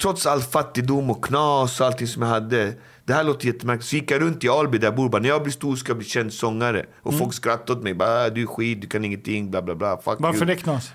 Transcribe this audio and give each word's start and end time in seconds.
trots 0.00 0.26
all 0.26 0.40
fattigdom 0.40 1.10
och 1.10 1.24
knas 1.24 1.80
och 1.80 1.86
allting 1.86 2.06
som 2.06 2.22
jag 2.22 2.28
hade. 2.28 2.74
Det 3.04 3.12
här 3.14 3.24
låter 3.24 3.46
jättemärkligt. 3.46 3.88
Så 3.88 3.96
gick 3.96 4.10
jag 4.10 4.20
runt 4.22 4.44
i 4.44 4.48
Alby 4.48 4.78
där 4.78 4.86
jag 4.86 4.94
bor. 4.96 5.08
Bara, 5.08 5.22
när 5.22 5.28
jag 5.28 5.42
blir 5.42 5.52
stor 5.52 5.76
ska 5.76 5.90
jag 5.90 5.96
bli 5.98 6.06
känd 6.06 6.32
sångare. 6.32 6.86
Och 7.02 7.12
Mm. 7.12 7.18
folk 7.20 7.34
skrattade 7.34 7.72
åt 7.72 7.82
mig. 7.84 7.94
Bara, 7.94 8.24
"Ah, 8.24 8.30
du 8.30 8.42
är 8.42 8.46
skit, 8.46 8.80
du 8.80 8.86
kan 8.86 9.04
ingenting, 9.04 9.50
bla 9.50 9.62
bla 9.62 9.74
bla. 9.74 9.96
Fuck 9.96 10.16
Varför 10.18 10.38
you. 10.38 10.46
det 10.46 10.56
knas? 10.56 10.92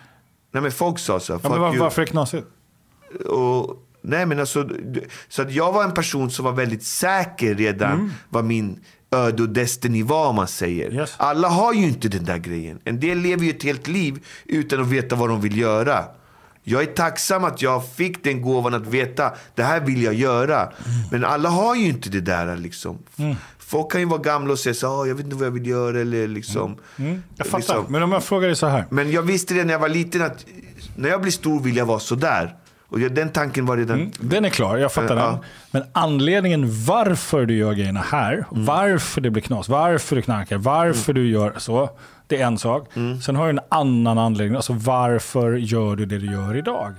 Nej 0.52 0.62
men 0.64 0.72
folk 0.72 1.00
sa 1.00 1.20
så. 1.20 1.34
Ja, 1.34 1.40
Fuck 1.40 1.52
men 1.52 1.62
var, 1.62 1.70
you. 1.70 1.80
varför 1.80 2.02
det 2.02 2.08
knasigt? 2.08 2.48
Och, 3.26 3.78
nej 4.02 4.26
men 4.26 4.40
alltså, 4.40 4.70
så 5.30 5.42
att 5.42 5.52
jag 5.52 5.72
var 5.74 5.84
en 5.84 5.92
person 5.94 6.32
som 6.32 6.46
var 6.46 6.52
väldigt 6.52 6.84
säker 6.84 7.56
redan 7.56 8.14
vad 8.30 8.46
min 8.46 8.80
öde 9.12 9.44
och 9.44 9.50
destiny 9.50 10.04
var 10.04 10.28
om 10.30 10.36
man 10.36 10.48
säger. 10.48 10.94
Yes. 10.94 11.14
Alla 11.18 11.48
har 11.48 11.74
ju 11.74 11.84
inte 11.88 12.08
den 12.08 12.26
där 12.26 12.38
grejen. 12.38 12.80
En 12.84 13.00
del 13.00 13.18
lever 13.18 13.44
ju 13.44 13.50
ett 13.50 13.64
helt 13.64 13.88
liv 13.88 14.26
utan 14.46 14.82
att 14.82 14.88
veta 14.88 15.16
vad 15.16 15.30
de 15.30 15.42
vill 15.42 15.58
göra. 15.58 16.04
Jag 16.70 16.82
är 16.82 16.86
tacksam 16.86 17.44
att 17.44 17.62
jag 17.62 17.88
fick 17.90 18.24
den 18.24 18.42
gåvan 18.42 18.74
att 18.74 18.88
veta 18.88 19.34
det 19.56 19.64
här 19.64 19.80
vill 19.82 20.04
jag 20.04 20.14
göra. 20.14 20.72
Men 21.12 21.26
alla 21.26 21.50
har 21.50 21.76
ju 21.76 21.88
inte 21.88 22.10
det 22.10 22.22
där 22.22 22.58
liksom. 22.58 22.98
Folk 23.60 23.92
kan 23.92 24.02
ju 24.02 24.08
vara 24.08 24.22
gamla 24.22 24.52
och 24.54 24.60
säga 24.60 24.74
så 24.74 24.88
"Ah, 24.88 25.06
jag 25.06 25.16
vet 25.16 25.24
inte 25.26 25.36
vad 25.36 25.46
jag 25.46 25.52
vill 25.52 25.68
göra 25.68 26.00
eller 26.02 26.28
liksom. 26.28 26.78
Jag 27.36 27.48
fattar. 27.48 27.58
liksom. 27.58 27.86
Men 27.90 28.04
om 28.04 28.12
jag 28.12 28.24
frågar 28.24 28.48
dig 28.48 28.56
så 28.56 28.68
här. 28.68 28.86
Men 28.90 29.12
jag 29.12 29.22
visste 29.22 29.54
det 29.54 29.64
när 29.64 29.74
jag 29.74 29.80
var 29.80 29.90
liten 29.90 30.22
att 30.22 30.46
när 30.96 31.10
jag 31.10 31.22
blir 31.22 31.32
stor 31.32 31.60
vill 31.60 31.76
jag 31.78 31.86
vara 31.86 32.00
sådär. 32.00 32.56
Och 32.90 33.00
den 33.00 33.30
tanken 33.30 33.66
var 33.66 33.78
redan... 33.78 34.12
Den 34.20 34.46
är 34.46 34.50
klar, 34.50 34.78
jag 34.78 34.92
fattar 34.94 35.18
Ja. 35.18 35.26
den. 35.26 35.38
Men 35.72 35.84
anledningen 35.94 36.66
varför 36.86 37.46
du 37.46 37.56
gör 37.58 37.74
grejerna 37.74 38.00
här, 38.12 38.34
Mm. 38.52 38.66
varför 38.66 39.22
det 39.22 39.30
blir 39.30 39.44
knas, 39.44 39.70
varför 39.70 40.16
du 40.16 40.22
knarkar, 40.22 40.58
varför 40.58 41.14
du 41.14 41.28
gör 41.30 41.54
så. 41.58 41.90
Det 42.28 42.42
är 42.42 42.46
en 42.48 42.58
sak. 42.58 42.90
Mm. 42.96 43.22
Sen 43.22 43.36
har 43.36 43.44
du 43.44 43.50
en 43.50 43.60
annan 43.70 44.18
anledning. 44.18 44.56
Alltså 44.56 44.74
varför 44.74 45.54
gör 45.54 45.96
du 45.96 46.06
det 46.06 46.18
du 46.18 46.32
gör 46.32 46.58
idag? 46.58 46.94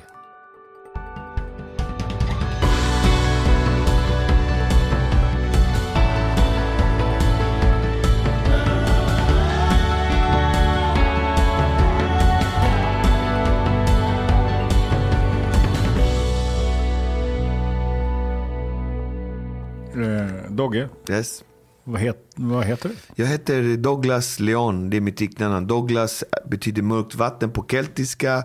Dogge, 20.59 20.89
Yes. 21.09 21.45
vad, 21.85 22.01
het, 22.01 22.17
vad 22.37 22.65
heter 22.65 22.89
du? 22.89 22.95
Jag 23.23 23.27
heter 23.27 23.77
Douglas 23.77 24.41
Leon, 24.41 24.91
det 24.91 24.97
är 24.97 25.01
mitt 25.01 25.21
riktiga 25.21 25.49
namn. 25.49 25.67
Douglas 25.67 26.25
betyder 26.51 26.83
mörkt 26.83 27.15
vatten 27.15 27.51
på 27.51 27.65
keltiska 27.71 28.45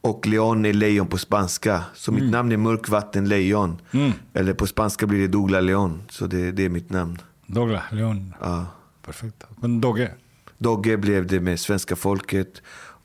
och 0.00 0.26
Leon 0.26 0.64
är 0.66 0.72
lejon 0.72 1.06
på 1.06 1.18
spanska. 1.18 1.84
Så 1.94 2.12
mitt 2.12 2.30
namn 2.30 2.52
är 2.52 2.56
mörkvattenlejon. 2.56 3.80
Eller 4.34 4.54
på 4.54 4.66
spanska 4.66 5.06
blir 5.06 5.20
det 5.20 5.28
Douglas 5.28 5.62
Leon. 5.64 6.02
Så 6.10 6.26
det, 6.26 6.52
det 6.52 6.64
är 6.64 6.68
mitt 6.68 6.90
namn. 6.90 7.18
Dogge, 7.46 7.82
Leon. 7.92 8.34
Ja. 8.40 8.66
Perfekt. 9.04 9.44
Men 9.56 9.80
Dogge, 9.80 10.10
Dogge 10.58 10.96
blev 10.96 11.26
det 11.26 11.40
med 11.40 11.60
svenska 11.60 11.96
folket. 11.96 12.62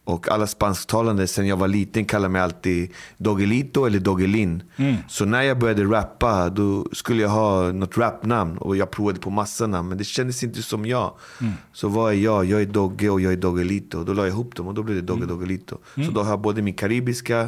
Och 0.09 0.29
alla 0.29 0.47
spansktalande 0.47 1.27
sen 1.27 1.47
jag 1.47 1.57
var 1.57 1.67
liten 1.67 2.05
kallar 2.05 2.29
mig 2.29 2.41
alltid 2.41 2.91
Doggelito 3.17 3.85
eller 3.85 3.99
Doggelin. 3.99 4.63
Så 5.07 5.25
när 5.25 5.41
jag 5.41 5.59
började 5.59 5.83
rappa 5.83 6.49
då 6.49 6.87
skulle 6.91 7.21
jag 7.21 7.29
ha 7.29 7.71
något 7.71 7.97
rapnamn. 7.97 8.57
Och 8.57 8.77
jag 8.77 8.91
provade 8.91 9.19
på 9.19 9.29
massa 9.29 9.67
namn 9.67 9.89
men 9.89 9.97
det 9.97 10.03
kändes 10.03 10.43
inte 10.43 10.63
som 10.63 10.85
jag. 10.85 11.13
Så 11.73 11.87
vad 11.87 12.13
är 12.13 12.17
jag? 12.17 12.45
Jag 12.45 12.61
är 12.61 12.65
Dogge 12.65 13.09
och 13.09 13.21
jag 13.21 13.33
är 13.33 13.37
Doggelito. 13.37 14.03
Då 14.03 14.13
la 14.13 14.21
jag 14.21 14.29
ihop 14.29 14.55
dem 14.55 14.67
och 14.67 14.73
då 14.73 14.83
blev 14.83 14.95
det 14.95 15.01
Dogge 15.01 15.25
Doggelito. 15.25 15.77
Så 15.95 16.11
då 16.11 16.23
har 16.23 16.29
jag 16.29 16.39
både 16.39 16.61
min 16.61 16.73
karibiska 16.73 17.47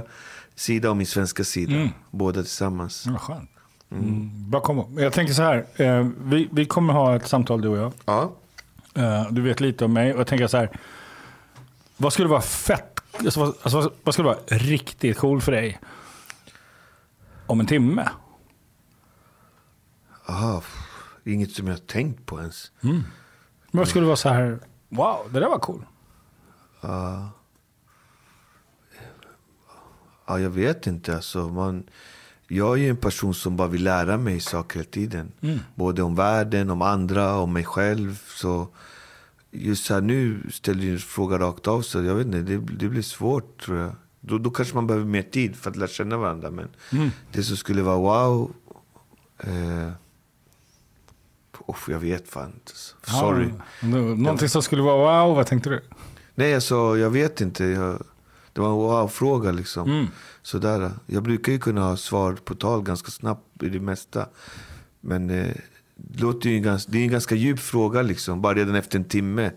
sida 0.55 0.89
och 0.89 0.97
min 0.97 1.07
svenska 1.07 1.43
sida. 1.43 1.89
Båda 2.11 2.41
tillsammans. 2.41 3.07
vad 3.07 3.21
skönt. 3.21 3.49
Mm. 3.91 4.29
Bra 4.49 4.59
kombo. 4.61 4.87
Jag 4.97 5.13
tänker 5.13 5.33
så 5.33 5.41
här, 5.43 5.65
eh, 5.75 6.07
vi, 6.23 6.49
vi 6.51 6.65
kommer 6.65 6.93
ha 6.93 7.15
ett 7.15 7.27
samtal 7.27 7.61
du 7.61 7.67
och 7.67 7.77
jag. 7.77 7.91
Ja. 8.05 8.31
Eh, 8.95 9.31
du 9.31 9.41
vet 9.41 9.59
lite 9.59 9.85
om 9.85 9.93
mig 9.93 10.13
och 10.13 10.19
jag 10.19 10.27
tänker 10.27 10.47
så 10.47 10.57
här. 10.57 10.69
Vad 12.01 12.13
skulle 12.13 12.27
vara 12.27 12.41
fett, 12.41 12.99
alltså, 13.25 13.39
vad, 13.39 13.55
alltså, 13.61 13.91
vad- 14.03 14.13
skulle 14.13 14.27
vara 14.27 14.39
riktigt 14.47 15.17
cool 15.17 15.41
för 15.41 15.51
dig 15.51 15.79
om 17.47 17.59
en 17.59 17.65
timme? 17.65 18.09
Pff, 20.27 20.77
inget 21.25 21.51
som 21.51 21.67
jag 21.67 21.73
har 21.73 21.79
tänkt 21.79 22.25
på 22.25 22.39
ens. 22.39 22.71
Men 22.79 23.03
Vad 23.71 23.87
skulle 23.87 24.05
vara 24.05 24.15
så 24.15 24.29
här, 24.29 24.59
wow, 24.89 25.29
det 25.33 25.39
där 25.39 25.49
var 25.49 25.59
cool. 25.59 25.85
Ja, 30.27 30.39
jag 30.39 30.49
vet 30.49 30.87
inte. 30.87 31.15
Alltså, 31.15 31.49
man, 31.49 31.83
jag 32.47 32.73
är 32.73 32.81
ju 32.81 32.89
en 32.89 32.97
person 32.97 33.33
som 33.33 33.57
bara 33.57 33.67
vill 33.67 33.83
lära 33.83 34.17
mig 34.17 34.39
saker 34.39 34.79
hela 34.79 34.91
tiden. 34.91 35.31
Både 35.75 36.01
om 36.03 36.15
världen, 36.15 36.69
om 36.69 36.81
andra, 36.81 37.35
om 37.35 37.53
mig 37.53 37.63
själv. 37.65 38.21
Så 38.27 38.67
just 39.51 39.89
här 39.89 40.01
nu 40.01 40.49
ställer 40.51 40.81
du 40.81 40.91
en 40.91 40.99
fråga 40.99 41.39
rakt 41.39 41.67
av. 41.67 41.81
Så 41.81 42.03
jag 42.03 42.15
vet 42.15 42.25
inte, 42.25 42.39
det, 42.41 42.57
det 42.57 42.89
blir 42.89 43.01
svårt 43.01 43.61
tror 43.65 43.77
jag. 43.77 43.95
Då, 44.19 44.37
då 44.37 44.49
kanske 44.49 44.75
man 44.75 44.87
behöver 44.87 45.05
mer 45.05 45.21
tid 45.21 45.55
för 45.55 45.69
att 45.69 45.75
lära 45.75 45.87
känna 45.87 46.17
varandra. 46.17 46.51
Men 46.51 46.67
det 47.31 47.43
som 47.43 47.57
skulle 47.57 47.81
vara 47.81 47.97
wow. 47.97 48.51
Eh, 49.39 49.91
uff, 51.67 51.89
jag 51.89 51.99
vet 51.99 52.29
fan 52.29 52.51
inte. 52.53 52.71
Sorry. 53.11 53.47
Ja, 53.81 53.87
nå- 53.87 54.15
någonting 54.15 54.49
som 54.49 54.61
skulle 54.61 54.81
vara 54.81 55.25
wow, 55.25 55.35
vad 55.35 55.47
tänkte 55.47 55.69
du? 55.69 55.81
Nej, 56.35 56.55
alltså, 56.55 56.97
jag 56.97 57.09
vet 57.09 57.41
inte. 57.41 57.65
Jag, 57.65 58.03
det 58.53 58.61
var 58.61 58.67
en 58.69 58.75
wow-fråga 58.75 59.51
liksom. 59.51 60.07
Sådär. 60.41 60.91
Jag 61.05 61.23
brukar 61.23 61.51
ju 61.51 61.59
kunna 61.59 61.81
ha 61.81 61.97
svar 61.97 62.33
på 62.33 62.55
tal 62.55 62.81
ganska 62.83 63.11
snabbt 63.11 63.63
i 63.63 63.69
det 63.69 63.79
mesta. 63.79 64.27
Men 65.01 65.29
eh, 65.29 65.55
det, 66.07 66.21
låter 66.21 66.49
ju 66.49 66.59
ganska, 66.59 66.91
det 66.91 66.97
är 66.97 67.03
en 67.03 67.11
ganska 67.11 67.35
djup 67.35 67.59
fråga 67.59 68.01
liksom. 68.01 68.41
Bara 68.41 68.53
redan 68.53 68.75
efter 68.75 68.99
en 68.99 69.05
timme. 69.05 69.51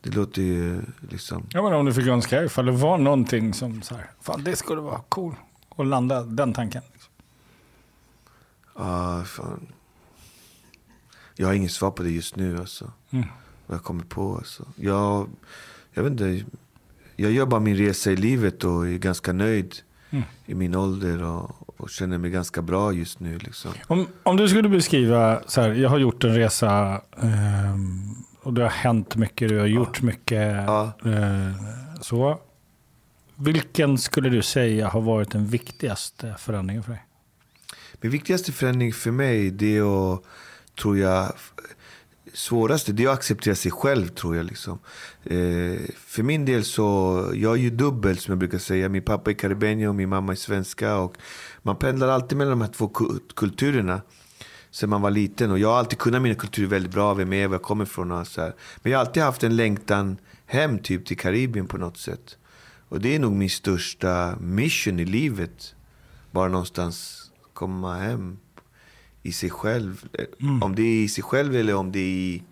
Det 0.00 0.10
låter 0.10 0.42
ju 0.42 0.82
liksom... 1.10 1.46
Ja, 1.50 1.62
men 1.62 1.72
om 1.72 1.86
du 1.86 1.94
fick 1.94 2.06
önska 2.06 2.44
ifall 2.44 2.66
det 2.66 2.72
var 2.72 2.98
någonting 2.98 3.54
som 3.54 3.82
så 3.82 3.94
här, 3.94 4.10
fan 4.20 4.44
det 4.44 4.56
skulle 4.56 4.80
vara 4.80 5.00
cool 5.08 5.34
att 5.76 5.86
landa 5.86 6.22
den 6.22 6.52
tanken. 6.52 6.82
Liksom. 6.92 7.12
Ah, 8.74 9.24
fan. 9.24 9.66
Jag 11.36 11.46
har 11.46 11.54
inget 11.54 11.72
svar 11.72 11.90
på 11.90 12.02
det 12.02 12.10
just 12.10 12.36
nu 12.36 12.58
alltså. 12.58 12.92
Vad 13.66 13.76
jag 13.76 13.82
kommer 13.82 14.04
på 14.04 14.36
alltså. 14.36 14.66
Jag, 14.76 15.28
jag 15.92 16.02
vet 16.02 16.12
inte. 16.12 16.44
Jag 17.16 17.32
gör 17.32 17.46
bara 17.46 17.60
min 17.60 17.76
resa 17.76 18.10
i 18.10 18.16
livet 18.16 18.64
och 18.64 18.88
är 18.88 18.98
ganska 18.98 19.32
nöjd 19.32 19.74
i 20.46 20.54
min 20.54 20.74
ålder. 20.74 21.22
Och, 21.22 21.61
och 21.82 21.90
känner 21.90 22.18
mig 22.18 22.30
ganska 22.30 22.62
bra 22.62 22.92
just 22.92 23.20
nu 23.20 23.38
liksom. 23.38 23.70
Om, 23.86 24.06
om 24.22 24.36
du 24.36 24.48
skulle 24.48 24.68
beskriva, 24.68 25.42
så 25.46 25.60
här, 25.60 25.72
jag 25.72 25.90
har 25.90 25.98
gjort 25.98 26.24
en 26.24 26.34
resa 26.34 27.02
ehm, 27.22 28.14
och 28.42 28.54
det 28.54 28.62
har 28.62 28.70
hänt 28.70 29.16
mycket, 29.16 29.48
du 29.48 29.58
har 29.58 29.66
gjort 29.66 30.02
mycket. 30.02 30.52
Ja. 30.66 30.92
eh, 31.04 31.52
så. 32.00 32.40
Vilken 33.36 33.98
skulle 33.98 34.28
du 34.28 34.42
säga 34.42 34.88
har 34.88 35.00
varit 35.00 35.30
den 35.30 35.46
viktigaste 35.46 36.34
förändringen 36.38 36.82
för 36.82 36.92
dig? 36.92 37.04
Min 38.00 38.12
viktigaste 38.12 38.52
förändring 38.52 38.92
för 38.92 39.10
mig 39.10 39.50
det 39.50 39.76
är 39.76 40.14
att, 40.14 40.22
tror 40.74 40.98
jag, 40.98 41.32
svåraste 42.32 42.92
det 42.92 43.04
är 43.04 43.08
att 43.08 43.14
acceptera 43.14 43.54
sig 43.54 43.70
själv 43.70 44.08
tror 44.08 44.36
jag. 44.36 44.46
Liksom. 44.46 44.78
Eh, 45.24 45.80
för 45.96 46.22
min 46.22 46.44
del 46.44 46.64
så, 46.64 47.30
jag 47.34 47.52
är 47.52 47.62
ju 47.62 47.70
dubbel 47.70 48.18
som 48.18 48.32
jag 48.32 48.38
brukar 48.38 48.58
säga. 48.58 48.88
Min 48.88 49.02
pappa 49.02 49.30
är 49.30 49.34
karibier 49.34 49.88
och 49.88 49.94
min 49.94 50.08
mamma 50.08 50.32
är 50.32 50.36
svenska. 50.36 50.96
Och 50.96 51.16
man 51.62 51.76
pendlar 51.76 52.08
alltid 52.08 52.38
mellan 52.38 52.58
de 52.58 52.60
här 52.60 52.72
två 52.72 52.88
ku- 52.88 53.20
kulturerna. 53.34 54.00
Sen 54.70 54.90
man 54.90 55.00
var 55.02 55.10
liten. 55.10 55.50
Och 55.50 55.58
jag 55.58 55.68
har 55.68 55.78
alltid 55.78 55.98
kunnat 55.98 56.22
mina 56.22 56.34
kulturer 56.34 56.68
väldigt 56.68 56.92
bra. 56.92 57.14
Vem 57.14 57.32
jag 57.32 57.42
är, 57.42 57.48
var 57.48 57.54
jag 57.54 57.62
kommer 57.62 57.84
ifrån 57.84 58.10
och 58.12 58.26
så 58.26 58.40
här. 58.40 58.54
Men 58.82 58.92
jag 58.92 58.98
har 58.98 59.06
alltid 59.06 59.22
haft 59.22 59.42
en 59.44 59.56
längtan 59.56 60.16
hem 60.46 60.78
typ 60.78 61.06
till 61.06 61.18
Karibien 61.18 61.66
på 61.66 61.78
något 61.78 61.96
sätt. 61.96 62.36
Och 62.88 63.00
det 63.00 63.14
är 63.14 63.18
nog 63.18 63.32
min 63.32 63.50
största 63.50 64.36
mission 64.40 65.00
i 65.00 65.04
livet. 65.04 65.74
Bara 66.30 66.48
någonstans 66.48 67.30
komma 67.52 67.96
hem 67.98 68.38
i 69.22 69.32
sig 69.32 69.50
själv. 69.50 70.04
Om 70.62 70.74
det 70.74 70.82
är 70.82 71.04
i 71.04 71.08
sig 71.08 71.24
själv 71.24 71.56
eller 71.56 71.74
om 71.74 71.92
det 71.92 71.98
är 71.98 72.12
i, 72.12 72.42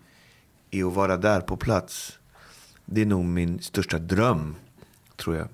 i 0.69 0.83
att 0.83 0.93
vara 0.93 1.17
där 1.17 1.41
på 1.41 1.57
plats. 1.57 2.19
Det 2.85 3.01
är 3.01 3.05
nog 3.05 3.25
min 3.25 3.59
största 3.61 3.99
dröm, 3.99 4.55
tror 5.15 5.35
jag. 5.35 5.47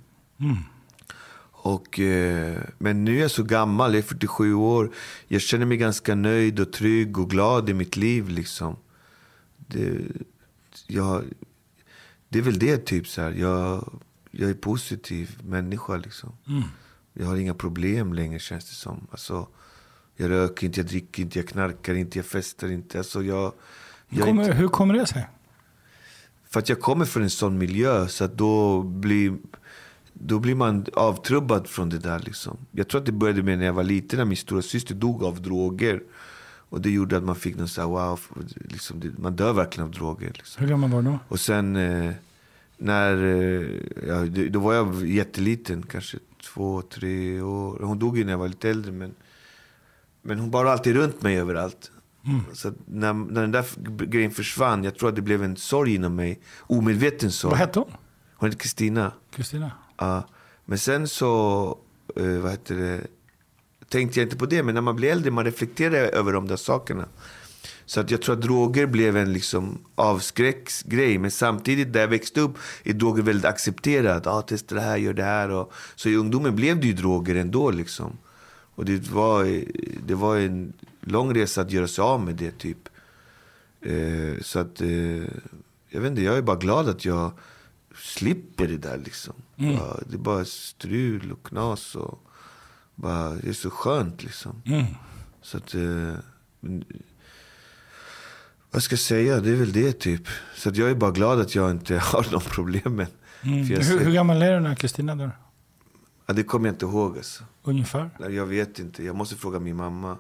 Och, 1.68 2.00
eh, 2.00 2.62
men 2.78 3.06
nu 3.06 3.18
är 3.18 3.22
jag 3.22 3.32
så 3.32 3.44
gammal, 3.44 3.94
jag 3.94 4.04
är 4.04 4.08
47 4.08 4.54
år. 4.54 4.92
Jag 5.28 5.42
känner 5.42 5.66
mig 5.66 5.78
ganska 5.78 6.16
nöjd 6.16 6.60
och 6.60 6.74
trygg 6.74 7.18
och 7.18 7.30
glad 7.30 7.70
i 7.70 7.74
mitt 7.74 7.96
liv. 7.96 8.30
Liksom. 8.30 8.76
Det, 9.58 10.00
jag, 10.88 11.24
det 12.30 12.40
är 12.40 12.44
väl 12.44 12.60
det, 12.60 12.78
typ. 12.78 13.08
så 13.08 13.22
här. 13.22 13.32
Jag, 13.32 13.92
jag 14.32 14.50
är 14.50 14.54
positiv 14.54 15.40
människa. 15.44 15.98
Liksom. 15.98 16.34
Jag 17.14 17.26
har 17.26 17.36
inga 17.36 17.54
problem 17.54 18.14
längre, 18.14 18.40
känns 18.40 18.70
det 18.70 18.76
som. 18.76 19.08
Alltså, 19.12 19.48
jag 20.16 20.30
röker 20.30 20.68
inte, 20.68 20.80
jag 20.80 20.88
dricker 20.88 21.24
inte, 21.24 21.40
jag 21.40 21.48
knarkar 21.48 21.96
inte, 21.96 22.18
jag 22.18 22.26
festar 22.26 22.72
inte. 22.72 22.98
Alltså, 22.98 23.24
jag, 23.24 23.54
Hur 24.08 24.18
jag 24.18 24.28
kommer, 24.28 24.44
inte 24.44 24.56
hur 24.56 24.68
kommer 24.68 24.94
det 24.94 25.06
sig? 25.06 25.28
för 26.50 26.60
att 26.60 26.70
jag 26.70 26.80
kommer 26.82 27.06
från 27.06 27.24
en 27.24 27.30
sån 27.30 27.58
miljö 27.58 28.08
så 28.08 28.24
att 28.24 28.38
då 28.38 28.82
blir... 28.82 29.38
då 30.20 30.40
blir 30.40 30.56
man 30.56 30.86
avtrubbad 30.94 31.68
från 31.68 31.90
det 31.90 31.98
där. 32.00 32.20
Liksom. 32.20 32.58
Jag 32.72 32.88
tror 32.88 33.00
att 33.02 33.06
det 33.06 33.12
började 33.12 33.44
med 33.44 33.58
när 33.60 33.66
jag 33.66 33.74
var 33.74 33.84
liten, 33.84 34.18
när 34.20 34.26
min 34.26 34.38
stora 34.38 34.62
syster 34.62 34.96
dog 34.96 35.24
av 35.24 35.42
droger. 35.42 36.04
Och 36.70 36.82
det 36.82 36.90
gjorde 36.92 37.18
att 37.18 37.24
man 37.24 37.36
fick 37.36 37.56
någon 37.58 37.68
så 37.68 37.82
här, 37.82 37.88
wow, 37.88 38.20
liksom, 38.56 39.00
det, 39.00 39.18
man 39.18 39.36
dör 39.36 39.54
verkligen 39.54 39.88
av 39.88 39.94
droger. 39.94 40.32
Liksom. 40.36 40.62
Hur 40.64 40.70
gammal 40.70 40.90
var 40.90 41.02
du 41.02 41.08
då? 41.10 41.20
Och 41.28 41.40
sen 41.40 41.76
eh, 41.76 42.12
när, 42.78 43.24
eh, 43.24 43.68
ja, 44.08 44.16
det- 44.16 44.50
då 44.50 44.60
var 44.60 44.74
jag 44.74 45.08
jätteliten, 45.08 45.84
kanske 45.84 46.18
två, 46.44 46.82
tre 46.82 47.42
år. 47.42 47.80
Hon 47.84 48.00
dog 48.00 48.18
ju 48.18 48.24
när 48.24 48.32
jag 48.32 48.40
var 48.40 48.48
lite 48.48 48.70
äldre. 48.70 48.92
Men, 48.92 49.14
men 50.22 50.40
hon 50.40 50.52
bar 50.52 50.66
alltid 50.66 50.96
runt 50.96 51.22
mig 51.22 51.38
överallt. 51.40 51.92
Så 52.54 52.68
att 52.68 52.76
när, 52.86 53.14
när 53.14 53.42
den 53.42 53.52
där 53.52 53.66
grejen 54.06 54.32
försvann, 54.32 54.84
jag 54.84 54.98
tror 54.98 55.10
att 55.10 55.16
det 55.16 55.22
blev 55.22 55.44
en 55.44 55.56
sorg 55.56 55.96
inom 55.96 56.16
mig. 56.16 56.40
Omedveten 56.60 57.32
sorg. 57.32 57.50
Vad 57.52 57.60
hette 57.60 57.80
hon? 57.80 57.92
Hon 58.36 58.50
heter 58.50 58.60
Kristina. 58.60 59.12
Kristina? 59.32 59.72
Ja. 59.98 60.28
Men 60.66 60.78
sen 60.78 61.08
så, 61.08 61.78
eh, 62.16 62.38
vad 62.38 62.52
heter 62.52 62.76
det, 62.76 63.08
tänkte 63.90 64.20
jag 64.20 64.26
inte 64.26 64.38
på 64.38 64.46
det. 64.46 64.64
Men 64.64 64.76
när 64.76 64.82
man 64.82 64.96
blir 64.96 65.12
äldre, 65.12 65.32
man 65.32 65.46
reflekterar 65.46 65.96
över 65.96 66.34
de 66.34 66.48
där 66.48 66.56
sakerna. 66.56 67.08
Så 67.86 68.00
att 68.00 68.12
jag 68.12 68.22
tror 68.22 68.36
att 68.36 68.42
droger 68.42 68.86
blev 68.86 69.18
en 69.18 69.34
liksom 69.34 69.78
avskräcksgrej. 69.96 71.18
Men 71.18 71.32
samtidigt, 71.32 71.94
där 71.94 72.00
jag 72.00 72.08
växte 72.08 72.42
upp, 72.42 72.58
är 72.84 72.94
droger 72.94 73.24
väldigt 73.24 73.46
accepterat. 73.46 74.26
Ja, 74.26 74.42
testa 74.42 74.76
det 74.76 74.82
här, 74.82 74.98
gör 74.98 75.14
det 75.14 75.24
här. 75.24 75.50
Och, 75.50 75.74
så 75.96 76.10
i 76.10 76.16
ungdomen 76.16 76.56
blev 76.56 76.80
det 76.80 76.88
ju 76.88 76.94
droger 76.94 77.36
ändå. 77.36 77.72
Liksom. 77.72 78.18
Och 78.76 78.86
det 78.86 79.10
var, 79.10 79.62
det 80.08 80.16
var 80.16 80.38
en 80.38 80.74
lång 81.02 81.36
resa 81.36 81.62
att 81.62 81.72
göra 81.72 81.88
sig 81.88 82.02
av 82.02 82.22
med 82.22 82.36
det, 82.36 82.52
typ. 82.52 82.90
Eh, 83.82 84.42
så 84.42 84.60
att, 84.60 84.82
eh, 84.82 85.24
jag 85.90 86.02
vet 86.02 86.10
inte, 86.10 86.22
jag 86.22 86.38
är 86.38 86.42
bara 86.42 86.58
glad 86.58 86.90
att 86.90 87.06
jag 87.06 87.32
slipper 87.98 88.68
det 88.68 88.78
där 88.78 88.98
liksom. 88.98 89.34
Bara, 89.56 90.00
det 90.08 90.14
är 90.14 90.18
bara 90.18 90.46
strul 90.46 91.32
och 91.32 91.46
knas 91.46 91.96
och 91.96 92.24
bara, 92.96 93.30
det 93.30 93.50
är 93.50 93.54
så 93.54 93.70
skönt 93.70 94.24
liksom. 94.24 94.62
Så 95.42 95.58
att, 95.58 95.74
eh, 95.74 96.14
vad 98.72 98.84
ska 98.84 98.94
jag 98.94 99.00
säga, 99.00 99.40
det 99.40 99.50
är 99.50 99.56
väl 99.56 99.72
det 99.72 100.00
typ. 100.00 100.28
Så 100.56 100.70
att 100.70 100.78
jag 100.78 100.90
är 100.90 100.96
bara 100.96 101.12
glad 101.12 101.40
att 101.42 101.56
jag 101.56 101.72
inte 101.72 101.98
har 102.04 102.28
de 102.32 102.42
problemen. 102.42 103.08
Jag 103.42 103.52
Hur, 103.52 103.82
ser, 103.84 104.00
hur 104.00 104.14
gammal 104.14 104.42
är 104.42 104.54
du 104.54 104.60
när 104.60 104.76
Kristina 104.76 105.16
dör? 105.16 105.32
ja, 106.26 106.34
det 106.34 106.44
kommer 106.44 106.68
jag 106.68 106.74
inte 106.74 106.86
ihåg 106.86 107.18
alltså. 107.18 107.44
Ungefär? 107.64 108.10
Jag 108.30 108.46
vet 108.46 108.80
inte, 108.80 109.04
jag 109.04 109.16
måste 109.16 109.36
fråga 109.36 109.60
min 109.60 109.76
mamma. 109.76 110.18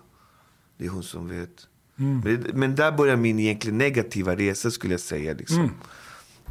Det 0.78 0.86
är 0.86 0.90
hon 0.90 1.04
som 1.04 1.28
vet. 1.28 1.68
Mm. 2.00 2.20
Men, 2.20 2.60
men 2.60 2.76
där 2.76 2.92
börjar 2.92 3.16
min 3.16 3.40
egentligen 3.40 3.78
negativa 3.78 4.36
resa 4.36 4.72
skulle 4.72 4.94
jag 4.94 5.02
säga. 5.02 5.34
Liksom. 5.34 5.60
Mm. 5.60 5.72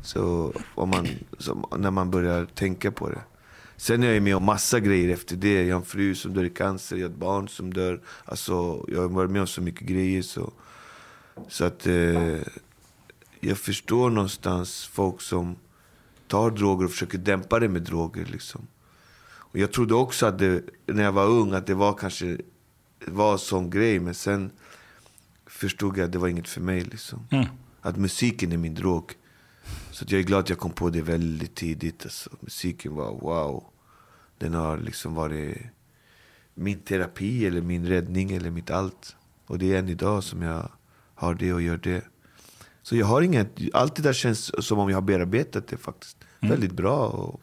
Så, 0.02 0.52
om 0.74 0.88
man, 0.88 1.08
så 1.38 1.68
när 1.78 1.90
man 1.90 2.10
börjar 2.10 2.44
tänka 2.44 2.90
på 2.90 3.10
det. 3.10 3.20
Sen 3.76 4.02
är 4.02 4.12
jag 4.12 4.22
med 4.22 4.36
om 4.36 4.44
massa 4.44 4.80
grejer 4.80 5.08
efter 5.08 5.36
det. 5.36 5.62
Jag 5.62 5.74
har 5.74 5.80
en 5.80 5.86
fru 5.86 6.14
som 6.14 6.34
dör 6.34 6.44
i 6.44 6.50
cancer, 6.50 6.96
jag 6.96 7.04
har 7.04 7.10
ett 7.10 7.18
barn 7.18 7.48
som 7.48 7.74
dör. 7.74 8.00
Alltså, 8.24 8.84
jag 8.88 9.00
har 9.00 9.08
varit 9.08 9.30
med 9.30 9.40
om 9.40 9.46
så 9.46 9.60
mycket 9.60 9.88
grejer. 9.88 10.22
Så, 10.22 10.52
så 11.48 11.64
att 11.64 11.86
eh, 11.86 12.38
jag 13.40 13.58
förstår 13.58 14.10
någonstans 14.10 14.86
folk 14.86 15.20
som 15.20 15.56
tar 16.28 16.50
droger 16.50 16.84
och 16.84 16.90
försöker 16.90 17.18
dämpa 17.18 17.58
det 17.58 17.68
med 17.68 17.82
droger. 17.82 18.24
Liksom. 18.24 18.66
Och 19.56 19.58
jag 19.58 19.72
trodde 19.72 19.94
också 19.94 20.26
att 20.26 20.38
det, 20.38 20.62
när 20.86 21.02
jag 21.02 21.12
var 21.12 21.26
ung 21.26 21.52
att 21.52 21.66
det 21.66 21.74
var 21.74 21.92
kanske 21.92 22.38
var 23.06 23.32
en 23.32 23.38
sån 23.38 23.70
grej. 23.70 24.00
Men 24.00 24.14
sen 24.14 24.50
förstod 25.46 25.98
jag 25.98 26.04
att 26.04 26.12
det 26.12 26.18
var 26.18 26.28
inget 26.28 26.48
för 26.48 26.60
mig. 26.60 26.80
Liksom. 26.80 27.26
Mm. 27.30 27.46
Att 27.80 27.96
musiken 27.96 28.52
är 28.52 28.56
min 28.56 28.74
drog. 28.74 29.14
Så 29.96 30.04
jag 30.08 30.20
är 30.20 30.24
glad 30.24 30.40
att 30.40 30.48
jag 30.48 30.58
kom 30.58 30.70
på 30.70 30.90
det 30.90 31.02
väldigt 31.02 31.54
tidigt. 31.54 32.02
Alltså, 32.04 32.30
musiken 32.40 32.94
var 32.94 33.10
wow. 33.10 33.64
Den 34.38 34.54
har 34.54 34.78
liksom 34.78 35.14
varit 35.14 35.56
min 36.54 36.78
terapi 36.78 37.46
eller 37.46 37.60
min 37.60 37.86
räddning 37.86 38.32
eller 38.32 38.50
mitt 38.50 38.70
allt. 38.70 39.16
Och 39.46 39.58
det 39.58 39.74
är 39.74 39.78
än 39.78 39.88
idag 39.88 40.24
som 40.24 40.42
jag 40.42 40.68
har 41.14 41.34
det 41.34 41.52
och 41.52 41.62
gör 41.62 41.76
det. 41.76 42.04
Så 42.82 42.96
jag 42.96 43.06
har 43.06 43.22
inget, 43.22 43.48
allt 43.72 43.96
det 43.96 44.02
där 44.02 44.12
känns 44.12 44.66
som 44.66 44.78
om 44.78 44.90
jag 44.90 44.96
har 44.96 45.02
bearbetat 45.02 45.68
det 45.68 45.76
faktiskt. 45.76 46.16
Väldigt 46.40 46.72
bra 46.72 47.06
och 47.06 47.40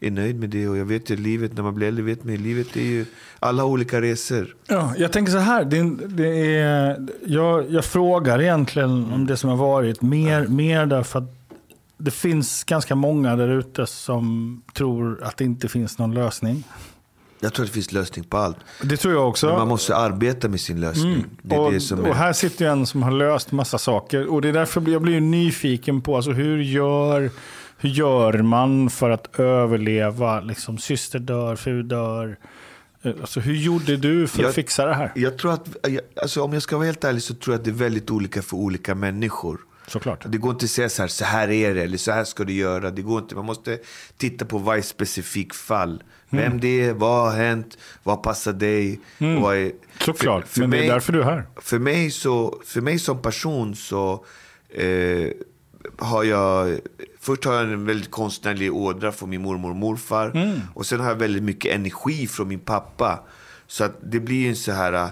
är 0.00 0.10
nöjd 0.10 0.40
med 0.40 0.50
det. 0.50 0.68
Och 0.68 0.76
jag 0.76 0.84
vet 0.84 1.10
ju 1.10 1.16
livet, 1.16 1.56
när 1.56 1.62
man 1.62 1.74
blir 1.74 1.88
äldre 1.88 2.04
vet 2.04 2.24
man 2.24 2.34
livet 2.34 2.76
är 2.76 2.82
ju 2.82 3.06
alla 3.38 3.64
olika 3.64 4.00
resor. 4.00 4.56
Ja, 4.66 4.94
jag 4.96 5.12
tänker 5.12 5.32
så 5.32 5.38
här. 5.38 5.64
Det, 5.64 5.96
det 6.06 6.56
är, 6.56 7.06
jag, 7.26 7.70
jag 7.70 7.84
frågar 7.84 8.42
egentligen 8.42 9.12
om 9.12 9.26
det 9.26 9.36
som 9.36 9.50
har 9.50 9.56
varit 9.56 10.02
mer, 10.02 10.46
mer 10.46 10.86
därför 10.86 11.18
att 11.18 11.43
det 11.98 12.10
finns 12.10 12.64
ganska 12.64 12.94
många 12.94 13.36
där 13.36 13.48
ute 13.48 13.86
som 13.86 14.62
tror 14.74 15.22
att 15.22 15.36
det 15.36 15.44
inte 15.44 15.68
finns 15.68 15.98
någon 15.98 16.14
lösning. 16.14 16.64
Jag 17.40 17.54
tror 17.54 17.64
att 17.64 17.70
det 17.70 17.74
finns 17.74 17.92
lösning 17.92 18.24
på 18.24 18.36
allt. 18.36 18.56
Det 18.82 18.96
tror 18.96 19.14
jag 19.14 19.28
också. 19.28 19.46
Men 19.46 19.56
man 19.58 19.68
måste 19.68 19.96
arbeta 19.96 20.48
med 20.48 20.60
sin 20.60 20.80
lösning. 20.80 21.24
Det 21.42 21.54
är 21.54 21.60
och, 21.60 21.72
det 21.72 21.92
och 21.92 22.06
är... 22.08 22.12
här 22.12 22.32
sitter 22.32 22.64
ju 22.64 22.70
en 22.70 22.86
som 22.86 23.02
har 23.02 23.10
löst 23.10 23.52
massa 23.52 23.78
saker. 23.78 24.26
Och 24.26 24.42
det 24.42 24.48
är 24.48 24.52
därför 24.52 24.90
jag 24.90 25.02
blir- 25.02 25.20
nyfiken 25.20 26.00
på 26.00 26.16
alltså 26.16 26.30
hur, 26.32 26.58
gör, 26.62 27.30
hur 27.78 27.88
gör 27.88 28.42
man 28.42 28.90
för 28.90 29.10
att 29.10 29.40
överleva? 29.40 30.40
Liksom, 30.40 30.78
syster 30.78 31.18
dör, 31.18 31.56
fru 31.56 31.82
dör. 31.82 32.36
Eh, 33.02 33.12
Alltså, 33.20 33.40
hur 33.40 33.54
gjorde 33.54 33.96
du 33.96 34.26
för 34.26 34.42
Jag- 34.42 34.48
att 34.48 34.54
fixa 34.54 34.86
det 34.86 34.94
här? 34.94 35.12
Jag 35.14 35.38
tror 35.38 35.52
att, 35.52 35.76
alltså 36.22 36.42
om 36.42 36.52
jag 36.52 36.62
ska 36.62 36.76
vara 36.76 36.86
helt 36.86 37.04
ärlig 37.04 37.22
så 37.22 37.34
tror 37.34 37.54
jag 37.54 37.58
att 37.58 37.64
det 37.64 37.70
är 37.70 37.72
väldigt 37.72 38.10
olika 38.10 38.42
för 38.42 38.56
olika 38.56 38.94
människor. 38.94 39.58
Såklart. 39.86 40.24
Det 40.28 40.38
går 40.38 40.50
inte 40.50 40.64
att 40.64 40.70
säga 40.70 40.88
så 40.88 41.02
här, 41.02 41.08
så 41.08 41.24
här 41.24 41.50
är 41.50 41.74
det, 41.74 41.82
eller 41.82 41.98
så 41.98 42.12
här 42.12 42.24
ska 42.24 42.44
du 42.44 42.52
göra. 42.52 42.90
Det 42.90 43.02
går 43.02 43.18
inte. 43.22 43.34
Man 43.34 43.44
måste 43.44 43.78
titta 44.16 44.44
på 44.44 44.58
varje 44.58 44.82
specifik 44.82 45.54
fall. 45.54 46.02
Mm. 46.30 46.44
Vem 46.44 46.60
det 46.60 46.80
är, 46.84 46.92
vad 46.92 47.30
har 47.30 47.38
hänt, 47.38 47.78
vad 48.02 48.22
passar 48.22 48.52
dig? 48.52 49.00
och 49.18 49.42
Vad 49.42 49.56
är, 49.56 49.72
Såklart, 50.00 50.48
för 50.48 50.60
men 50.60 50.70
det 50.70 50.76
är 50.76 50.80
mig- 50.80 50.88
därför 50.88 51.12
du 51.12 51.20
är 51.20 51.24
här. 51.24 51.44
För 51.56 51.78
mig, 51.78 52.10
så, 52.10 52.60
för 52.64 52.80
mig 52.80 52.98
som 52.98 53.22
person 53.22 53.74
så 53.74 54.24
eh, 54.68 55.28
har 55.98 56.24
jag... 56.24 56.78
Först 57.20 57.44
har 57.44 57.54
jag 57.54 57.62
en 57.62 57.86
väldigt 57.86 58.10
konstnärlig 58.10 58.74
ådra 58.74 59.12
från 59.12 59.30
min 59.30 59.42
mormor 59.42 59.70
och 59.70 59.76
morfar. 59.76 60.30
Mm. 60.34 60.60
Och 60.74 60.86
sen 60.86 61.00
har 61.00 61.08
jag 61.08 61.16
väldigt 61.16 61.42
mycket 61.42 61.74
energi 61.74 62.26
från 62.26 62.48
min 62.48 62.60
pappa. 62.60 63.20
Så 63.66 63.84
att 63.84 63.96
det 64.02 64.20
blir 64.20 64.48
en 64.48 64.56
så 64.56 64.72
här... 64.72 65.10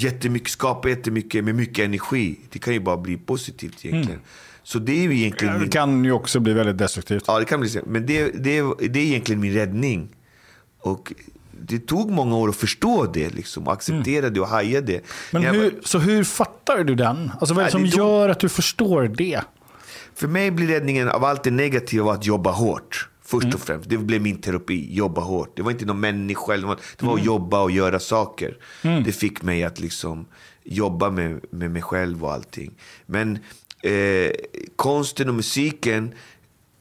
Jättemycket, 0.00 0.48
skapa 0.50 0.88
jättemycket 0.88 1.44
med 1.44 1.54
mycket 1.54 1.84
energi. 1.84 2.38
Det 2.50 2.58
kan 2.58 2.72
ju 2.74 2.80
bara 2.80 2.96
bli 2.96 3.16
positivt 3.16 3.84
egentligen. 3.84 4.20
Så 4.62 4.78
det 4.78 4.92
är 4.92 5.02
ju 5.02 5.18
egentligen... 5.18 5.54
Det 5.54 5.60
min- 5.60 5.70
kan 5.70 6.04
ju 6.04 6.12
också 6.12 6.40
bli 6.40 6.52
väldigt 6.52 6.78
destruktivt. 6.78 7.24
Ja, 7.26 7.38
det 7.38 7.44
kan 7.44 7.60
bli 7.60 7.68
så. 7.68 7.80
Men 7.86 8.06
det, 8.06 8.24
det, 8.24 8.62
det 8.88 8.98
är 9.00 9.04
egentligen 9.04 9.40
min 9.40 9.52
räddning. 9.52 10.08
Och 10.80 11.12
det 11.60 11.78
tog 11.78 12.10
många 12.10 12.36
år 12.36 12.48
att 12.48 12.56
förstå 12.56 13.06
det 13.06 13.28
liksom, 13.34 13.66
och 13.66 13.72
acceptera 13.72 14.30
det 14.30 14.40
och 14.40 14.48
haja 14.48 14.80
det. 14.80 15.00
Men 15.32 15.42
Jag- 15.42 15.52
hur, 15.52 15.74
så 15.84 15.98
hur 15.98 16.24
fattar 16.24 16.84
du 16.84 16.94
den? 16.94 17.30
Alltså 17.40 17.54
vad 17.54 17.62
är 17.62 17.66
det 17.66 17.72
som 17.72 17.82
det 17.84 17.90
då- 17.90 17.96
gör 17.96 18.28
att 18.28 18.40
du 18.40 18.48
förstår 18.48 19.08
det? 19.08 19.40
För 20.14 20.28
mig 20.28 20.50
blir 20.50 20.66
räddningen 20.66 21.08
av 21.08 21.24
allt 21.24 21.44
det 21.44 21.50
negativa 21.50 22.12
att 22.12 22.26
jobba 22.26 22.50
hårt. 22.50 23.08
Först 23.28 23.54
och 23.54 23.60
främst. 23.60 23.88
Det 23.88 23.98
blev 23.98 24.22
min 24.22 24.40
terapi. 24.40 24.94
Jobba 24.94 25.20
hårt. 25.20 25.56
Det 25.56 25.62
var 25.62 25.70
inte 25.70 25.84
någon 25.84 26.00
människa. 26.00 26.56
Det 26.56 26.66
var, 26.66 26.78
det 26.96 27.06
var 27.06 27.14
att 27.14 27.24
jobba 27.24 27.62
och 27.62 27.70
göra 27.70 28.00
saker. 28.00 28.56
Det 28.82 29.12
fick 29.12 29.42
mig 29.42 29.64
att 29.64 29.80
liksom 29.80 30.26
jobba 30.64 31.10
med, 31.10 31.40
med 31.50 31.70
mig 31.70 31.82
själv 31.82 32.24
och 32.24 32.32
allting. 32.32 32.74
Men 33.06 33.38
eh, 33.82 34.30
konsten 34.76 35.28
och 35.28 35.34
musiken. 35.34 36.14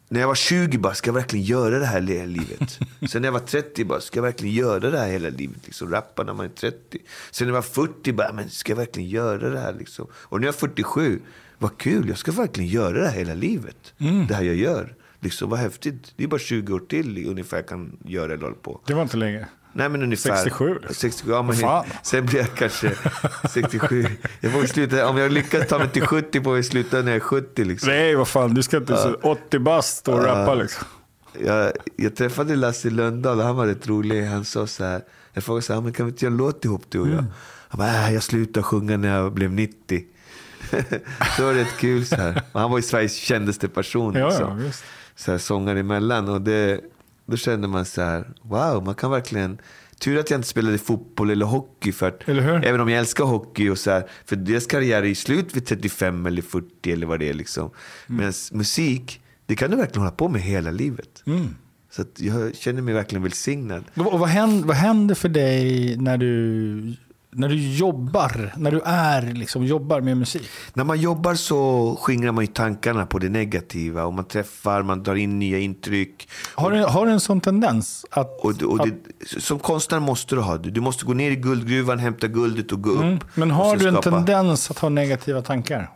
När 0.10 0.20
jag 0.20 0.28
var 0.28 0.36
20 0.36 0.78
bara, 0.78 0.94
ska 0.94 1.08
jag 1.10 1.14
verkligen 1.14 1.46
göra 1.46 1.80
det 1.80 1.86
här 1.86 2.02
hela 2.02 2.26
livet? 2.26 2.80
Sen 3.10 3.22
när 3.22 3.28
jag 3.28 3.34
var 3.34 3.40
30 3.40 3.86
bara, 3.86 4.02
ska 4.02 4.18
jag 4.18 4.24
verkligen 4.24 4.56
göra 4.56 4.90
det 4.90 5.00
här 5.00 5.10
hela 5.10 5.30
livet? 5.30 5.66
Liksom, 5.66 5.92
rappa 5.92 6.24
när 6.24 6.34
man 6.34 6.46
är 6.46 6.50
30. 6.50 7.00
Sen 7.32 7.48
när 7.48 7.54
jag 7.54 7.62
var 7.62 7.88
40 7.88 8.12
bara, 8.12 8.34
men 8.34 8.50
ska 8.50 8.72
jag 8.72 8.78
verkligen 8.78 9.10
göra 9.10 9.50
det 9.50 9.60
här? 9.60 9.74
Liksom? 9.74 10.08
Och 10.14 10.40
nu 10.40 10.46
är 10.46 10.48
jag 10.48 10.56
47, 10.56 11.20
vad 11.58 11.78
kul, 11.78 12.10
jag 12.10 12.18
ska 12.18 12.32
verkligen 12.32 12.70
göra 12.70 13.00
det 13.00 13.08
här 13.08 13.18
hela 13.18 13.34
livet. 13.34 13.94
Det 14.28 14.34
här 14.34 14.44
jag 14.44 14.56
gör. 14.56 14.96
Liksom, 15.20 15.50
vad 15.50 15.60
häftigt. 15.60 16.14
Det 16.16 16.24
är 16.24 16.28
bara 16.28 16.40
20 16.40 16.74
år 16.74 16.80
till 16.80 17.28
ungefär 17.28 17.62
kan 17.62 17.98
göra 18.06 18.34
eller 18.34 18.44
hålla 18.44 18.56
på. 18.56 18.82
Det 18.86 18.94
var 18.94 19.02
inte 19.02 19.18
länge. 19.18 19.46
Nej 19.74 19.90
men 19.90 20.04
ungefär. 20.04 20.36
67? 20.36 20.80
67 20.90 21.32
ja, 21.32 21.42
men 21.42 21.56
fan? 21.56 21.86
Sen 22.04 22.26
blir 22.26 22.40
jag 22.40 22.54
kanske 22.56 22.92
67. 23.54 24.06
Jag 24.40 24.52
får 24.52 24.66
sluta, 24.66 25.10
om 25.10 25.18
jag 25.18 25.32
lyckas 25.32 25.68
ta 25.68 25.78
mig 25.78 25.90
till 25.90 26.02
70 26.02 26.44
får 26.44 26.56
jag 26.56 26.66
sluta 26.66 27.02
när 27.02 27.12
jag 27.12 27.16
är 27.16 27.20
70 27.20 27.64
liksom. 27.64 27.90
Nej, 27.90 28.16
vad 28.16 28.28
fan. 28.28 28.54
Du 28.54 28.64
ska 28.64 28.78
inte 28.78 28.98
så 28.98 29.14
80 29.14 29.60
bast 29.60 30.08
och 30.08 30.24
rappa 30.24 30.54
liksom. 30.54 30.88
Jag, 31.40 31.72
jag 31.96 32.16
träffade 32.16 32.56
Lasse 32.56 32.90
Lundahl 32.90 33.40
och 33.40 33.46
han 33.46 33.56
var 33.56 33.68
rätt 33.68 33.88
rolig. 33.88 34.26
Han 34.26 34.46
sa 34.46 34.68
så 34.68 34.84
här, 34.84 35.02
jag 35.34 35.44
frågade 35.44 35.62
så 35.62 35.74
här, 35.74 35.82
men 35.82 35.94
kan 35.94 36.06
vi 36.06 36.12
inte 36.12 36.26
göra 36.26 36.32
en 36.32 36.38
låt 36.38 36.66
ihop 36.66 36.84
du 36.90 37.00
och 37.00 37.08
jag? 37.08 37.14
Mm. 37.14 37.32
Han 37.68 37.78
bara, 37.78 38.08
äh, 38.08 38.14
jag 38.14 38.24
slutade 38.24 38.64
sjunga 38.64 38.98
när 38.98 39.16
jag 39.16 39.34
blev 39.34 39.52
90. 39.52 40.04
det 41.38 41.40
var 41.40 41.54
rätt 41.54 41.78
kul 41.80 42.06
så 42.06 42.16
här. 42.16 42.42
Han 42.54 42.72
var 42.72 42.78
ju 42.78 42.84
Sveriges 42.84 43.16
kändaste 43.16 43.68
person. 43.68 44.16
Ja, 44.16 44.28
liksom. 44.28 44.60
ja, 44.60 44.66
visst. 44.66 44.84
Så 45.18 45.32
här, 45.32 45.38
sångare 45.38 45.80
emellan. 45.80 46.30
Och 46.30 46.42
det, 46.42 46.82
då 47.26 47.38
kände 47.38 47.68
man 47.68 47.86
så 47.86 48.02
här, 48.02 48.34
wow, 48.42 48.84
man 48.86 48.96
kan 48.96 49.12
verkligen... 49.12 49.58
Tur 50.00 50.20
att 50.20 50.30
jag 50.30 50.38
inte 50.38 50.48
spelade 50.48 50.78
fotboll 50.78 51.30
eller 51.30 51.46
hockey. 51.46 51.92
För 51.92 52.08
att, 52.08 52.30
Eller? 52.30 52.66
Även 52.66 52.82
om 52.82 52.90
jag 52.90 53.00
älskar 53.00 53.24
hockey. 53.24 53.70
och 53.70 53.78
så 53.78 53.92
här, 53.92 54.10
För 54.26 54.36
deras 54.36 54.66
karriär 54.66 55.04
är 55.04 55.14
slut 55.14 55.56
vid 55.56 55.66
35 55.66 56.26
eller 56.26 56.42
40 56.42 56.92
eller 56.92 57.08
vad 57.08 57.20
det 57.20 57.30
är. 57.30 57.34
Liksom. 57.34 57.64
Mm. 57.64 58.18
Medan 58.18 58.34
musik, 58.52 59.22
det 59.46 59.56
kan 59.56 59.72
du 59.72 59.78
verkligen 59.78 60.00
hålla 60.00 60.12
på 60.12 60.30
med 60.30 60.42
hela 60.42 60.72
livet. 60.72 61.24
Mm. 61.26 61.56
Så 61.92 62.04
jag 62.18 62.56
känner 62.56 62.82
mig 62.82 62.94
verkligen 62.94 63.24
välsignad. 63.24 63.84
Och 63.96 64.20
vad, 64.20 64.30
händer, 64.30 64.68
vad 64.68 64.76
händer 64.76 65.16
för 65.16 65.30
dig 65.30 65.96
när 65.98 66.18
du, 66.18 66.96
när 67.38 67.50
du 67.50 67.74
jobbar? 67.76 68.54
När 68.58 68.72
du 68.72 68.82
är, 68.86 69.22
liksom, 69.22 69.64
jobbar 69.66 70.02
med 70.02 70.18
musik? 70.18 70.50
När 70.74 70.84
man 70.84 71.00
jobbar 71.00 71.36
så 71.36 71.96
skingrar 72.02 72.32
man 72.32 72.44
ju 72.44 72.48
tankarna 72.48 73.06
på 73.06 73.20
det 73.20 73.30
negativa. 73.30 74.04
Och 74.06 74.14
man 74.14 74.26
träffar, 74.26 74.84
man 74.84 75.04
drar 75.04 75.16
in 75.16 75.40
nya 75.40 75.60
intryck. 75.60 76.30
Har 76.56 76.72
du, 76.72 76.84
har 76.84 77.06
du 77.06 77.12
en 77.12 77.20
sån 77.20 77.42
tendens? 77.42 78.06
Att, 78.12 78.40
Och, 78.40 78.64
och 78.64 78.80
att, 78.82 78.88
det, 79.20 79.42
som 79.42 79.60
konstnär 79.60 80.00
måste 80.00 80.36
du 80.36 80.42
ha 80.42 80.58
det. 80.58 80.70
Du 80.72 80.82
måste 80.82 81.06
gå 81.06 81.14
ner 81.14 81.32
i 81.32 81.36
guldgruvan, 81.36 82.00
hämta 82.00 82.28
guldet 82.28 82.72
och 82.72 82.82
gå 82.82 82.90
upp. 82.90 83.02
mm, 83.02 83.20
men 83.34 83.52
har 83.52 83.78
du 83.78 83.88
en 83.88 83.94
skapa. 83.94 84.10
tendens 84.12 84.72
att 84.72 84.80
ha 84.80 84.90
negativa 84.90 85.42
tankar? 85.42 85.90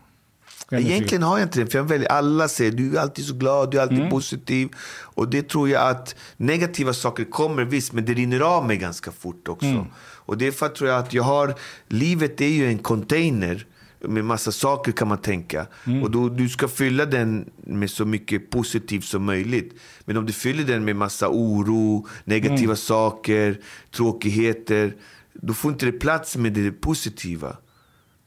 Egentligen 0.73 1.23
har 1.23 1.37
jag 1.37 1.45
inte 1.45 1.59
det. 1.59 1.67
För 1.67 1.77
jag 1.77 1.85
väljer, 1.85 2.11
alla 2.11 2.47
säger 2.47 2.71
du 2.71 2.97
är 2.97 3.01
alltid 3.01 3.25
så 3.25 3.33
glad, 3.33 3.71
du 3.71 3.77
är 3.77 3.81
alltid 3.81 3.97
Mm. 3.97 4.09
positiv. 4.09 4.69
Och 5.15 5.29
det 5.29 5.49
tror 5.49 5.69
jag 5.69 5.89
att 5.89 6.15
negativa 6.37 6.93
saker 6.93 7.23
kommer 7.25 7.63
visst, 7.63 7.93
men 7.93 8.05
det 8.05 8.13
rinner 8.13 8.39
av 8.39 8.67
mig 8.67 8.77
ganska 8.77 9.11
fort 9.11 9.47
också. 9.47 9.65
Mm. 9.65 9.85
Och 10.31 10.37
det 10.37 10.47
är 10.47 10.51
för 10.51 10.65
att 10.65 10.75
tror 10.75 10.89
jag 10.89 10.99
att 10.99 11.13
jag 11.13 11.23
har, 11.23 11.55
livet 11.87 12.41
är 12.41 12.47
ju 12.47 12.67
en 12.67 12.77
container 12.79 13.65
med 14.01 14.25
massa 14.25 14.51
saker 14.51 14.91
kan 14.91 15.07
man 15.07 15.17
tänka. 15.17 15.67
Mm. 15.85 16.03
Och 16.03 16.11
då, 16.11 16.29
du 16.29 16.49
ska 16.49 16.67
fylla 16.67 17.05
den 17.05 17.49
med 17.57 17.89
så 17.89 18.05
mycket 18.05 18.49
positivt 18.49 19.03
som 19.05 19.23
möjligt. 19.25 19.73
Men 20.05 20.17
om 20.17 20.25
du 20.25 20.33
fyller 20.33 20.63
den 20.63 20.85
med 20.85 20.95
massa 20.95 21.29
oro, 21.29 22.07
negativa 22.23 22.63
Mm. 22.63 22.75
saker, 22.75 23.59
tråkigheter. 23.95 24.95
Då 25.33 25.53
får 25.53 25.71
inte 25.71 25.85
det 25.85 25.91
plats 25.91 26.37
med 26.37 26.53
det 26.53 26.71
positiva. 26.71 27.57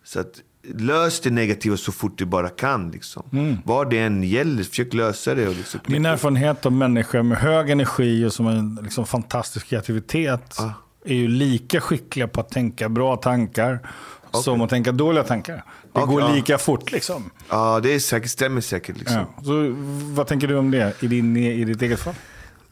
Så 0.05 0.21
att 0.21 0.41
lös 0.75 1.21
det 1.21 1.31
negativa 1.31 1.77
så 1.77 1.93
fort 1.93 2.19
du 2.19 2.25
bara 2.25 2.49
kan. 2.49 2.91
Liksom. 2.91 3.57
Vad 3.65 3.91
det 3.91 3.99
än 3.99 4.23
gäller, 4.23 4.63
försök 4.63 4.95
lösa 4.95 5.35
det. 5.35 5.49
Och 5.49 5.55
liksom, 5.55 5.81
Min 5.87 6.07
erfarenhet 6.07 6.67
av 6.67 6.73
människor 6.73 7.23
med 7.23 7.39
hög 7.39 7.71
energi 7.71 8.25
och 8.25 8.33
som 8.33 8.47
en 8.47 8.79
liksom, 8.83 9.07
fantastisk 9.07 9.67
kreativitet 9.67 10.55
Ja. 10.59 10.73
Är 11.05 11.15
ju 11.15 11.29
lika 11.29 11.81
skickliga 11.81 12.29
på 12.29 12.41
att 12.41 12.51
tänka 12.51 12.89
bra 12.89 13.17
tankar 13.17 13.91
som 14.33 14.61
att 14.61 14.71
tänka 14.71 14.93
dåliga 14.93 15.25
tankar. 15.25 15.55
Det 15.55 15.63
Okej, 16.01 16.07
går 16.07 16.21
ja. 16.21 16.35
lika 16.35 16.59
fort 16.59 16.93
liksom. 16.93 17.31
Ja, 17.49 17.81
det 17.81 17.95
är 17.95 17.99
säkert, 17.99 18.31
stämmer 18.31 18.61
säkert. 18.61 18.99
Liksom. 18.99 19.17
Ja. 19.37 19.43
Så, 19.45 19.75
vad 20.15 20.27
tänker 20.27 20.49
du 20.49 20.57
om 20.57 20.71
det 20.71 21.03
i, 21.03 21.07
din, 21.07 21.37
i 21.37 21.65
ditt 21.65 21.83
eget 21.83 22.01
fall? 22.01 22.15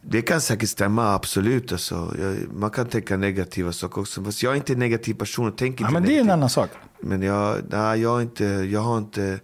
Det 0.00 0.22
kan 0.22 0.40
säkert 0.40 0.68
stämma, 0.68 1.14
absolut. 1.14 1.72
Alltså. 1.72 2.14
Jag, 2.20 2.36
man 2.54 2.70
kan 2.70 2.86
tänka 2.86 3.16
negativa 3.16 3.72
saker 3.72 4.00
också. 4.00 4.24
Fast 4.24 4.42
jag 4.42 4.52
är 4.52 4.56
inte 4.56 4.72
en 4.72 4.78
negativ 4.78 5.14
person 5.14 5.48
och 5.48 5.56
tänker 5.56 5.84
Ja, 5.84 5.88
inte 5.88 6.00
men 6.00 6.08
det 6.08 6.16
är 6.16 6.20
en 6.20 6.30
annan 6.30 6.50
sak. 6.50 6.70
Men 7.00 7.22
jag, 7.22 7.58
nej, 7.68 8.00
jag, 8.00 8.22
inte, 8.22 8.44
jag 8.44 8.80
har 8.80 8.98
inte... 8.98 9.40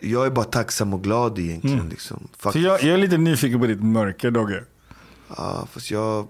Jag 0.00 0.26
är 0.26 0.30
bara 0.30 0.44
tacksam 0.44 0.94
och 0.94 1.02
glad 1.02 1.38
egentligen. 1.38 1.88
Liksom. 1.88 2.16
Mm. 2.16 2.28
Så 2.32 2.42
Faktiskt. 2.42 2.64
jag, 2.64 2.82
jag 2.82 2.94
är 2.94 2.98
lite 2.98 3.18
nyfiken 3.18 3.60
på 3.60 3.66
ditt 3.66 3.82
mörker, 3.82 4.30
Dogge. 4.30 4.64
Ja, 5.36 5.66
fast 5.72 5.90
jag, 5.90 6.26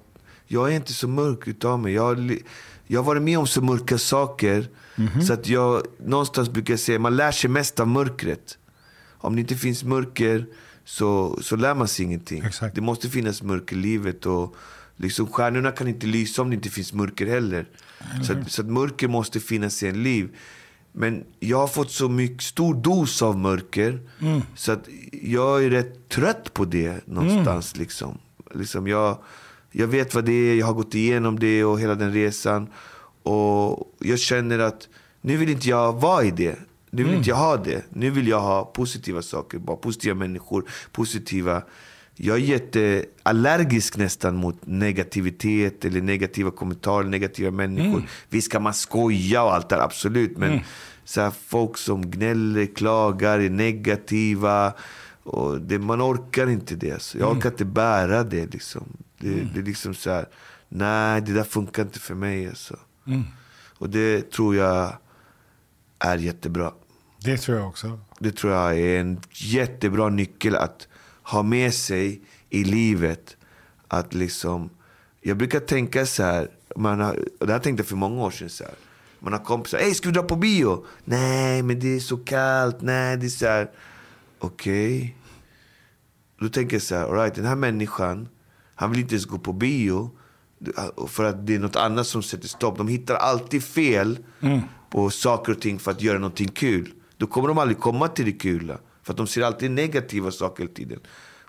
jag 0.55 0.73
är 0.73 0.77
inte 0.77 0.93
så 0.93 1.09
mörk 1.09 1.49
utav 1.49 1.79
mig. 1.79 1.93
Jag, 1.93 2.39
jag 2.87 3.01
har 3.01 3.05
varit 3.05 3.23
med 3.23 3.39
om 3.39 3.47
så 3.47 3.61
mörka 3.63 3.99
saker. 3.99 4.69
Mhm. 4.97 5.23
Så 5.23 5.33
att 5.33 5.49
jag 5.49 5.83
någonstans 6.05 6.51
brukar 6.51 6.73
jag 6.73 6.81
säga, 6.81 6.99
man 6.99 7.17
lär 7.17 7.33
sig 7.33 7.51
mest 7.51 7.81
av 7.81 7.89
mörkret. 7.89 8.59
Om 9.19 9.35
det 9.35 9.41
inte 9.41 9.55
finns 9.55 9.85
mörker 9.85 10.47
så, 10.85 11.39
så 11.43 11.57
lär 11.57 11.75
man 11.75 11.89
sig 11.89 12.05
ingenting. 12.05 12.45
Exakt. 12.45 12.75
Det 12.75 12.81
måste 12.81 13.09
finnas 13.09 13.43
mörker 13.43 13.77
i 13.77 13.79
livet. 13.79 14.27
Och 14.27 14.57
liksom, 14.97 15.27
stjärnorna 15.27 15.71
kan 15.71 15.89
inte 15.89 16.07
lysa 16.07 16.43
om 16.43 16.51
det 16.51 16.57
inte 16.57 16.69
finns 16.69 16.93
mörker 16.93 17.27
heller. 17.27 17.67
Så, 18.27 18.33
att, 18.33 18.53
så 18.53 18.63
att 18.63 18.69
mörker 18.69 19.09
måste 19.09 19.41
finnas 19.41 19.83
i 19.83 19.89
en 19.89 20.03
liv. 20.03 20.29
Men 20.93 21.25
jag 21.41 21.59
har 21.59 21.69
fått 21.69 21.91
så 21.91 22.09
mycket, 22.09 22.43
stor 22.43 22.75
dos 22.75 23.23
av 23.23 23.39
mörker. 23.39 24.01
Så 24.55 24.73
att 24.73 24.89
jag 25.13 25.65
är 25.65 25.71
rätt 25.71 26.09
trött 26.09 26.55
på 26.55 26.65
det 26.65 27.07
någonstans. 27.07 27.77
Liksom. 27.77 28.19
Liksom 28.55 28.87
jag, 28.87 29.19
jag 29.77 29.87
vet 29.87 30.15
vad 30.15 30.25
det 30.25 30.33
är, 30.33 30.55
jag 30.55 30.67
har 30.67 30.75
gått 30.75 30.95
igenom 30.95 31.39
det 31.39 31.65
och 31.65 31.81
hela 31.81 31.95
den 31.95 32.13
resan. 32.13 32.69
Och 33.23 33.95
jag 33.99 34.19
känner 34.19 34.59
att 34.59 34.89
nu 35.21 35.37
vill 35.37 35.49
inte 35.49 35.69
jag 35.69 36.01
vara 36.01 36.25
i 36.25 36.31
det. 36.31 36.59
Nu 36.91 37.05
vill 37.05 37.15
inte 37.15 37.31
jag 37.31 37.37
ha 37.37 37.57
det. 37.57 37.85
Nu 37.89 38.11
vill 38.11 38.29
jag 38.29 38.41
ha 38.41 38.65
positiva 38.65 39.23
saker, 39.23 39.59
bara 39.59 39.77
positiva 39.77 40.15
människor, 40.15 40.65
positiva... 40.93 41.63
Jag 42.17 42.37
är 42.37 42.41
jätteallergisk 42.41 43.97
nästan 43.97 44.37
mot 44.37 44.67
negativitet 44.67 45.85
eller 45.85 46.01
negativa 46.01 46.51
kommentarer, 46.51 47.05
negativa 47.05 47.51
människor. 47.51 48.03
Visst 48.29 48.53
kan 48.53 48.63
man 48.63 48.75
skoja 48.75 49.43
och 49.43 49.55
allt 49.55 49.69
där, 49.69 49.79
absolut. 49.79 50.39
Men 50.39 50.61
så 51.05 51.21
här, 51.21 51.33
folk 51.47 51.79
som 51.79 52.11
gnäller, 52.11 52.67
klagar, 52.67 53.39
är 53.39 53.51
negativa. 53.51 54.73
Och 55.25 55.61
det, 55.61 55.79
man 55.79 56.03
orkar 56.03 56.51
inte 56.51 56.75
det. 56.75 57.03
Så 57.03 57.19
jag 57.19 57.37
orkar 57.37 57.51
inte 57.51 57.65
bära 57.65 58.25
det. 58.25 58.53
Liksom. 58.53 58.97
Det, 59.19 59.41
det 59.55 59.61
är 59.61 59.65
liksom 59.65 59.95
så 59.95 60.11
här, 60.11 60.29
nej 60.69 61.21
det 61.21 61.33
där 61.33 61.45
funkar 61.45 61.83
inte 61.83 61.99
för 62.01 62.15
mig. 62.15 62.49
Alltså. 62.49 62.77
Och 63.79 63.91
det 63.91 64.31
tror 64.31 64.57
jag 64.57 64.97
är 65.99 66.17
jättebra. 66.17 66.73
Det 67.19 67.39
tror 67.39 67.59
jag 67.59 67.69
också. 67.69 68.01
Det 68.19 68.37
tror 68.37 68.53
jag 68.53 68.79
är 68.79 69.01
en 69.01 69.21
jättebra 69.31 70.09
nyckel 70.09 70.57
att 70.57 70.89
ha 71.23 71.43
med 71.43 71.75
sig 71.75 72.21
i 72.51 72.65
livet. 72.65 73.37
Att 73.89 74.15
liksom, 74.15 74.71
jag 75.21 75.37
brukar 75.37 75.61
tänka 75.61 76.07
så 76.07 76.23
här, 76.23 76.51
man 76.77 77.01
har, 77.01 77.19
och 77.41 77.47
det 77.47 77.53
här 77.53 77.61
tänkte 77.61 77.81
jag 77.81 77.89
för 77.89 77.97
många 77.97 78.23
år 78.23 78.31
sedan. 78.31 78.51
Så 78.51 78.65
här, 78.65 78.75
man 79.19 79.33
har 79.33 79.41
kompisar, 79.41 79.79
hej 79.79 79.95
ska 79.95 80.09
vi 80.09 80.15
dra 80.15 80.23
på 80.23 80.37
bio? 80.37 80.87
Nej 81.05 81.63
men 81.63 81.81
det 81.81 81.97
är 81.97 82.01
så 82.01 82.17
kallt, 82.17 82.81
nej 82.81 83.17
det 83.17 83.27
är 83.27 83.31
så 83.31 83.47
här, 83.47 83.71
okej. 84.45 85.17
Då 86.41 86.49
tänker 86.49 86.77
jag 86.77 86.83
så 86.83 86.95
här, 86.95 87.05
all 87.05 87.15
right, 87.15 87.35
den 87.35 87.45
här 87.45 87.57
människan, 87.57 88.29
han 88.75 88.91
vill 88.91 89.01
inte 89.01 89.15
ens 89.15 89.25
gå 89.25 89.39
på 89.39 89.53
bio. 89.53 90.11
För 91.09 91.25
att 91.25 91.47
det 91.47 91.55
är 91.55 91.59
något 91.59 91.77
annat 91.77 92.07
som 92.07 92.23
sätter 92.23 92.49
stopp. 92.49 92.79
De 92.79 92.89
hittar 92.89 93.15
alltid 93.15 93.65
fel 93.65 94.19
på 94.91 95.11
saker 95.11 95.53
och 95.53 95.61
ting 95.61 95.79
för 95.79 95.91
att 95.91 96.03
göra 96.03 96.19
någonting 96.19 96.49
kul. 96.49 96.93
Då 97.17 97.27
kommer 97.27 97.49
de 97.49 97.59
aldrig 97.59 97.79
komma 97.79 98.09
till 98.09 98.25
det 98.25 98.33
kula. 98.33 98.79
För 99.03 99.13
att 99.13 99.17
de 99.17 99.27
ser 99.27 99.43
alltid 99.43 99.71
negativa 99.71 100.31
saker 100.31 100.63
hela 100.63 100.75
tiden. 100.75 101.01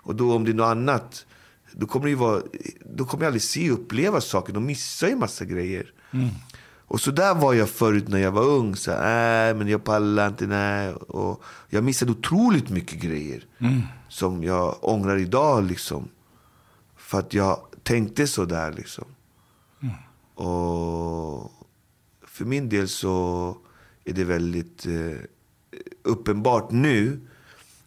Och 0.02 0.14
då 0.14 0.34
om 0.34 0.44
det 0.44 0.50
är 0.50 0.54
något 0.54 0.66
annat, 0.66 1.26
då 1.72 1.86
kommer, 1.86 2.06
det 2.06 2.14
vara, 2.14 2.42
då 2.96 3.04
kommer 3.04 3.24
jag 3.24 3.28
aldrig 3.28 3.42
se 3.42 3.70
och 3.70 3.78
uppleva 3.78 4.20
saker. 4.20 4.52
De 4.52 4.66
missar 4.66 5.08
ju 5.08 5.16
massa 5.16 5.44
grejer. 5.44 5.92
Och 6.88 7.00
så 7.00 7.10
där 7.10 7.34
var 7.34 7.54
jag 7.54 7.68
förut 7.68 8.08
när 8.08 8.18
jag 8.18 8.32
var 8.32 8.44
ung. 8.44 8.76
Så 8.76 8.90
här, 8.90 9.50
äh, 9.50 9.56
men 9.56 9.68
jag 9.68 9.84
pallar 9.84 10.28
inte, 10.28 10.46
nej. 10.46 10.94
Och 10.94 11.42
jag 11.68 11.84
missade 11.84 12.12
otroligt 12.12 12.70
mycket 12.70 13.00
grejer. 13.00 13.44
Som 14.08 14.44
jag 14.44 14.76
ångrar 14.80 15.16
idag 15.16 15.64
liksom. 15.64 16.08
För 16.96 17.18
att 17.18 17.34
jag 17.34 17.60
tänkte 17.82 18.26
så 18.26 18.44
där 18.44 18.72
liksom. 18.72 19.04
Och 20.34 21.52
för 22.26 22.44
min 22.44 22.68
del 22.68 22.88
så 22.88 23.56
är 24.04 24.12
det 24.12 24.24
väldigt 24.24 24.86
eh, 24.86 25.18
uppenbart 26.02 26.70
nu 26.70 27.20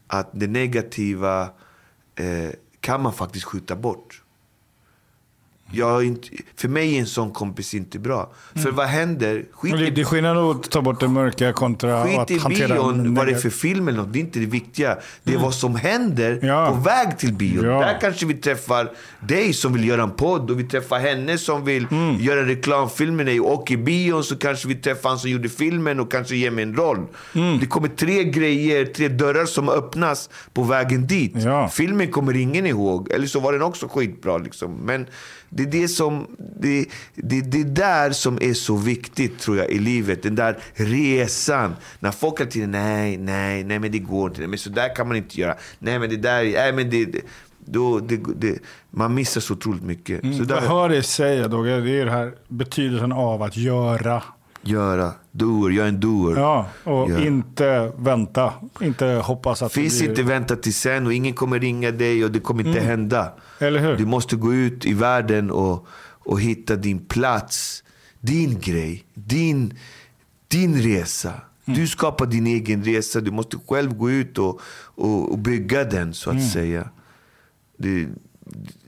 att 0.08 0.30
det 0.34 0.48
negativa 0.48 1.50
eh, 2.16 2.50
kan 2.80 3.02
man 3.02 3.14
faktiskt 3.14 3.46
skjuta 3.46 3.76
bort. 3.76 4.24
Jag 5.72 6.04
inte, 6.06 6.28
för 6.56 6.68
mig 6.68 6.96
är 6.96 7.00
en 7.00 7.06
sån 7.08 7.32
kompis 7.32 7.74
inte 7.74 8.00
bra. 8.00 8.32
För 8.64 8.72
vad 8.72 8.86
händer? 8.88 9.46
Skit 9.54 9.74
det, 9.78 9.88
i 9.88 9.90
det 9.90 10.02
är 10.02 10.06
skillnad 10.06 10.38
att 10.38 10.72
ta 10.72 10.82
bort 10.82 11.00
det 11.00 11.08
mörka 11.08 11.54
kontra 11.54 12.04
Skit 12.06 12.20
att 12.20 12.32
i 12.32 12.38
hantera 12.38 12.74
bion, 12.74 13.16
vad 13.16 13.28
det 13.28 13.34
är 13.34 13.38
för 13.38 13.50
film 13.50 13.88
eller 13.88 13.98
något. 13.98 14.14
Det 14.14 14.20
är 14.20 14.22
inte 14.22 14.40
det 14.40 14.46
viktiga. 14.46 14.98
Det 15.24 15.34
är 15.34 15.38
vad 15.38 15.54
som 15.56 15.76
händer 15.76 16.32
Mm. 16.32 16.48
Ja. 16.48 16.70
på 16.70 16.76
väg 16.76 17.18
till 17.18 17.34
bion. 17.34 17.66
Ja. 17.66 17.80
Där 17.80 17.98
kanske 18.02 18.26
vi 18.26 18.34
träffar 18.34 18.92
dig 19.20 19.54
som 19.54 19.74
vill 19.74 19.88
göra 19.88 20.04
en 20.04 20.12
podd 20.12 20.52
och 20.52 20.60
vi 20.60 20.64
träffar 20.64 21.00
henne 21.00 21.38
som 21.38 21.66
vill 21.66 21.88
Mm. 21.92 22.16
göra 22.20 22.46
reklamfilm 22.48 23.16
med 23.16 23.26
dig. 23.26 23.40
Och 23.40 23.72
i 23.72 23.78
bion 23.78 24.24
så 24.24 24.36
kanske 24.38 24.68
vi 24.68 24.76
träffar 24.76 25.10
han 25.10 25.20
som 25.20 25.30
gjorde 25.30 25.50
filmen 25.50 26.00
och 26.00 26.12
kanske 26.12 26.36
ger 26.36 26.52
mig 26.52 26.64
en 26.64 26.76
roll. 26.76 27.06
Mm. 27.36 27.60
Det 27.60 27.66
kommer 27.66 27.88
tre 27.88 28.24
grejer, 28.24 28.86
tre 28.86 29.08
dörrar 29.08 29.46
som 29.46 29.70
öppnas 29.70 30.30
på 30.54 30.64
vägen 30.64 31.08
dit. 31.08 31.34
Ja. 31.36 31.68
Filmen 31.70 32.12
kommer 32.12 32.36
ingen 32.36 32.66
ihåg. 32.66 33.12
Eller 33.12 33.28
så 33.28 33.40
var 33.40 33.54
den 33.54 33.62
också 33.62 33.88
skitbra. 33.88 34.38
Liksom. 34.38 34.74
Men 34.84 35.06
det 35.50 35.64
är 35.64 35.68
det 35.68 35.88
som... 35.88 36.28
Det, 36.62 36.86
det, 37.16 37.42
det 37.42 37.60
är 37.60 37.64
där 37.64 38.12
som 38.12 38.38
är 38.42 38.54
så 38.54 38.76
viktigt 38.76 39.40
tror 39.40 39.58
jag 39.58 39.70
i 39.70 39.80
livet. 39.80 40.24
Den 40.24 40.36
där 40.36 40.60
resan. 40.74 41.76
När 42.00 42.12
folk 42.12 42.40
hela 42.40 42.52
tiden, 42.52 42.72
nej, 42.72 43.18
nej, 43.18 43.64
nej 43.64 43.80
men 43.80 43.92
det 43.92 44.00
går 44.00 44.30
inte. 44.30 44.48
Men 44.48 44.60
så 44.60 44.70
där 44.70 44.96
kan 44.96 45.08
man 45.08 45.18
inte 45.18 45.42
göra. 45.42 45.56
Nej 45.80 46.00
men 46.00 46.10
det 46.10 46.18
där, 46.18 46.44
nej 46.44 46.74
men 46.74 46.90
det... 46.90 47.06
det 47.06 47.22
då, 47.72 48.00
det, 48.00 48.20
det, 48.36 48.60
man 48.90 49.14
missar 49.14 49.42
så 49.42 49.54
otroligt 49.54 49.84
mycket. 49.84 50.22
Så 50.22 50.28
Jag 50.28 50.48
där, 50.48 50.62
hör 50.62 50.90
dig 50.90 51.04
säga 51.04 51.48
Dogge, 51.48 51.82
det 51.82 52.02
är 52.02 52.06
det 52.06 52.12
här 52.12 52.34
betydelsen 52.48 53.12
av 53.12 53.44
att 53.44 53.58
göra. 53.58 54.24
Göra, 54.62 55.12
doer, 55.32 55.72
jag 55.72 55.86
är 55.86 55.90
en 55.90 56.00
doer. 56.00 56.36
Ja, 56.38 56.68
och 56.84 57.12
Ja. 57.12 57.20
inte 57.20 57.92
vänta. 57.98 58.54
Inte 58.82 59.06
hoppas 59.06 59.62
att 59.62 59.74
Finns 59.74 59.94
det 59.94 60.00
blir... 60.00 60.10
inte 60.10 60.24
vänta 60.24 60.56
till 60.56 60.74
sen 60.74 61.06
och 61.06 61.14
ingen 61.14 61.34
kommer 61.34 61.60
ringa 61.60 61.92
dig 61.92 62.24
och 62.26 62.32
det 62.32 62.40
kommer 62.40 62.68
inte 62.68 62.80
hända. 62.80 63.34
Eller 63.60 63.80
hur? 63.80 63.98
Du 63.98 64.06
måste 64.06 64.36
gå 64.36 64.54
ut 64.54 64.86
i 64.86 64.94
världen 64.94 65.52
och, 65.52 65.88
och 66.02 66.42
hitta 66.42 66.76
din 66.76 67.00
plats. 67.06 67.84
Din 68.20 68.60
grej. 68.60 69.06
Din, 69.14 69.74
din 70.48 70.82
resa. 70.82 71.34
Du 71.66 71.88
skapar 71.88 72.26
din 72.26 72.48
egen 72.48 72.84
resa. 72.84 73.22
Du 73.22 73.32
måste 73.32 73.58
själv 73.68 73.98
gå 73.98 74.10
ut 74.12 74.38
och, 74.38 74.62
och, 74.96 75.32
och 75.32 75.38
bygga 75.38 75.84
den 75.84 76.14
så 76.14 76.30
att 76.32 76.52
säga. 76.52 76.90
Det, 77.78 78.08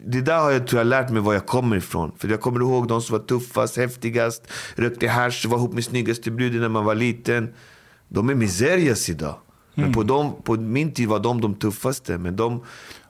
det 0.05 0.21
där 0.21 0.39
har 0.39 0.51
jag, 0.51 0.67
tror 0.67 0.79
jag 0.79 0.87
lärt 0.87 1.09
mig 1.09 1.21
var 1.21 1.33
jag 1.33 1.45
kommer 1.45 1.75
ifrån. 1.75 2.11
För 2.17 2.27
jag 2.27 2.41
kommer 2.41 2.59
ihåg 2.59 2.87
de 2.87 3.01
som 3.01 3.17
var 3.17 3.25
tuffast, 3.25 3.77
häftigast, 3.77 4.47
rökte 4.75 5.07
hasch, 5.07 5.45
var 5.45 5.57
ihop 5.57 5.73
med 5.73 5.83
snyggaste 5.83 6.31
bruden 6.31 6.61
när 6.61 6.69
man 6.69 6.85
var 6.85 6.95
liten. 6.95 7.53
De 8.09 8.29
är 8.29 8.35
miserias 8.35 9.09
idag. 9.09 9.35
Men 9.75 9.83
Mm. 9.85 9.93
på, 9.93 10.03
dem, 10.03 10.33
på 10.43 10.55
min 10.55 10.93
tid 10.93 11.07
var 11.07 11.19
de 11.19 11.41
de 11.41 11.55
tuffaste. 11.55 12.17
Men 12.17 12.35
de, 12.35 12.63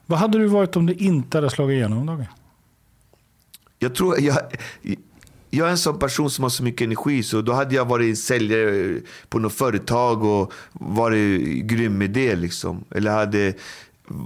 Vad 0.06 0.18
hade 0.18 0.38
du 0.38 0.46
varit 0.46 0.76
om 0.76 0.86
du 0.86 0.92
inte 0.94 1.36
hade 1.38 1.50
slagit 1.50 1.74
igenom 1.76 2.06
Dogge? 2.06 2.28
jag 3.78 3.94
tror, 3.94 4.20
jag, 4.20 4.36
jag 5.50 5.66
är 5.66 5.70
en 5.70 5.78
sån 5.78 5.98
person 5.98 6.30
som 6.30 6.42
har 6.42 6.50
så 6.50 6.62
mycket 6.62 6.84
energi. 6.84 7.22
Så 7.22 7.42
då 7.42 7.52
hade 7.52 7.74
jag 7.74 7.84
varit 7.84 8.18
säljare 8.18 9.00
på 9.28 9.38
något 9.38 9.52
företag 9.52 10.24
och 10.24 10.52
varit 10.72 11.64
grym 11.64 11.98
med 11.98 12.10
det. 12.10 12.36
Liksom. 12.36 12.84
Eller 12.90 13.10
hade, 13.10 13.54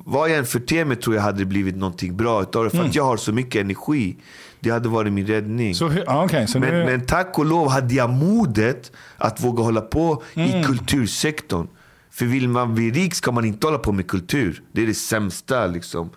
vad 0.04 0.30
jag 0.30 0.38
än 0.38 0.46
förter 0.46 0.84
mig 0.84 0.96
tror 0.96 1.16
jag 1.16 1.22
hade 1.22 1.38
det 1.38 1.44
blivit 1.44 1.76
någonting 1.76 2.16
bra 2.16 2.42
utav 2.42 2.64
det. 2.64 2.70
För 2.70 2.84
att 2.84 2.94
jag 2.94 3.04
har 3.04 3.16
så 3.16 3.32
mycket 3.32 3.60
energi. 3.60 4.16
Det 4.60 4.70
hade 4.70 4.88
varit 4.88 5.12
min 5.12 5.26
räddning. 5.26 5.74
Så, 5.74 5.92
okej, 6.06 6.48
så 6.48 6.58
Men, 6.58 6.70
nu, 6.70 6.84
men 6.84 7.06
tack 7.06 7.38
och 7.38 7.46
lov 7.46 7.68
hade 7.68 7.94
jag 7.94 8.10
modet 8.10 8.92
att 9.16 9.44
våga 9.44 9.62
hålla 9.62 9.80
på 9.80 10.22
i 10.34 10.64
kultursektorn. 10.64 11.66
För 12.10 12.24
vill 12.24 12.48
man 12.48 12.74
bli 12.74 12.90
rik 12.90 13.14
ska 13.14 13.32
man 13.32 13.44
inte 13.44 13.66
hålla 13.66 13.78
på 13.78 13.92
med 13.92 14.06
kultur. 14.06 14.62
Det 14.72 14.82
är 14.82 14.86
det 14.86 14.94
sämsta 14.94 15.66
liksom, 15.66 16.10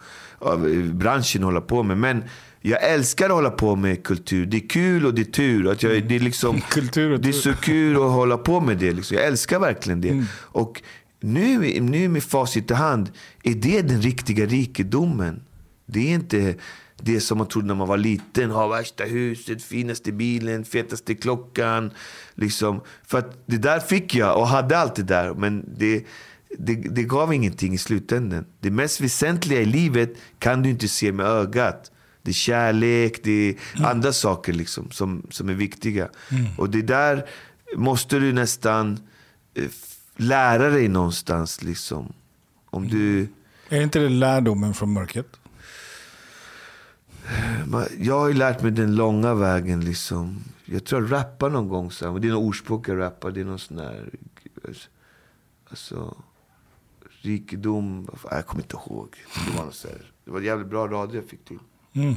eh, 0.46 0.58
branschen 0.94 1.44
håller 1.44 1.62
på 1.62 1.84
med. 1.84 1.98
Men 1.98 2.24
jag 2.62 2.84
älskar 2.84 3.26
att 3.26 3.32
hålla 3.32 3.50
på 3.50 3.76
med 3.76 4.04
kultur. 4.04 4.46
Det 4.46 4.58
är 4.58 4.68
kul 4.70 5.06
och 5.06 5.14
det 5.14 5.22
är 5.22 5.32
tur. 5.32 5.72
Att 5.72 5.84
jag, 5.84 6.04
det, 6.08 6.16
är 6.16 6.20
liksom, 6.20 6.62
Kultur 6.70 7.12
och 7.12 7.20
det 7.20 7.30
är 7.30 7.34
tur. 7.34 7.40
så 7.40 7.54
kul 7.54 7.96
att 7.96 8.02
hålla 8.02 8.38
på 8.38 8.60
med 8.60 8.78
det. 8.78 8.92
Liksom. 8.92 9.18
Jag 9.18 9.26
älskar 9.26 9.60
verkligen 9.60 10.02
det. 10.02 10.24
Och 10.34 10.82
nu, 11.20 11.80
nu 11.82 12.08
med 12.08 12.24
facit 12.24 12.72
i 12.72 12.74
hand, 12.74 13.12
är 13.44 13.56
det 13.56 13.82
den 13.82 14.02
riktiga 14.02 14.46
rikedomen? 14.46 15.42
Det 15.86 16.00
är 16.00 16.14
inte 16.14 16.56
det 17.02 17.22
som 17.22 17.38
man 17.38 17.48
trodde 17.48 17.68
när 17.68 17.76
man 17.76 17.88
var 17.88 17.98
liten. 17.98 18.52
Ha 18.52 18.68
värsta 18.68 19.04
huset, 19.04 19.64
finaste 19.64 20.12
bilen, 20.12 20.66
fetaste 20.66 21.16
klockan. 21.16 21.92
Liksom. 22.36 22.82
För 23.08 23.24
det 23.46 23.58
där 23.58 23.80
fick 23.80 24.16
jag 24.16 24.38
och 24.38 24.48
hade 24.48 24.78
allt 24.78 24.96
det 24.96 25.04
där. 25.04 25.34
Men 25.34 25.66
det, 25.78 26.06
det, 26.58 26.76
det 26.76 27.04
gav 27.04 27.34
ingenting 27.34 27.74
i 27.74 27.78
slutändan. 27.78 28.46
Det 28.60 28.72
mest 28.72 29.02
väsentliga 29.02 29.62
i 29.62 29.66
livet 29.66 30.14
kan 30.40 30.64
du 30.64 30.70
inte 30.70 30.88
se 30.88 31.12
med 31.12 31.26
ögat. 31.26 31.92
Det 32.22 32.32
är 32.32 32.34
kärlek, 32.34 33.20
det 33.24 33.50
är 33.50 33.56
andra 33.86 34.14
saker 34.14 34.54
liksom 34.54 34.92
som, 34.92 35.28
som 35.30 35.50
är 35.50 35.54
viktiga. 35.54 36.10
Och 36.58 36.70
det 36.70 36.82
där 36.82 37.26
måste 37.76 38.20
du 38.20 38.34
nästan 38.34 39.00
eh, 39.54 39.64
lära 40.20 40.70
dig 40.70 40.88
någonstans. 40.88 41.64
Liksom. 41.64 42.14
Om 42.66 42.88
du... 42.88 43.28
är 43.70 43.82
inte 43.82 44.00
det 44.00 44.10
lärdomen 44.10 44.74
från 44.74 44.94
mörkret? 44.94 45.40
Jag 47.98 48.20
har 48.20 48.28
ju 48.28 48.34
lärt 48.34 48.62
mig 48.62 48.72
den 48.72 48.96
långa 48.96 49.34
vägen. 49.34 49.86
Liksom. 49.86 50.44
Jag 50.66 50.86
tror 50.86 51.02
jag 51.02 51.12
rappar 51.12 51.50
någon 51.50 51.68
gång. 51.68 51.92
Så 51.92 52.12
här. 52.12 52.20
Det 52.20 52.28
är 52.28 52.32
något 52.32 52.44
ordspråk 52.44 52.88
jag 52.88 53.00
rappar. 53.00 53.32
Det 53.32 53.42
är 53.42 53.46
någon 53.46 53.60
sån 53.60 53.78
här... 53.78 54.10
Alltså, 55.70 56.18
rikedom... 57.22 58.06
vad 58.06 58.20
fan, 58.20 58.32
Jag 58.36 58.46
kommer 58.46 58.64
inte 58.64 58.76
ihåg. 58.76 59.16
Det 59.48 59.58
var, 59.58 59.66
något 59.66 59.76
så 59.76 59.88
här, 59.88 60.12
det 60.26 60.32
var 60.32 60.42
jävligt 60.42 60.68
bra 60.68 60.88
radio 60.88 61.16
jag 61.16 61.30
fick 61.30 61.46
till. 61.46 61.60
Mm. 61.94 62.16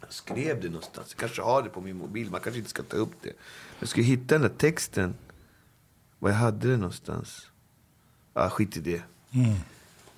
Jag 0.00 0.12
skrev 0.12 0.60
det 0.60 0.68
någonstans. 0.68 1.06
Jag 1.10 1.18
kanske 1.18 1.42
har 1.42 1.62
det 1.62 1.68
på 1.68 1.80
min 1.80 1.96
mobil. 1.96 2.30
Man 2.30 2.40
kanske 2.40 2.58
inte 2.58 2.70
ska 2.70 2.82
ta 2.82 2.96
upp 2.96 3.12
det. 3.22 3.32
Jag 3.78 3.88
ska 3.88 4.00
hitta 4.00 4.34
den 4.34 4.42
där 4.42 4.48
texten. 4.48 5.14
Var 6.20 6.30
jag 6.30 6.36
hade 6.36 6.68
det 6.70 6.76
någonstans. 6.76 7.46
Ah, 8.34 8.48
skit 8.50 8.76
i 8.76 8.80
det. 8.80 9.02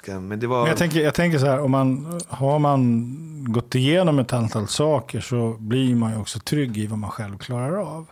Kan- 0.05 0.29
Men 0.29 0.41
det 0.41 0.47
var... 0.47 0.61
Men 0.61 0.69
jag, 0.69 0.79
tänker, 0.79 1.01
jag 1.01 1.15
tänker 1.15 1.39
så 1.39 1.47
här, 1.47 1.61
om 1.61 1.71
man, 1.71 2.21
har 2.29 2.59
man 2.59 3.09
gått 3.53 3.75
igenom 3.75 4.19
ett 4.19 4.33
antal 4.33 4.69
saker 4.69 5.21
så 5.21 5.57
blir 5.59 5.95
man 5.95 6.13
ju 6.13 6.19
också 6.19 6.39
trygg 6.39 6.79
i 6.79 6.87
vad 6.87 6.99
man 6.99 7.11
själv 7.11 7.39
klarar 7.39 7.77
av. 7.77 8.07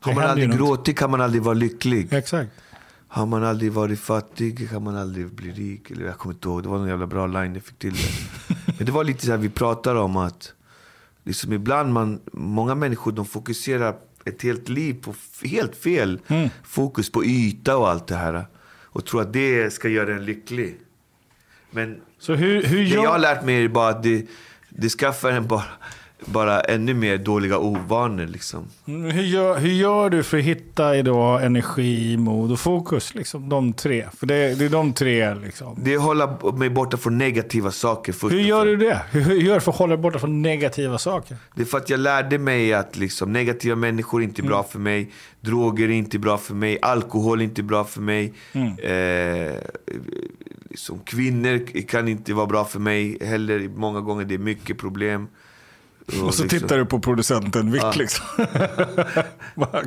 har 0.00 0.14
man 0.14 0.24
aldrig 0.24 0.52
gråtit 0.52 0.98
kan 0.98 1.10
man 1.10 1.20
aldrig 1.20 1.42
vara 1.42 1.54
lycklig. 1.54 2.12
Exakt. 2.12 2.50
Har 3.08 3.26
man 3.26 3.44
aldrig 3.44 3.72
varit 3.72 4.00
fattig 4.00 4.70
kan 4.70 4.82
man 4.82 4.96
aldrig 4.96 5.34
bli 5.34 5.50
rik. 5.52 5.90
Eller 5.90 6.04
jag 6.06 6.18
kommer 6.18 6.34
inte 6.34 6.48
ihåg, 6.48 6.62
det 6.62 6.68
var 6.68 6.78
någon 6.78 6.88
jävla 6.88 7.06
bra 7.06 7.26
line 7.26 7.54
jag 7.54 7.62
fick 7.64 7.78
till 7.78 7.94
det. 7.94 8.54
Men 8.76 8.86
det 8.86 8.92
var 8.92 9.04
lite 9.04 9.24
så 9.26 9.30
här 9.30 9.38
vi 9.38 9.48
pratar 9.48 9.94
om 9.94 10.16
att 10.16 10.52
liksom 11.24 11.52
ibland 11.52 11.92
man, 11.92 12.20
många 12.32 12.74
människor 12.74 13.12
de 13.12 13.24
fokuserar 13.26 13.96
ett 14.26 14.42
helt 14.42 14.68
liv 14.68 15.02
på 15.02 15.14
helt 15.44 15.76
fel 15.76 16.20
fokus 16.64 17.12
på 17.12 17.24
yta 17.24 17.76
och 17.76 17.88
allt 17.88 18.06
det 18.06 18.16
här. 18.16 18.46
Och 18.82 19.04
tror 19.04 19.22
att 19.22 19.32
det 19.32 19.72
ska 19.72 19.88
göra 19.88 20.14
en 20.14 20.24
lycklig. 20.24 20.76
Men 21.70 22.00
Så 22.18 22.34
hur, 22.34 22.62
hur 22.62 22.78
det 22.78 22.84
jag 22.84 23.10
har 23.10 23.18
lärt 23.18 23.44
mig 23.44 23.64
är 23.64 23.68
bara 23.68 23.88
att 23.88 24.02
det, 24.02 24.26
det 24.68 24.88
skaffar 24.88 25.30
en 25.30 25.46
bara, 25.46 25.64
bara 26.26 26.60
ännu 26.60 26.94
mer 26.94 27.18
dåliga 27.18 27.58
ovanor. 27.58 28.26
Liksom. 28.26 28.64
Mm, 28.86 29.10
Hur 29.10 29.22
gör, 29.22 29.58
hur 29.58 29.70
gör 29.72 30.10
du 30.10 30.22
för 30.22 30.38
att 30.38 30.44
hitta 30.44 30.96
idag 30.96 31.44
energi, 31.44 32.16
mod 32.16 32.52
och 32.52 32.60
fokus? 32.60 33.14
Liksom, 33.14 33.48
de 33.48 33.72
tre. 33.72 34.06
För 34.16 34.26
det, 34.26 34.54
det 34.54 34.64
är 34.64 34.68
de 34.68 34.92
tre. 34.92 35.34
Liksom. 35.34 35.76
Det 35.82 35.92
är 35.92 35.96
att 35.96 36.02
hålla 36.02 36.38
mig 36.56 36.70
borta 36.70 36.96
från 36.96 37.18
negativa 37.18 37.70
saker. 37.70 38.12
först 38.12 38.34
Hur 38.34 38.40
gör 38.40 38.66
du 38.66 38.76
det? 38.76 39.02
Hur, 39.10 39.20
hur 39.20 39.34
gör 39.34 39.54
du 39.54 39.60
för 39.60 39.72
att 39.72 39.78
hålla 39.78 39.96
dig 39.96 40.02
borta 40.02 40.18
från 40.18 40.42
negativa 40.42 40.98
saker? 40.98 41.36
Det 41.54 41.62
är 41.62 41.66
för 41.66 41.78
att 41.78 41.90
jag 41.90 42.00
lärde 42.00 42.38
mig 42.38 42.74
att 42.74 42.96
liksom, 42.96 43.32
negativa 43.32 43.76
människor 43.76 44.20
är 44.20 44.24
inte 44.24 44.42
bra 44.42 44.62
för 44.62 44.78
mig. 44.78 45.10
Droger 45.40 45.84
är 45.88 45.92
inte 45.92 46.18
bra 46.18 46.38
för 46.38 46.54
mig. 46.54 46.78
Alkohol 46.82 47.40
är 47.40 47.44
inte 47.44 47.62
bra 47.62 47.84
för 47.84 48.00
mig. 48.00 48.32
Eh, 48.82 49.54
liksom, 50.70 50.98
kvinnor 50.98 51.82
kan 51.88 52.08
inte 52.08 52.34
vara 52.34 52.46
bra 52.46 52.64
för 52.64 52.78
mig 52.80 53.18
heller. 53.20 53.70
Många 53.76 54.00
gånger 54.00 54.24
det 54.24 54.34
är 54.34 54.38
mycket 54.38 54.78
problem. 54.78 55.28
Och 56.06 56.12
så 56.14 56.24
liksom- 56.26 56.48
tittar 56.48 56.78
du 56.78 56.84
på 56.84 57.00
producenten 57.00 57.72
Vick 57.72 57.82
Ja. 57.82 57.92
liksom. 57.96 58.24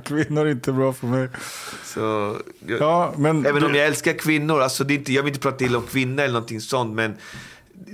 Kvinnor 0.06 0.46
är 0.46 0.52
inte 0.52 0.72
bra 0.72 0.94
för 0.94 1.08
mig. 1.08 1.30
Så, 1.86 2.38
jag, 2.68 2.80
Ja, 2.80 3.14
men 3.18 3.46
Även 3.46 3.64
om 3.64 3.72
du- 3.72 3.78
jag 3.78 3.88
älskar 3.88 4.14
kvinnor, 4.14 4.62
alltså 4.62 4.84
det 4.84 4.94
är 4.94 4.98
inte, 4.98 5.14
jag 5.14 5.24
vill 5.24 5.30
inte 5.34 5.40
prata 5.42 5.66
illa 5.66 5.78
om 5.78 5.84
kvinnor 5.86 6.20
eller 6.24 6.34
någonting 6.34 6.62
sånt. 6.62 6.96
Men 6.96 7.14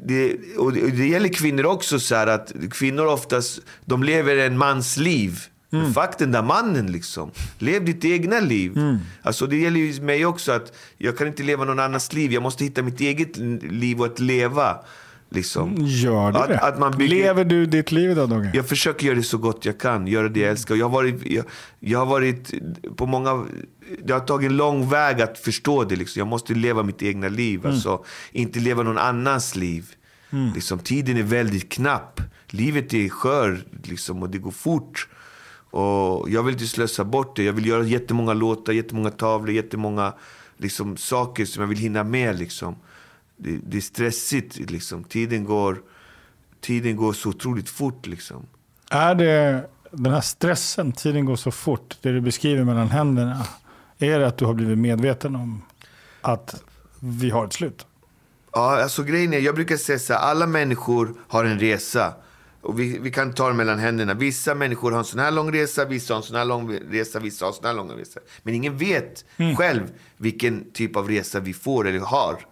det, 0.04 0.34
och 0.58 0.74
det, 0.74 0.84
och 0.84 0.90
det 0.90 1.08
gäller 1.08 1.30
kvinnor 1.30 1.66
också 1.66 2.00
så 2.00 2.16
här 2.16 2.28
att 2.28 2.54
kvinnor 2.72 3.06
oftast, 3.06 3.60
de 3.86 4.04
lever 4.04 4.38
en 4.38 4.58
mans 4.58 4.98
liv. 4.98 5.40
Men 5.70 5.94
fuck 5.94 6.18
den 6.18 6.32
där 6.32 6.42
mannen 6.42 6.92
liksom. 6.92 7.32
Lev 7.60 7.86
ditt 7.86 8.06
egna 8.06 8.40
liv. 8.40 8.78
Alltså 9.22 9.48
det 9.48 9.58
gäller 9.58 9.80
ju 9.80 10.02
mig 10.02 10.26
också 10.26 10.52
att 10.52 10.74
jag 10.98 11.18
kan 11.18 11.28
inte 11.28 11.44
leva 11.44 11.66
någon 11.66 11.80
annans 11.80 12.14
liv. 12.14 12.32
Jag 12.34 12.44
måste 12.44 12.64
hitta 12.64 12.82
mitt 12.82 13.00
eget 13.00 13.38
liv 13.64 14.00
och 14.00 14.06
att 14.06 14.20
leva. 14.20 14.78
Liksom. 15.30 15.76
Gör 15.80 16.32
du 16.32 16.38
Att- 16.38 16.48
det? 16.50 16.60
att 16.60 16.80
man 16.80 16.92
bygger- 16.98 17.16
Lever 17.16 17.46
du 17.46 17.66
ditt 17.66 17.92
liv 17.92 18.10
idag 18.12 18.30
Dogge? 18.30 18.52
Jag 18.54 18.70
försöker 18.70 19.06
göra 19.08 19.16
det 19.18 19.24
så 19.24 19.38
gott 19.38 19.66
jag 19.66 19.78
kan, 19.80 20.08
göra 20.08 20.30
det 20.30 20.40
jag 20.40 20.50
älskar. 20.52 20.76
Jag 20.76 20.86
har 20.86 20.94
varit, 20.98 21.26
jag, 21.32 21.46
jag 21.80 22.00
har 22.00 22.06
varit 22.06 22.54
på 22.96 23.06
många... 23.06 23.46
Det 24.04 24.14
har 24.14 24.20
tagit 24.20 24.50
en 24.50 24.58
lång 24.58 24.90
väg 24.90 25.22
att 25.22 25.38
förstå 25.38 25.84
det. 25.84 25.96
Liksom. 25.96 26.20
Jag 26.20 26.28
måste 26.28 26.54
leva 26.54 26.84
mitt 26.84 27.02
egna 27.04 27.28
liv. 27.28 27.68
Alltså, 27.68 28.04
inte 28.32 28.60
leva 28.60 28.84
någon 28.84 28.98
annans 28.98 29.56
liv. 29.56 29.86
Liksom, 30.56 30.80
tiden 30.80 31.18
är 31.18 31.24
väldigt 31.24 31.70
knapp. 31.72 32.22
Livet 32.48 32.94
är 32.94 33.10
skör 33.10 33.60
liksom, 33.84 34.22
och 34.24 34.30
det 34.30 34.38
går 34.38 34.52
fort. 34.52 35.08
Och 35.72 36.30
jag 36.30 36.44
vill 36.44 36.54
inte 36.54 36.68
slösa 36.68 37.04
bort 37.04 37.36
det. 37.36 37.44
Jag 37.44 37.54
vill 37.54 37.66
göra 37.66 37.84
jättemånga 37.84 38.34
låtar, 38.34 38.74
jättemånga 38.74 39.10
tavlor, 39.12 39.52
jättemånga 39.56 40.14
liksom, 40.58 40.98
saker 40.98 41.46
som 41.46 41.62
jag 41.62 41.68
vill 41.68 41.78
hinna 41.78 42.04
med. 42.04 42.40
Liksom. 42.40 42.76
Det, 43.38 43.60
det 43.64 43.78
är 43.78 43.82
stressigt. 43.82 44.72
Liksom. 44.72 45.04
Tiden, 45.04 45.46
går, 45.46 45.82
tiden 46.62 46.96
går 46.96 47.14
så 47.14 47.30
otroligt 47.30 47.70
fort. 47.70 48.08
Liksom. 48.08 48.46
Är 48.90 49.16
det 49.16 49.70
den 49.92 50.14
här 50.14 50.22
stressen, 50.22 50.92
tiden 50.92 51.26
går 51.26 51.36
så 51.36 51.52
fort, 51.52 51.98
det 52.02 52.12
du 52.12 52.22
beskriver 52.22 52.64
mellan 52.64 52.88
händerna. 52.88 53.46
Är 54.00 54.20
det 54.20 54.28
att 54.28 54.38
du 54.38 54.46
har 54.46 54.54
blivit 54.54 54.78
medveten 54.78 55.36
om 55.36 55.62
att 56.22 56.64
vi 57.00 57.30
har 57.30 57.46
ett 57.46 57.54
slut? 57.54 57.86
Ja, 58.54 58.82
alltså 58.84 59.04
grejen 59.04 59.34
är, 59.34 59.40
jag 59.40 59.56
brukar 59.56 59.78
säga 59.78 60.00
så 60.00 60.14
här, 60.14 60.20
alla 60.20 60.48
människor 60.48 61.14
har 61.28 61.46
en 61.46 61.60
resa. 61.60 62.14
Och 62.62 62.80
vi, 62.80 63.00
vi 63.00 63.12
kan 63.12 63.34
ta 63.34 63.48
det 63.48 63.54
mellan 63.54 63.80
händerna. 63.80 64.14
Vissa 64.14 64.56
människor 64.56 64.92
har 64.92 65.00
en 65.00 65.06
sån 65.06 65.20
här 65.20 65.32
lång 65.32 65.54
resa, 65.54 65.86
vissa 65.86 66.14
har 66.14 66.18
en 66.22 66.24
sån 66.24 66.36
här 66.36 66.46
lång 66.46 66.74
resa, 66.74 67.20
vissa 67.20 67.46
har 67.46 67.50
en 67.50 67.56
sån 67.56 67.66
här 67.66 67.74
lång 67.74 67.92
resa. 67.92 68.20
Men 68.44 68.54
ingen 68.54 68.78
vet 68.78 69.26
själv 69.58 69.92
vilken 70.18 70.72
typ 70.72 70.96
av 70.96 71.10
resa 71.10 71.40
vi 71.40 71.54
får 71.54 71.88
eller 71.88 72.00
har. 72.00 72.46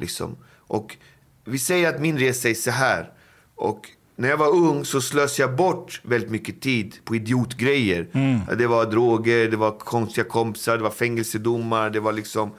Liksom. 0.00 0.36
Och 0.58 0.96
vi 1.44 1.58
säger 1.58 1.88
att 1.88 2.00
min 2.00 2.18
resa 2.18 2.48
är 2.48 2.54
så 2.54 2.70
här. 2.70 3.10
Och 3.54 3.88
när 4.16 4.28
jag 4.28 4.36
var 4.36 4.48
ung 4.48 4.84
så 4.84 5.00
slösade 5.00 5.48
jag 5.48 5.56
bort 5.56 6.00
väldigt 6.04 6.30
mycket 6.30 6.60
tid 6.60 6.94
på 7.04 7.16
idiotgrejer. 7.16 8.06
Det 8.56 8.66
var 8.66 8.86
droger, 8.86 9.50
det 9.50 9.56
var 9.56 9.78
konstiga 9.78 10.24
kompisar, 10.24 10.76
det 10.76 10.82
var 10.82 10.90
fängelsedomar, 10.90 11.90
det 11.90 12.00
var 12.00 12.12
liksom... 12.12 12.50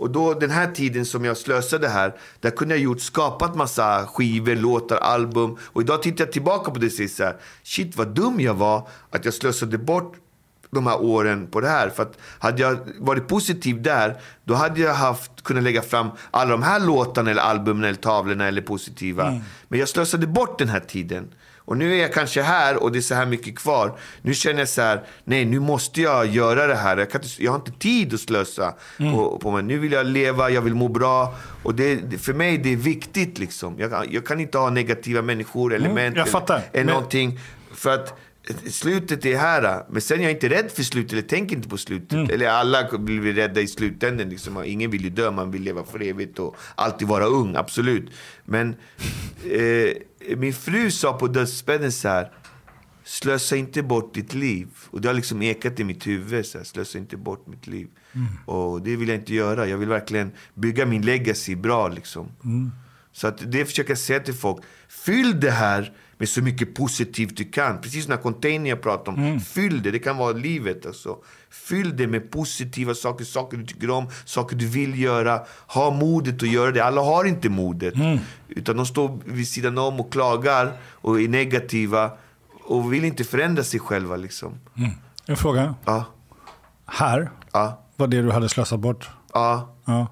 Och 0.00 0.10
då 0.10 0.34
den 0.34 0.50
här 0.50 0.72
tiden 0.72 1.06
som 1.06 1.24
jag 1.24 1.36
slösade 1.36 1.88
här, 1.88 2.16
där 2.40 2.50
kunde 2.50 2.74
jag 2.74 2.82
gjort, 2.82 3.00
skapat 3.00 3.56
massa 3.56 4.06
skivor, 4.06 4.56
låtar, 4.56 4.96
album. 4.96 5.56
Och 5.62 5.82
idag 5.82 6.02
tittar 6.02 6.24
jag 6.24 6.32
tillbaka 6.32 6.70
på 6.70 6.78
det 6.78 6.86
och 6.86 6.92
säger 6.92 7.08
så 7.08 7.24
här, 7.24 7.36
shit 7.62 7.96
vad 7.96 8.08
dum 8.08 8.40
jag 8.40 8.54
var 8.54 8.88
att 9.10 9.24
jag 9.24 9.34
slösade 9.34 9.78
bort 9.78 10.16
de 10.70 10.86
här 10.86 11.00
åren 11.02 11.46
på 11.50 11.60
det 11.60 11.68
här. 11.68 11.88
För 11.88 12.02
att 12.02 12.18
hade 12.38 12.62
jag 12.62 12.78
varit 12.98 13.28
positiv 13.28 13.82
där, 13.82 14.16
då 14.44 14.54
hade 14.54 14.80
jag 14.80 14.94
haft, 14.94 15.42
kunnat 15.44 15.62
lägga 15.62 15.82
fram 15.82 16.10
alla 16.30 16.50
de 16.50 16.62
här 16.62 16.80
låtarna 16.80 17.30
eller 17.30 17.42
albumen 17.42 17.84
eller 17.84 17.94
tavlorna 17.98 18.46
eller 18.48 18.62
positiva. 18.62 19.26
Mm. 19.28 19.40
Men 19.68 19.78
jag 19.78 19.88
slösade 19.88 20.26
bort 20.26 20.58
den 20.58 20.68
här 20.68 20.80
tiden. 20.80 21.28
Och 21.64 21.76
nu 21.76 21.94
är 21.94 22.00
jag 22.02 22.12
kanske 22.12 22.42
här 22.42 22.82
och 22.82 22.92
det 22.92 22.98
är 22.98 23.00
så 23.00 23.14
här 23.14 23.26
mycket 23.26 23.58
kvar. 23.58 23.98
Nu 24.22 24.34
känner 24.34 24.58
jag 24.58 24.68
så 24.68 24.82
här, 24.82 25.02
nej 25.24 25.44
nu 25.44 25.60
måste 25.60 26.00
jag 26.00 26.26
göra 26.26 26.66
det 26.66 26.74
här. 26.74 26.96
Jag, 26.96 27.10
kan 27.10 27.22
inte, 27.22 27.42
jag 27.44 27.52
har 27.52 27.58
inte 27.58 27.72
tid 27.72 28.14
att 28.14 28.20
slösa 28.20 28.74
Mm. 28.98 29.12
på, 29.14 29.38
på 29.38 29.50
mig. 29.50 29.62
Nu 29.62 29.78
vill 29.78 29.92
jag 29.92 30.06
leva, 30.06 30.50
jag 30.50 30.62
vill 30.62 30.74
må 30.74 30.88
bra. 30.88 31.34
Och 31.62 31.74
det, 31.74 32.20
för 32.22 32.32
mig 32.32 32.58
det 32.58 32.72
är 32.72 32.76
viktigt 32.76 33.38
liksom. 33.38 33.74
Jag, 33.78 33.90
kan- 33.90 34.06
jag 34.10 34.26
kan 34.26 34.40
inte 34.40 34.58
ha 34.58 34.70
negativa 34.70 35.22
människor, 35.22 35.74
element 35.74 36.16
Mm, 36.16 36.28
eller, 36.48 36.62
eller 36.72 36.92
någonting. 36.92 37.38
För 37.74 37.90
att 37.94 38.18
slutet 38.66 39.24
är 39.24 39.36
här. 39.36 39.84
Men 39.90 40.02
sen 40.02 40.18
är 40.18 40.22
jag 40.22 40.32
inte 40.32 40.48
rädd 40.48 40.70
för 40.70 40.82
slutet, 40.82 41.12
eller 41.12 41.22
tänker 41.22 41.56
inte 41.56 41.68
på 41.68 41.76
slutet. 41.76 42.12
Mm. 42.12 42.30
Eller 42.30 42.48
alla 42.48 42.98
blir 42.98 43.32
rädda 43.32 43.60
i 43.60 43.66
slutändan. 43.66 44.28
Liksom. 44.28 44.64
Ingen 44.64 44.90
vill 44.90 45.04
ju 45.04 45.10
dö, 45.10 45.30
man 45.30 45.50
vill 45.50 45.62
leva 45.62 45.84
för 45.84 46.02
evigt 46.02 46.38
och 46.38 46.56
alltid 46.74 47.08
vara 47.08 47.24
ung, 47.24 47.56
absolut. 47.56 48.10
Men 48.44 48.68
eh, 49.50 50.36
min 50.36 50.54
fru 50.54 50.90
sa 50.90 51.12
på 51.12 51.26
dödsbädden 51.26 51.92
så 51.92 52.08
här. 52.08 52.32
Slösa 53.04 53.56
inte 53.56 53.82
bort 53.82 54.14
ditt 54.14 54.34
liv. 54.34 54.68
Och 54.90 55.00
det 55.00 55.08
har 55.08 55.14
liksom 55.14 55.42
ekat 55.42 55.80
i 55.80 55.84
mitt 55.84 56.06
huvud. 56.06 56.46
Så 56.46 56.58
här, 56.58 56.64
slösa 56.64 56.98
inte 56.98 57.16
bort 57.16 57.46
mitt 57.46 57.66
liv. 57.66 57.88
Och 58.46 58.82
det 58.82 58.96
vill 58.96 59.08
jag 59.08 59.18
inte 59.18 59.34
göra. 59.34 59.66
Jag 59.66 59.78
vill 59.78 59.88
verkligen 59.88 60.32
bygga 60.54 60.86
min 60.86 61.02
legacy 61.02 61.56
bra. 61.56 61.88
Liksom. 61.88 62.32
Så 63.12 63.26
att 63.26 63.52
det 63.52 63.64
försöker 63.64 63.90
jag 63.90 63.98
säga 63.98 64.20
till 64.20 64.34
folk. 64.34 64.64
Fyll 64.88 65.40
det 65.40 65.50
här 65.50 65.92
med 66.20 66.28
så 66.28 66.42
mycket 66.42 66.74
positivt 66.74 67.36
du 67.36 67.44
kan. 67.44 67.80
Precis 67.80 68.08
här 68.08 68.16
containern 68.16 68.66
jag 68.66 68.82
pratade 68.82 69.20
om. 69.32 69.40
Fyll 69.40 69.82
det. 69.82 69.90
Det 69.90 69.98
kan 69.98 70.16
vara 70.16 70.32
livet. 70.32 70.86
Alltså. 70.86 71.16
Fyll 71.50 71.96
det 71.96 72.06
med 72.06 72.30
positiva 72.30 72.94
saker, 72.94 73.24
saker 73.24 73.56
du 73.56 73.66
tycker 73.66 73.90
om, 73.90 74.08
saker 74.24 74.56
du 74.56 74.66
vill 74.66 75.00
göra. 75.02 75.40
Ha 75.66 75.90
modet 75.90 76.42
att 76.42 76.48
göra 76.48 76.70
det. 76.70 76.84
Alla 76.84 77.00
har 77.00 77.24
inte 77.24 77.48
modet. 77.48 77.94
Utan 78.48 78.76
de 78.76 78.86
står 78.86 79.18
vid 79.24 79.48
sidan 79.48 79.78
om 79.78 80.00
och 80.00 80.12
klagar 80.12 80.72
och 80.92 81.20
är 81.20 81.28
negativa 81.28 82.10
och 82.64 82.92
vill 82.92 83.04
inte 83.04 83.24
förändra 83.24 83.64
sig 83.64 83.80
själva. 83.80 84.16
Liksom. 84.16 84.54
En 85.26 85.36
fråga. 85.36 85.74
Ja, 85.84 86.04
Här 86.86 87.30
ja, 87.52 87.82
var 87.96 88.06
det 88.06 88.22
du 88.22 88.30
hade 88.30 88.48
slösat 88.48 88.80
bort. 88.80 89.10
ja. 89.32 89.76
Ja. 89.84 90.06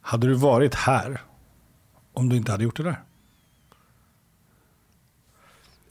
Hade 0.00 0.26
du 0.26 0.34
varit 0.34 0.74
här 0.74 1.20
om 2.12 2.28
du 2.28 2.36
inte 2.36 2.52
hade 2.52 2.64
gjort 2.64 2.76
det 2.76 2.82
där? 2.82 3.00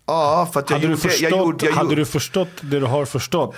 Ja, 0.06 0.50
för 0.54 0.60
att 0.60 0.70
jag 0.70 0.78
Hade 0.78 0.88
du, 0.88 0.92
gjorde... 0.92 1.02
förstått, 1.02 1.22
jag 1.32 1.40
gjorde, 1.40 1.66
jag 1.66 1.74
hade 1.74 1.90
gjorde, 1.90 2.02
du 2.02 2.06
förstått 2.06 2.50
det 2.62 2.80
du 2.80 2.86
har 2.86 3.06
förstått 3.06 3.56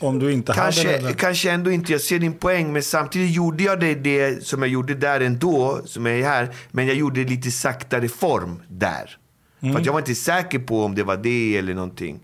om 0.00 0.18
du 0.18 0.32
inte 0.32 0.52
hade 0.52 0.62
Kanske, 0.62 0.98
det? 0.98 1.14
kanske 1.14 1.50
ändå 1.50 1.70
inte, 1.70 1.92
jag 1.92 2.00
ser 2.00 2.18
din 2.18 2.32
poäng. 2.32 2.72
Men 2.72 2.82
samtidigt 2.82 3.30
gjorde 3.36 3.62
jag 3.62 3.80
det, 3.80 3.94
det 3.94 4.46
som 4.46 4.62
jag 4.62 4.70
gjorde 4.70 4.94
där 4.94 5.20
ändå, 5.20 5.80
som 5.84 6.06
jag 6.06 6.18
är 6.18 6.24
här. 6.24 6.54
Men 6.70 6.86
jag 6.86 6.96
gjorde 6.96 7.24
det 7.24 7.30
lite 7.30 7.50
saktare 7.50 8.08
form 8.08 8.62
där. 8.68 9.16
För 9.60 9.78
att 9.78 9.86
jag 9.86 9.92
var 9.92 10.00
inte 10.00 10.14
säker 10.14 10.58
på 10.58 10.84
om 10.84 10.94
det 10.94 11.02
var 11.02 11.16
det 11.16 11.56
eller 11.56 11.74
någonting. 11.74 12.20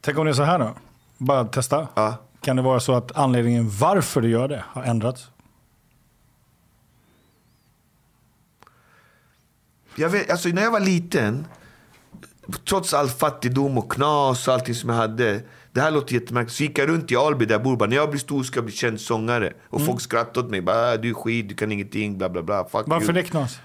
Tänk 0.00 0.18
om 0.18 0.24
det 0.24 0.30
är 0.30 0.34
så 0.34 0.42
här 0.42 0.58
då. 0.58 0.74
Bara 1.18 1.44
testa. 1.44 1.88
Ja. 1.94 2.16
Kan 2.40 2.56
det 2.56 2.62
vara 2.62 2.80
så 2.80 2.94
att 2.94 3.16
anledningen 3.16 3.70
varför 3.70 4.20
du 4.20 4.28
gör 4.28 4.48
det 4.48 4.64
har 4.68 4.82
ändrats? 4.82 5.30
Jag 9.94 10.08
vet, 10.08 10.30
alltså 10.30 10.48
när 10.48 10.62
jag 10.62 10.70
var 10.70 10.80
liten, 10.80 11.46
trots 12.68 12.94
all 12.94 13.08
fattigdom 13.08 13.78
och 13.78 13.92
knas 13.92 14.48
och 14.48 14.54
allting 14.54 14.74
som 14.74 14.90
jag 14.90 14.96
hade. 14.96 15.40
Det 15.72 15.80
här 15.80 15.90
låter 15.90 16.14
jättemärkligt. 16.14 16.56
Så 16.56 16.62
gick 16.62 16.78
jag 16.78 16.88
runt 16.88 17.12
i 17.12 17.16
Alby 17.16 17.44
där 17.44 17.54
jag 17.54 17.62
bor. 17.62 17.76
Bara, 17.76 17.88
när 17.88 17.96
jag 17.96 18.10
blir 18.10 18.20
stor 18.20 18.42
ska 18.42 18.56
jag 18.56 18.64
bli 18.64 18.74
känd 18.74 19.00
sångare. 19.00 19.52
Och 19.68 19.86
folk 19.86 20.00
skrattade 20.00 20.40
åt 20.46 20.50
mig. 20.50 20.60
Bara, 20.62 20.92
"Ah, 20.92 20.96
du 20.96 21.10
är 21.10 21.14
skit, 21.14 21.48
du 21.48 21.54
kan 21.54 21.72
ingenting, 21.72 22.18
bla 22.18 22.28
bla 22.28 22.42
bla. 22.42 22.64
Fuck 22.64 22.82
Varför 22.86 23.04
you. 23.06 23.12
det 23.14 23.22
knas? 23.22 23.58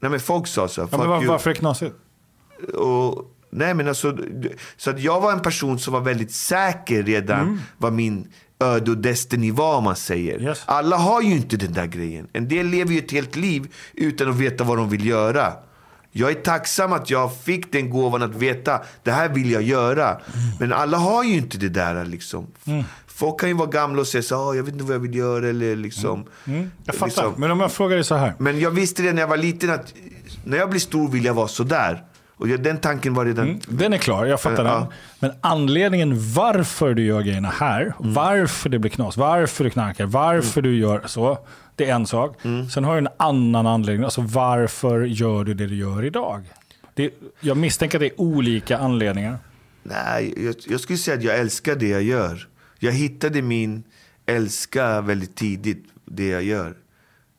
Nej 0.00 0.10
men 0.10 0.20
folk 0.20 0.46
sa 0.46 0.68
så. 0.68 0.80
Ja, 0.80 0.86
Fuck 0.86 0.98
men 1.00 1.08
var, 1.08 1.16
you. 1.18 1.26
varför 1.28 1.50
är 1.50 1.54
det 1.54 1.60
knasigt? 1.60 1.94
Och, 2.74 3.24
nej 3.50 3.74
men 3.74 3.88
alltså, 3.88 4.16
så 4.76 4.90
att 4.90 5.00
jag 5.00 5.20
var 5.20 5.32
en 5.32 5.40
person 5.40 5.78
som 5.78 5.92
var 5.92 6.00
väldigt 6.00 6.32
säker 6.32 7.02
redan 7.02 7.40
Mm. 7.40 7.60
vad 7.78 7.92
min 7.92 8.28
öde 8.60 8.90
och 8.90 8.98
destiny 8.98 9.50
var 9.52 9.76
om 9.76 9.84
man 9.84 9.96
säger. 9.96 10.42
Yes. 10.42 10.62
Alla 10.66 10.96
har 10.96 11.22
ju 11.22 11.30
inte 11.36 11.56
den 11.56 11.72
där 11.72 11.86
grejen. 11.86 12.28
En 12.32 12.48
del 12.48 12.66
lever 12.66 12.92
ju 12.92 12.98
ett 12.98 13.12
helt 13.12 13.36
liv 13.36 13.74
utan 13.94 14.30
att 14.30 14.36
veta 14.36 14.64
vad 14.64 14.78
de 14.78 14.88
vill 14.88 15.06
göra. 15.06 15.52
Jag 16.14 16.30
är 16.30 16.34
tacksam 16.34 16.92
att 16.92 17.10
jag 17.10 17.36
fick 17.36 17.72
den 17.72 17.90
gåvan 17.90 18.22
att 18.22 18.34
veta, 18.34 18.80
det 19.02 19.10
här 19.12 19.28
vill 19.28 19.50
jag 19.50 19.62
göra. 19.62 20.08
Mm. 20.08 20.20
Men 20.60 20.72
alla 20.72 20.98
har 20.98 21.24
ju 21.24 21.34
inte 21.36 21.58
det 21.58 21.68
där 21.68 22.04
liksom. 22.04 22.46
Folk 23.06 23.40
kan 23.40 23.48
ju 23.48 23.54
vara 23.54 23.68
gamla 23.68 24.00
och 24.00 24.06
säga 24.06 24.22
så 24.22 24.36
"Ah, 24.50 24.54
jag 24.54 24.62
vet 24.62 24.72
inte 24.72 24.84
vad 24.84 24.94
jag 24.94 25.00
vill 25.00 25.14
göra 25.14 25.48
eller 25.48 25.76
liksom. 25.76 26.24
Jag 26.84 26.94
fattar. 26.94 27.06
liksom. 27.06 27.34
Men 27.36 27.50
om 27.50 27.60
jag 27.60 27.72
frågar 27.72 27.96
dig 27.96 28.04
så 28.04 28.14
här. 28.14 28.34
Men 28.38 28.60
jag 28.60 28.70
visste 28.70 29.02
det 29.02 29.12
när 29.12 29.20
jag 29.22 29.28
var 29.28 29.36
liten 29.36 29.70
att 29.70 29.94
när 30.44 30.58
jag 30.58 30.70
blir 30.70 30.80
stor 30.80 31.08
vill 31.08 31.24
jag 31.24 31.34
vara 31.34 31.48
sådär. 31.48 32.02
Och 32.42 32.48
den 32.48 32.78
tanken 32.78 33.14
var 33.14 33.24
redan... 33.26 33.60
Den 33.68 33.92
är 33.92 33.98
klar, 33.98 34.24
jag 34.26 34.40
fattar 34.40 34.64
Ja. 34.64 34.74
den. 34.74 34.86
Men 35.20 35.30
anledningen 35.40 36.32
varför 36.34 36.94
du 36.94 37.04
gör 37.04 37.22
grejerna 37.22 37.48
här, 37.48 37.80
Mm. 38.00 38.14
varför 38.14 38.68
det 38.68 38.78
blir 38.78 38.90
knas, 38.90 39.16
varför 39.16 39.64
du 39.64 39.70
knarkar, 39.70 40.06
varför 40.06 40.62
du 40.62 40.76
gör 40.78 41.02
så. 41.06 41.38
Det 41.76 41.90
är 41.90 41.94
en 41.94 42.06
sak. 42.06 42.36
Mm. 42.44 42.68
Sen 42.68 42.84
har 42.84 42.92
du 42.92 42.98
en 42.98 43.08
annan 43.16 43.66
anledning. 43.66 44.04
Alltså 44.04 44.20
varför 44.20 45.00
gör 45.00 45.44
du 45.44 45.54
det 45.54 45.66
du 45.66 45.74
gör 45.74 46.04
idag? 46.04 46.42
Det, 46.94 47.10
jag 47.40 47.56
misstänker 47.56 47.98
att 47.98 48.00
det 48.00 48.06
är 48.06 48.20
olika 48.20 48.78
anledningar. 48.78 49.38
Nej, 49.82 50.34
jag, 50.44 50.54
jag 50.68 50.80
skulle 50.80 50.98
säga 50.98 51.16
att 51.16 51.22
jag 51.22 51.38
älskar 51.38 51.76
det 51.76 51.88
jag 51.88 52.02
gör. 52.02 52.48
Jag 52.78 52.92
hittade 52.92 53.42
min 53.42 53.82
älska 54.26 55.00
väldigt 55.00 55.34
tidigt, 55.36 55.84
det 56.04 56.28
jag 56.28 56.42
gör. 56.42 56.74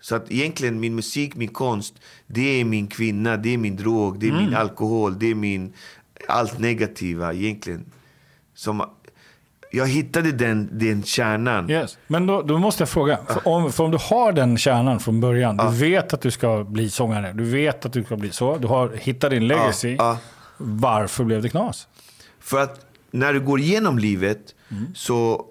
Så 0.04 0.16
att 0.16 0.32
egentligen 0.32 0.80
min 0.80 0.96
musik, 0.96 1.36
min 1.36 1.50
konst, 1.50 1.94
det 2.28 2.62
är 2.62 2.66
min 2.66 2.88
kvinna, 2.88 3.38
det 3.38 3.54
är 3.54 3.58
min 3.58 3.76
drog, 3.76 4.20
det 4.20 4.28
är 4.28 4.32
min 4.32 4.56
alkohol, 4.56 5.20
det 5.20 5.32
är 5.32 5.36
min... 5.36 5.74
Allt 6.28 6.60
negativa 6.60 7.34
egentligen. 7.34 7.86
Som, 8.56 8.86
jag 9.72 9.88
hittade 9.88 10.32
den, 10.32 10.70
den 10.72 11.04
kärnan. 11.04 11.70
Yes. 11.70 11.98
Men 12.08 12.28
då, 12.28 12.42
då 12.42 12.58
måste 12.58 12.82
jag 12.82 12.90
fråga, 12.90 13.20
för 13.28 13.48
om, 13.48 13.72
för 13.72 13.84
om 13.84 13.92
du 13.92 13.98
har 14.02 14.32
den 14.32 14.58
kärnan 14.58 15.00
från 15.00 15.22
början, 15.22 15.58
du 15.58 15.78
vet 15.78 16.14
att 16.14 16.22
du 16.22 16.32
ska 16.32 16.64
bli 16.64 16.90
sångare, 16.90 17.34
du 17.34 17.44
vet 17.44 17.86
att 17.86 17.94
du 17.94 18.04
ska 18.04 18.16
bli 18.16 18.32
så, 18.32 18.58
du 18.58 18.68
har 18.68 18.90
hittat 18.90 19.30
din 19.32 19.48
legacy. 19.48 19.96
ja. 20.00 20.18
Varför 20.58 21.24
blev 21.24 21.42
det 21.42 21.50
knas? 21.50 21.88
För 22.40 22.62
att 22.62 22.86
när 23.12 23.34
du 23.34 23.40
går 23.40 23.60
igenom 23.60 24.00
livet 24.00 24.56
så 24.96 25.46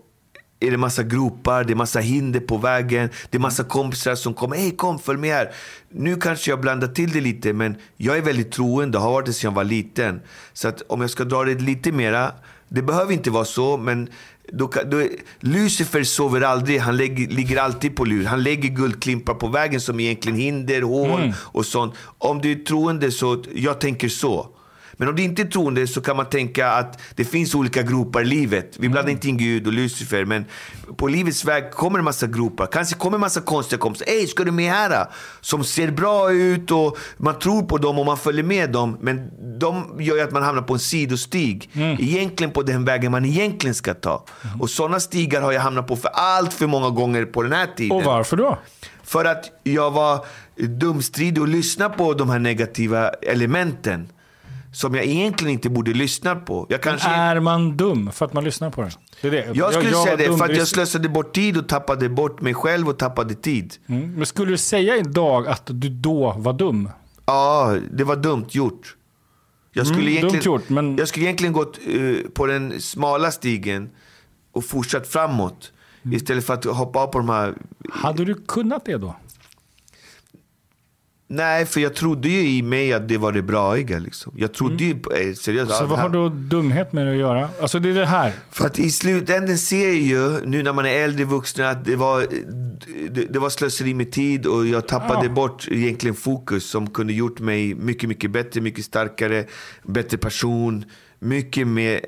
är 0.62 0.70
det 0.70 0.77
massa 0.77 1.03
gropar, 1.03 1.64
det 1.64 1.72
är 1.72 1.75
massa 1.75 2.01
hinder 2.01 2.40
på 2.40 2.57
vägen. 2.57 3.09
Det 3.31 3.37
är 3.37 3.40
massa 3.40 3.64
kompisar 3.64 4.14
som 4.14 4.35
kommer. 4.35 4.57
Hej 4.57 4.77
kom, 4.77 4.98
följ 4.98 5.18
med 5.18 5.35
här. 5.35 5.53
Nu 5.90 6.16
kanske 6.16 6.51
jag 6.51 6.61
blandar 6.61 6.88
till 6.88 7.11
det 7.11 7.20
lite, 7.20 7.53
men 7.53 7.77
jag 7.96 8.18
är 8.18 8.22
väldigt 8.22 8.53
troende. 8.53 8.98
Har 8.98 9.12
varit 9.12 9.27
det 9.27 9.33
sedan 9.33 9.48
jag 9.51 9.57
var 9.57 9.64
liten. 9.64 10.20
Så 10.53 10.68
att 10.68 10.83
om 10.88 11.01
jag 11.01 11.11
ska 11.11 11.25
dra 11.25 11.44
det 11.44 11.55
lite 11.55 11.92
mera. 11.92 12.33
Det 12.68 12.83
behöver 12.83 13.12
inte 13.12 13.31
vara 13.31 13.44
så, 13.44 13.77
men 13.77 14.09
då, 14.53 14.70
då, 14.87 15.03
Lucifer 15.40 16.05
sover 16.05 16.40
aldrig. 16.40 16.79
Han 16.79 16.96
lägger, 16.96 17.29
ligger 17.29 17.57
alltid 17.57 17.96
på 17.96 18.05
lur. 18.05 18.25
Han 18.25 18.42
lägger 18.42 18.68
guldklimpar 18.68 19.35
på 19.35 19.48
vägen 19.48 19.81
som 19.81 20.01
egentligen 20.01 20.38
hinder, 20.38 20.83
hål 20.83 21.35
och 21.38 21.66
sånt. 21.66 21.94
Om 22.18 22.40
du 22.40 22.53
är 22.53 22.57
troende 22.57 23.11
så, 23.11 23.44
jag 23.55 23.81
tänker 23.81 24.09
så. 24.09 24.48
Men 24.96 25.09
om 25.09 25.16
du 25.16 25.22
inte 25.22 25.42
är 25.42 25.46
troende 25.46 25.87
så 25.87 26.00
kan 26.00 26.16
man 26.16 26.26
tänka 26.26 26.68
att 26.68 27.00
det 27.14 27.24
finns 27.24 27.55
olika 27.55 27.83
gropar 27.83 28.22
i 28.22 28.24
livet. 28.24 28.76
Vi 28.78 28.88
blandar 28.88 29.12
inte 29.12 29.28
in 29.28 29.37
Gud 29.37 29.66
och 29.66 29.72
Lucifer, 29.72 30.24
men 30.24 30.44
på 30.96 31.07
livets 31.07 31.44
väg 31.44 31.70
kommer 31.70 31.98
det 31.98 32.05
massa 32.05 32.26
gropar. 32.26 32.66
Kanske 32.66 32.94
kommer 32.94 33.16
en 33.16 33.20
massa 33.20 33.40
konstiga 33.40 33.78
kompisar. 33.78 34.07
Ey, 34.07 34.26
ska 34.26 34.44
du 34.44 34.50
med 34.50 34.72
här? 34.72 35.07
Som 35.40 35.64
ser 35.64 35.90
bra 35.90 36.33
ut 36.33 36.70
och 36.70 36.98
man 37.16 37.38
tror 37.38 37.62
på 37.62 37.78
dem 37.78 37.98
och 37.98 38.07
man 38.07 38.16
följer 38.16 38.44
med 38.44 38.70
dem. 38.70 38.98
Men 39.00 39.31
de 39.59 39.96
gör 39.98 40.16
ju 40.16 40.22
att 40.22 40.33
man 40.33 40.42
hamnar 40.42 40.62
på 40.62 40.74
en 40.74 40.81
sidostig. 40.81 41.70
Egentligen 41.74 42.50
på 42.50 42.62
den 42.62 42.85
vägen 42.85 43.12
man 43.12 43.24
egentligen 43.24 43.74
ska 43.74 43.94
ta. 43.94 44.24
Och 44.61 44.70
sådana 44.70 45.00
stigar 45.00 45.42
har 45.42 45.52
jag 45.52 45.61
hamnat 45.61 45.87
på 45.87 45.96
för 45.96 46.09
allt 46.09 46.52
för 46.52 46.66
många 46.66 46.90
gånger 46.90 47.24
på 47.24 47.42
den 47.42 47.52
här 47.52 47.66
tiden. 47.76 47.96
Och 47.96 48.05
varför 48.05 48.37
då? 48.37 48.59
För 49.05 49.24
att 49.24 49.50
jag 49.62 49.90
var 49.90 50.26
dumstridig 50.57 51.42
och 51.42 51.48
lyssnade 51.48 51.94
på 51.96 52.14
de 52.14 52.31
här 52.31 52.38
negativa 52.38 53.09
elementen. 53.09 54.09
Som 54.72 54.94
jag 54.94 55.04
egentligen 55.04 55.52
inte 55.52 55.70
borde 55.70 55.92
lyssna 55.92 56.37
på. 56.37 56.66
Jag 56.68 56.82
kanske... 56.82 57.08
Är 57.08 57.40
man 57.40 57.76
dum 57.76 58.12
för 58.12 58.26
att 58.26 58.32
man 58.32 58.44
lyssnar 58.44 58.70
på 58.70 58.82
det? 58.82 58.90
det, 59.20 59.28
är 59.28 59.30
det. 59.30 59.50
jag 59.54 59.72
skulle 59.74 59.90
var 59.94 60.04
säga 60.04 60.16
det, 60.16 60.38
för 60.38 60.44
att 60.44 60.56
jag 60.56 60.68
slösade 60.68 61.08
bort 61.08 61.35
tid 61.35 61.56
och 61.56 61.68
tappade 61.68 62.08
bort 62.08 62.40
mig 62.40 62.54
själv 62.54 62.88
och 62.88 62.98
tappade 62.98 63.35
tid. 63.35 63.74
Mm. 63.87 64.12
Men 64.14 64.26
skulle 64.26 64.50
du 64.50 64.56
säga 64.58 64.96
idag 64.96 65.46
att 65.48 65.62
du 65.66 65.88
då 65.88 66.35
var 66.38 66.52
dum? 66.52 66.90
Ja, 67.26 67.76
det 67.92 68.04
var 68.04 68.16
dumt 68.16 68.46
gjort. 68.50 68.96
Jag 69.72 69.87
skulle, 69.87 70.00
Mm, 70.02 70.12
egentligen, 70.16 70.44
gjort, 70.44 70.68
men- 70.68 70.96
jag 70.96 71.08
skulle 71.08 71.26
egentligen 71.26 71.52
gått 71.52 71.78
eh, 71.87 72.30
på 72.35 72.46
den 72.46 72.80
smala 72.80 73.30
stigen 73.30 73.90
och 74.52 74.64
fortsatt 74.64 75.06
framåt. 75.06 75.72
Istället 76.12 76.44
för 76.46 76.54
att 76.54 76.64
hoppa 76.64 76.98
av 76.98 77.06
på 77.06 77.18
de 77.18 77.28
här... 77.28 77.54
Hade 77.90 78.24
du 78.24 78.35
kunnat 78.35 78.85
det 78.85 78.96
då? 78.96 79.16
Nej, 81.34 81.66
för 81.66 81.80
jag 81.80 81.94
trodde 81.94 82.28
ju 82.28 82.48
i 82.48 82.62
mig 82.62 82.92
att 82.92 83.08
det 83.08 83.18
var 83.18 83.32
det 83.32 83.42
braiga. 83.42 83.98
Liksom. 83.98 84.34
Jag 84.36 84.54
trodde 84.54 84.84
ju 84.84 84.94
på, 84.98 85.12
eh, 85.12 85.32
seriöst. 85.34 85.74
Så 85.76 85.86
vad 85.86 85.98
har 85.98 86.08
då 86.08 86.28
dumhet 86.28 86.92
med 86.92 87.06
det 87.06 87.12
att 87.12 87.18
göra? 87.18 87.48
Alltså 87.60 87.78
det 87.78 87.90
är 87.90 87.94
det 87.94 88.06
här. 88.06 88.32
För 88.50 88.66
att 88.66 88.78
i 88.78 88.90
slutändan 88.90 89.58
ser 89.58 89.86
jag 89.86 89.94
ju, 89.96 90.46
nu 90.46 90.62
när 90.62 90.72
man 90.72 90.86
är 90.86 90.90
äldre 91.04 91.24
vuxen, 91.24 91.66
att 91.66 91.84
det 91.84 91.96
var, 91.96 92.26
det, 93.10 93.24
det 93.32 93.38
var 93.38 93.50
slöseri 93.50 93.94
med 93.94 94.12
tid 94.12 94.46
och 94.46 94.66
jag 94.66 94.88
tappade 94.88 95.26
Ja. 95.26 95.32
bort 95.32 95.68
egentligen 95.70 96.14
fokus 96.16 96.70
som 96.70 96.90
kunde 96.90 97.12
gjort 97.12 97.40
mig 97.40 97.74
mycket, 97.74 98.08
mycket 98.08 98.30
bättre, 98.30 98.60
mycket 98.60 98.84
starkare, 98.84 99.44
bättre 99.82 100.18
person. 100.18 100.84
Mycket 101.18 101.66
mer, 101.66 102.00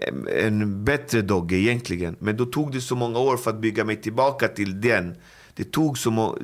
en 0.45 0.85
bättre 0.85 1.23
Dogge 1.23 1.57
egentligen. 1.57 2.17
Men 2.19 2.37
då 2.37 2.45
tog 2.47 2.73
det 2.73 2.81
så 2.81 2.97
många 2.97 3.19
år 3.19 3.37
för 3.37 3.51
att 3.51 3.61
bygga 3.61 3.85
mig 3.85 3.97
tillbaka 3.97 4.49
till 4.49 4.81
den. 4.81 5.15
Det 5.55 5.65
tog 5.73 5.99
så 5.99 6.11
må- 6.11 6.39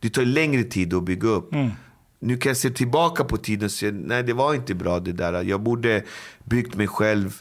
det 0.00 0.10
tar 0.10 0.22
längre 0.22 0.62
tid 0.62 0.94
att 0.94 1.04
bygga 1.04 1.28
upp. 1.28 1.50
Nu 2.26 2.36
kan 2.36 2.50
jag 2.50 2.56
se 2.56 2.70
tillbaka 2.70 3.24
på 3.24 3.36
tiden 3.36 3.64
och 3.64 3.70
säga, 3.70 3.92
nej 3.92 4.22
det 4.22 4.32
var 4.32 4.54
inte 4.54 4.74
bra 4.74 5.00
det 5.00 5.12
där. 5.12 5.42
Jag 5.42 5.60
borde 5.60 6.02
byggt 6.44 6.74
mig 6.74 6.86
själv 6.86 7.34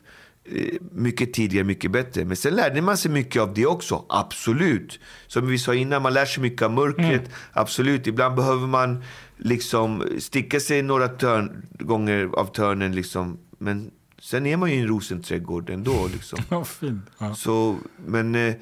eh, 0.46 0.74
mycket 0.92 1.34
tidigare, 1.34 1.64
mycket 1.64 1.92
bättre. 1.92 2.26
Men 2.26 2.36
sen 2.36 2.56
lärde 2.56 2.82
man 2.82 2.98
sig 2.98 3.12
mycket 3.12 3.42
av 3.42 3.54
det 3.54 3.66
också, 3.66 4.06
absolut. 4.10 5.00
Som 5.28 5.48
vi 5.48 5.58
sa 5.60 5.76
innan, 5.76 6.02
man 6.02 6.14
lär 6.14 6.26
sig 6.26 6.42
mycket 6.44 6.62
av 6.62 6.72
mörkret, 6.72 7.30
absolut. 7.54 8.08
Ibland 8.08 8.36
behöver 8.36 8.68
man 8.68 9.04
liksom 9.38 10.04
sticka 10.20 10.60
sig 10.60 10.82
några 10.82 11.08
törn, 11.08 11.66
gånger 11.80 12.30
av 12.34 12.46
törnen 12.46 12.96
liksom. 12.96 13.38
Men 13.58 13.92
sen 14.22 14.46
är 14.46 14.58
man 14.58 14.70
ju 14.72 14.76
i 14.76 14.80
en 14.80 14.88
rosenträdgård 14.88 15.70
ändå 15.70 16.08
liksom. 16.14 16.40
Ja, 16.50 16.64
fint. 16.64 17.06
Ja. 17.18 17.36
Så, 17.36 17.76
men... 18.06 18.36
Eh, 18.36 18.56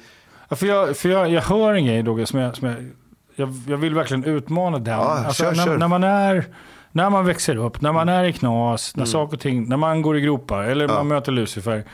Ja, 0.48 0.56
för 0.56 0.66
jag, 0.66 0.96
för 0.96 1.08
jag, 1.08 1.30
jag 1.30 1.42
hör 1.42 1.74
en 1.74 1.86
grej 1.86 2.02
Dogge 2.02 2.26
som 2.26 2.38
jag, 2.40 2.56
som 2.56 2.68
jag, 2.68 2.76
jag, 3.36 3.54
jag 3.68 3.76
vill 3.76 3.94
verkligen 3.94 4.24
utmana 4.24 4.78
den. 4.78 5.00
Alltså, 5.00 5.44
Ja, 5.44 5.50
kör, 5.50 5.56
när, 5.56 5.64
kör. 5.64 5.78
när 5.78 5.88
man 5.88 6.04
är 6.04 6.44
när 6.92 7.10
man 7.10 7.24
växer 7.26 7.56
upp, 7.56 7.80
när 7.80 7.92
man 7.92 8.08
är 8.08 8.24
i 8.24 8.32
knas, 8.32 8.96
när 8.96 9.00
Mm. 9.02 9.06
saker 9.12 9.36
och 9.36 9.40
ting, 9.40 9.68
när 9.68 9.76
man 9.76 10.02
går 10.02 10.18
i 10.18 10.20
gropar 10.20 10.62
eller 10.64 10.88
man 10.88 11.08
möter 11.08 11.32
Lucifer. 11.32 11.84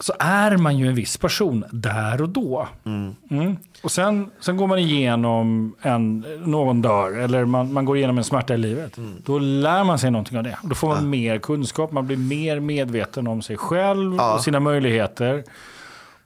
Så 0.00 0.12
är 0.18 0.56
man 0.56 0.78
ju 0.78 0.88
en 0.88 0.94
viss 0.94 1.16
person 1.16 1.64
där 1.72 2.22
och 2.22 2.28
då. 2.28 2.68
Mm. 2.84 3.56
Och 3.82 3.90
sen, 3.90 4.30
sen 4.40 4.56
går 4.56 4.66
man 4.66 4.78
igenom 4.78 5.74
en, 5.82 6.24
någon 6.44 6.82
dör 6.82 7.18
eller 7.18 7.44
man, 7.44 7.72
man 7.72 7.84
går 7.84 7.96
igenom 7.96 8.18
en 8.18 8.24
smärta 8.24 8.54
i 8.54 8.58
livet. 8.58 8.98
Mm. 8.98 9.14
Då 9.24 9.38
lär 9.38 9.84
man 9.84 9.98
sig 9.98 10.10
någonting 10.10 10.38
av 10.38 10.44
det. 10.44 10.58
Då 10.62 10.74
får 10.74 10.88
man 10.88 11.10
mer 11.10 11.38
kunskap, 11.38 11.92
man 11.92 12.06
blir 12.06 12.16
mer 12.16 12.60
medveten 12.60 13.26
om 13.26 13.42
sig 13.42 13.56
själv 13.56 14.14
Ja. 14.18 14.34
och 14.34 14.40
sina 14.40 14.60
möjligheter. 14.60 15.44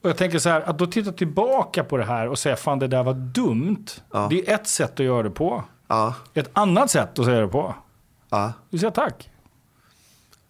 Och 0.02 0.08
jag 0.10 0.16
tänker 0.16 0.38
så 0.38 0.48
här, 0.48 0.60
att 0.60 0.78
då 0.78 0.86
titta 0.86 1.12
tillbaka 1.12 1.84
på 1.84 1.96
det 1.96 2.04
här 2.04 2.28
och 2.28 2.38
säga 2.38 2.56
fan 2.56 2.78
det 2.78 2.88
där 2.88 3.02
var 3.02 3.14
dumt. 3.14 3.84
Ja. 4.12 4.26
Det 4.30 4.48
är 4.50 4.54
ett 4.54 4.66
sätt 4.68 5.00
att 5.00 5.06
göra 5.06 5.22
det 5.22 5.30
på. 5.30 5.64
ja, 5.88 6.14
Ett 6.34 6.50
annat 6.52 6.90
sätt 6.90 7.18
att 7.18 7.24
säga 7.24 7.40
det 7.40 7.48
på. 7.48 7.74
ja. 8.30 8.52
Du 8.70 8.78
säger 8.78 8.90
tack. 8.90 9.30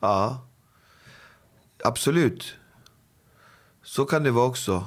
Ja, 0.01 0.47
absolut. 1.85 2.55
Så 3.83 4.05
kan 4.05 4.23
det 4.23 4.31
vara 4.31 4.47
också. 4.47 4.87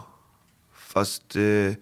Fast 0.73 1.35
eh, 1.35 1.73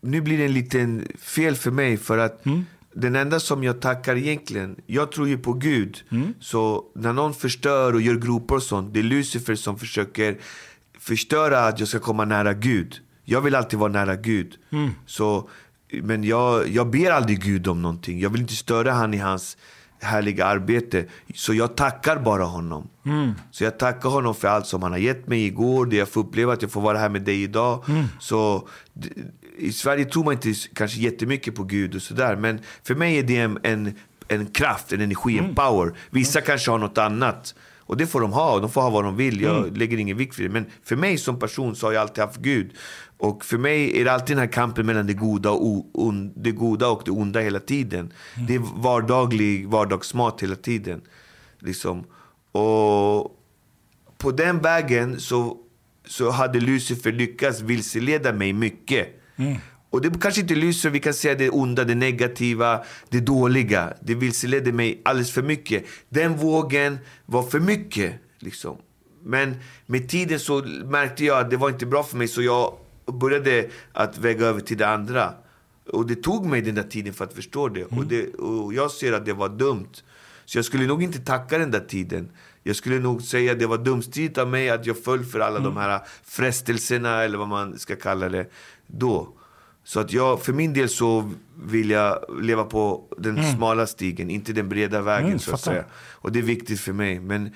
nu 0.00 0.20
blir 0.20 0.38
det 0.38 0.44
en 0.44 0.52
liten 0.52 1.08
fel 1.18 1.54
för 1.56 1.70
mig 1.70 1.96
för 1.96 2.18
att 2.18 2.44
den 2.92 3.16
enda 3.16 3.40
som 3.40 3.64
jag 3.64 3.80
tackar 3.80 4.16
egentligen, 4.16 4.80
jag 4.86 5.12
tror 5.12 5.28
ju 5.28 5.38
på 5.38 5.52
Gud. 5.52 6.04
Så 6.40 6.84
när 6.94 7.12
någon 7.12 7.34
förstör 7.34 7.94
och 7.94 8.00
gör 8.00 8.14
gropar 8.14 8.56
och 8.56 8.62
sånt, 8.62 8.94
det 8.94 8.98
är 9.00 9.02
Lucifer 9.04 9.54
som 9.54 9.78
försöker 9.78 10.38
förstöra 11.06 11.60
att 11.60 11.78
jag 11.80 11.88
ska 11.88 11.98
komma 11.98 12.24
nära 12.24 12.54
Gud. 12.54 12.94
Jag 13.24 13.40
vill 13.40 13.54
alltid 13.54 13.78
vara 13.78 13.92
nära 13.92 14.16
Gud. 14.16 14.54
Så, 15.06 15.48
men 15.92 16.24
jag, 16.24 16.68
jag 16.68 16.90
ber 16.90 17.10
aldrig 17.10 17.42
Gud 17.42 17.68
om 17.68 17.82
någonting. 17.82 18.20
Jag 18.20 18.30
vill 18.30 18.40
inte 18.40 18.56
störa 18.56 18.92
han 18.92 19.14
i 19.14 19.16
hans 19.16 19.56
härliga 20.00 20.46
arbete. 20.46 21.04
Så 21.34 21.54
jag 21.54 21.76
tackar 21.76 22.16
bara 22.20 22.44
honom. 22.44 22.88
Så 23.50 23.64
jag 23.64 23.78
tackar 23.78 24.08
honom 24.08 24.34
för 24.34 24.48
allt 24.48 24.66
som 24.66 24.82
han 24.82 24.92
har 24.92 24.98
gett 24.98 25.28
mig 25.28 25.46
igår, 25.46 25.86
det 25.86 25.96
jag 25.96 26.08
får 26.08 26.20
uppleva, 26.20 26.52
att 26.52 26.62
jag 26.62 26.70
får 26.70 26.80
vara 26.80 26.98
här 26.98 27.08
med 27.08 27.22
dig 27.22 27.42
idag. 27.42 27.84
Så 28.20 28.68
d- 28.92 29.08
i 29.58 29.72
Sverige 29.72 30.04
tror 30.04 30.24
man 30.24 30.32
inte 30.34 30.52
kanske 30.74 31.00
jättemycket 31.00 31.54
på 31.54 31.64
Gud 31.64 31.94
och 31.94 32.02
sådär. 32.02 32.36
Men 32.36 32.60
för 32.84 32.94
mig 32.94 33.18
är 33.18 33.22
det 33.22 33.36
en, 33.36 33.58
en, 33.62 33.94
en 34.28 34.46
kraft, 34.46 34.92
en 34.92 35.00
energi, 35.00 35.38
en 35.38 35.54
power. 35.54 35.92
Vissa 36.10 36.40
kanske 36.40 36.70
har 36.70 36.78
något 36.78 36.98
annat. 36.98 37.54
Och 37.86 37.96
det 37.96 38.06
får 38.06 38.20
de 38.20 38.32
ha, 38.32 38.60
de 38.60 38.70
får 38.70 38.80
ha 38.82 38.90
vad 38.90 39.04
de 39.04 39.16
vill. 39.16 39.40
Jag 39.40 39.76
lägger 39.76 39.98
ingen 39.98 40.16
vikt 40.16 40.38
vid 40.38 40.50
det. 40.50 40.52
Men 40.52 40.66
för 40.82 40.96
mig 40.96 41.18
som 41.18 41.38
person 41.38 41.76
så 41.76 41.86
har 41.86 41.92
jag 41.92 42.00
alltid 42.00 42.24
haft 42.24 42.40
Gud. 42.40 42.70
Och 43.18 43.44
för 43.44 43.58
mig 43.58 44.00
är 44.00 44.04
det 44.04 44.12
alltid 44.12 44.36
den 44.36 44.46
här 44.46 44.52
kampen 44.52 44.86
mellan 44.86 45.06
det 45.06 45.14
goda 45.14 45.50
och, 45.50 45.86
on, 45.92 46.32
det, 46.36 46.50
goda 46.50 46.88
och 46.88 47.02
det 47.04 47.10
onda 47.10 47.40
hela 47.40 47.60
tiden. 47.60 48.12
Det 48.48 48.54
är 48.54 48.62
vardaglig 48.82 49.68
vardagsmat 49.68 50.42
hela 50.42 50.56
tiden. 50.56 51.00
Liksom. 51.58 52.04
Och 52.52 53.32
på 54.18 54.30
den 54.30 54.58
vägen 54.58 55.20
så, 55.20 55.56
så 56.06 56.30
hade 56.30 56.60
Lucifer 56.60 57.12
lyckats 57.12 57.60
vilseleda 57.60 58.32
mig 58.32 58.52
mycket. 58.52 59.22
Och 59.90 60.00
det 60.00 60.20
kanske 60.20 60.40
inte 60.40 60.54
Lucifer, 60.54 60.90
vi 60.90 61.00
kan 61.00 61.14
säga 61.14 61.34
det 61.34 61.50
onda, 61.50 61.84
det 61.84 61.94
negativa, 61.94 62.84
det 63.08 63.20
dåliga. 63.20 63.94
Det 64.00 64.14
vilseledde 64.14 64.72
mig 64.72 65.00
alldeles 65.04 65.32
för 65.32 65.42
mycket. 65.42 65.84
Den 66.08 66.36
vågen 66.36 66.98
var 67.26 67.42
för 67.42 67.60
mycket. 67.60 68.14
Liksom. 68.38 68.76
Men 69.24 69.54
med 69.86 70.08
tiden 70.08 70.40
så 70.40 70.62
märkte 70.84 71.24
jag 71.24 71.38
att 71.38 71.50
det 71.50 71.56
var 71.56 71.70
inte 71.70 71.86
bra 71.86 72.02
för 72.02 72.16
mig 72.16 72.28
så 72.28 72.42
jag 72.42 72.74
började 73.06 73.68
att 73.92 74.18
väga 74.18 74.46
över 74.46 74.60
till 74.60 74.76
det 74.76 74.88
andra. 74.88 75.34
Och 75.92 76.06
det 76.06 76.14
tog 76.14 76.46
mig 76.46 76.62
den 76.62 76.74
där 76.74 76.82
tiden 76.82 77.14
för 77.14 77.24
att 77.24 77.32
förstå 77.32 77.68
det. 77.68 77.84
Och, 77.84 78.06
det 78.06 78.34
och 78.34 78.74
jag 78.74 78.90
ser 78.90 79.12
att 79.12 79.24
det 79.24 79.32
var 79.32 79.48
dumt. 79.48 79.92
Så 80.44 80.58
jag 80.58 80.64
skulle 80.64 80.86
nog 80.86 81.02
inte 81.02 81.18
tacka 81.18 81.58
den 81.58 81.70
där 81.70 81.80
tiden. 81.80 82.28
Jag 82.62 82.76
skulle 82.76 82.98
nog 82.98 83.22
säga 83.22 83.52
att 83.52 83.58
det 83.58 83.66
var 83.66 83.78
dumstridigt 83.78 84.38
av 84.38 84.48
mig 84.48 84.70
att 84.70 84.86
jag 84.86 85.04
föll 85.04 85.24
för 85.24 85.40
alla 85.40 85.58
de 85.58 85.76
här 85.76 86.00
frestelserna, 86.24 87.22
eller 87.22 87.38
vad 87.38 87.48
man 87.48 87.78
ska 87.78 87.96
kalla 87.96 88.28
det, 88.28 88.50
då. 88.86 89.28
Så 89.88 90.00
att 90.00 90.12
jag, 90.12 90.42
för 90.42 90.52
min 90.52 90.72
del 90.72 90.88
så 90.88 91.30
vill 91.62 91.90
jag 91.90 92.18
leva 92.42 92.64
på 92.64 93.04
den 93.18 93.54
smala 93.54 93.86
stigen, 93.86 94.30
inte 94.30 94.52
den 94.52 94.68
breda 94.68 95.02
vägen 95.02 95.26
Mm, 95.26 95.38
så 95.38 95.54
att 95.54 95.60
fattar. 95.60 95.72
säga. 95.72 95.84
Och 95.94 96.32
det 96.32 96.38
är 96.38 96.42
viktigt 96.42 96.80
för 96.80 96.92
mig. 96.92 97.20
Men 97.20 97.50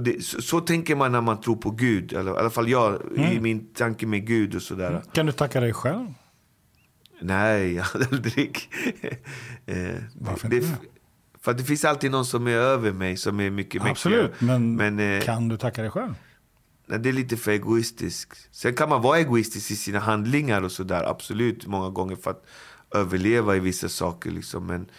det, 0.00 0.24
så, 0.24 0.42
så 0.42 0.60
tänker 0.60 0.96
man 0.96 1.12
när 1.12 1.20
man 1.20 1.40
tror 1.40 1.56
på 1.56 1.70
Gud, 1.70 2.12
eller 2.12 2.34
i 2.34 2.36
alla 2.38 2.50
fall 2.50 2.68
jag, 2.68 3.00
i 3.16 3.40
min 3.40 3.72
tanke 3.74 4.06
med 4.06 4.26
Gud 4.26 4.54
och 4.54 4.62
sådär. 4.62 5.02
Kan 5.12 5.26
du 5.26 5.32
tacka 5.32 5.60
dig 5.60 5.72
själv? 5.72 6.06
Nej, 7.20 7.82
aldrig. 7.94 8.70
eh, 9.66 9.76
Varför 10.20 10.48
det, 10.48 10.56
inte? 10.56 10.68
för 11.40 11.52
det 11.54 11.64
finns 11.64 11.84
alltid 11.84 12.10
någon 12.10 12.24
som 12.26 12.46
är 12.46 12.50
över 12.56 12.92
mig, 12.92 13.16
som 13.16 13.40
är 13.40 13.50
mycket 13.50 13.82
Absolut, 13.84 14.30
mäktigare. 14.30 14.58
men, 14.58 14.76
men 14.76 15.16
eh, 15.18 15.22
kan 15.24 15.48
du 15.48 15.56
tacka 15.56 15.82
dig 15.82 15.90
själv? 15.90 16.14
Det 16.86 17.08
är 17.08 17.12
lite 17.12 17.36
för 17.36 17.50
egoistiskt. 17.50 18.48
Sen 18.50 18.74
kan 18.74 18.88
man 18.88 19.02
vara 19.02 19.18
egoistisk 19.18 19.70
i 19.70 19.76
sina 19.76 19.98
handlingar 19.98 20.62
och 20.62 20.72
sådär, 20.72 21.04
absolut, 21.04 21.66
många 21.66 21.90
gånger 21.90 22.16
för 22.16 22.30
att 22.30 22.44
överleva 22.94 23.56
i 23.56 23.60
vissa 23.60 23.88
saker. 23.88 24.30
Liksom. 24.30 24.66
Men 24.66 24.90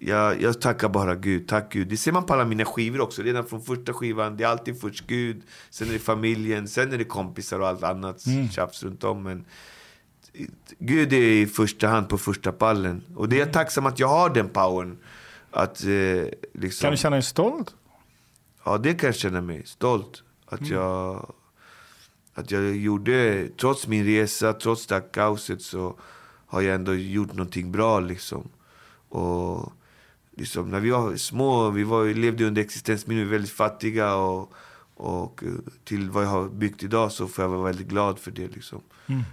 jag, 0.00 0.42
jag 0.42 0.60
tackar 0.60 0.88
bara 0.88 1.14
Gud, 1.14 1.48
tack 1.48 1.72
Gud. 1.72 1.88
Det 1.88 1.96
ser 1.96 2.12
man 2.12 2.26
på 2.26 2.34
alla 2.34 2.44
mina 2.44 2.64
skivor 2.64 3.00
också, 3.00 3.22
redan 3.22 3.46
från 3.46 3.62
första 3.62 3.92
skivan. 3.92 4.36
Det 4.36 4.44
är 4.44 4.48
alltid 4.48 4.80
först 4.80 5.06
Gud, 5.06 5.42
sen 5.70 5.88
är 5.88 5.92
det 5.92 5.98
familjen, 5.98 6.68
sen 6.68 6.92
är 6.92 6.98
det 6.98 7.04
kompisar 7.04 7.60
och 7.60 7.68
allt 7.68 7.82
annat 7.82 8.22
tjafs 8.52 8.82
runt 8.82 9.04
om. 9.04 9.22
Men 9.22 9.44
Gud 10.78 11.12
är 11.12 11.22
i 11.22 11.46
första 11.46 11.88
hand 11.88 12.08
på 12.08 12.18
första 12.18 12.52
pallen. 12.52 13.02
Och 13.16 13.28
det 13.28 13.36
är 13.36 13.40
jag 13.40 13.52
tacksam 13.52 13.86
att 13.86 13.98
jag 13.98 14.08
har 14.08 14.30
den 14.30 14.48
powern. 14.48 14.98
Att, 15.50 15.84
eh, 15.84 16.24
liksom, 16.54 16.86
Kan 16.86 16.90
du 16.90 16.96
känna 16.96 17.16
dig 17.16 17.22
stolt? 17.22 17.74
Ja, 18.64 18.78
det 18.78 18.94
kan 18.94 19.06
jag 19.06 19.16
känna 19.16 19.40
mig 19.40 19.66
stolt. 19.66 20.22
Att, 20.50 20.68
jag, 20.68 21.32
att 22.34 22.50
jag 22.50 22.76
gjorde, 22.76 23.48
trots 23.60 23.86
min 23.86 24.04
resa, 24.04 24.52
trots 24.52 24.86
det 24.86 24.94
här 24.94 25.12
kaoset 25.12 25.62
så 25.62 25.98
har 26.46 26.60
jag 26.60 26.74
ändå 26.74 26.94
gjort 26.94 27.32
någonting 27.32 27.72
bra. 27.72 28.00
Liksom. 28.00 28.48
Och 29.08 29.72
liksom, 30.36 30.70
när 30.70 30.80
vi 30.80 30.90
var 30.90 31.16
små, 31.16 31.70
vi 31.70 31.84
var, 31.84 32.14
levde 32.14 32.44
under 32.44 32.62
existensminimum, 32.62 33.30
väldigt 33.30 33.52
fattiga. 33.52 34.14
Och, 34.14 34.52
och 34.94 35.42
eh, 35.44 35.50
till 35.84 36.10
vad 36.10 36.24
jag 36.24 36.28
har 36.28 36.48
byggt 36.48 36.82
idag 36.82 37.12
så 37.12 37.28
får 37.28 37.44
jag 37.44 37.48
vara 37.50 37.62
väldigt 37.62 37.88
glad 37.88 38.18
för 38.18 38.30
det. 38.30 38.48
Liksom. 38.48 38.80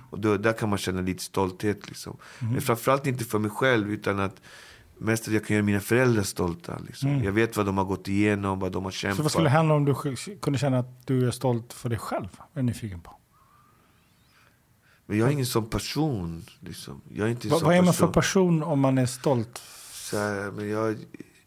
Och 0.10 0.19
då, 0.19 0.38
där 0.38 0.53
kan 0.53 0.69
man 0.69 0.77
känna 0.77 1.01
lite 1.01 1.23
stolthet. 1.23 1.88
Liksom. 1.88 2.17
Men 2.39 2.62
framförallt 2.62 3.08
inte 3.08 3.25
för 3.25 3.39
mig 3.39 3.51
själv, 3.51 3.91
utan 3.91 4.19
att 4.19 4.41
mest 4.98 5.28
att 5.28 5.34
jag 5.34 5.46
kan 5.46 5.56
göra 5.56 5.66
mina 5.66 5.80
föräldrar 5.80 6.24
stolta. 6.24 6.80
Liksom. 6.88 7.24
Jag 7.24 7.32
vet 7.32 7.58
vad 7.58 7.66
de 7.66 7.78
har 7.78 7.86
gått 7.86 8.08
igenom, 8.08 8.60
vad 8.60 8.72
de 8.72 8.84
har 8.84 8.92
kämpat. 8.92 9.18
Så 9.18 9.24
vad 9.24 9.32
skulle 9.32 9.50
hända 9.50 9.74
om 9.76 9.86
du 9.86 9.96
kunde 10.42 10.60
känna 10.60 10.80
att 10.80 11.08
du 11.08 11.28
är 11.28 11.32
stolt 11.32 11.74
för 11.74 11.90
dig 11.90 12.00
själv? 12.00 12.28
Jag 12.54 12.60
är 12.60 12.64
nyfiken 12.64 13.00
på. 13.00 13.18
Men 15.06 15.18
jag 15.18 15.28
är 15.28 15.32
ingen 15.32 15.46
sån 15.46 15.70
person. 15.70 16.46
Liksom. 16.60 17.02
Jag 17.14 17.28
är 17.28 17.32
inte 17.32 17.48
en 17.48 17.52
Vad, 17.52 17.62
vad 17.64 17.76
är 17.76 17.82
man 17.82 17.94
person. 17.94 18.08
för 18.08 18.14
person 18.14 18.64
om 18.64 18.80
man 18.80 18.98
är 18.98 19.06
stolt? 19.06 19.62
Så 19.92 20.18
här, 20.18 20.52
men 20.52 20.70
jag, 20.70 20.98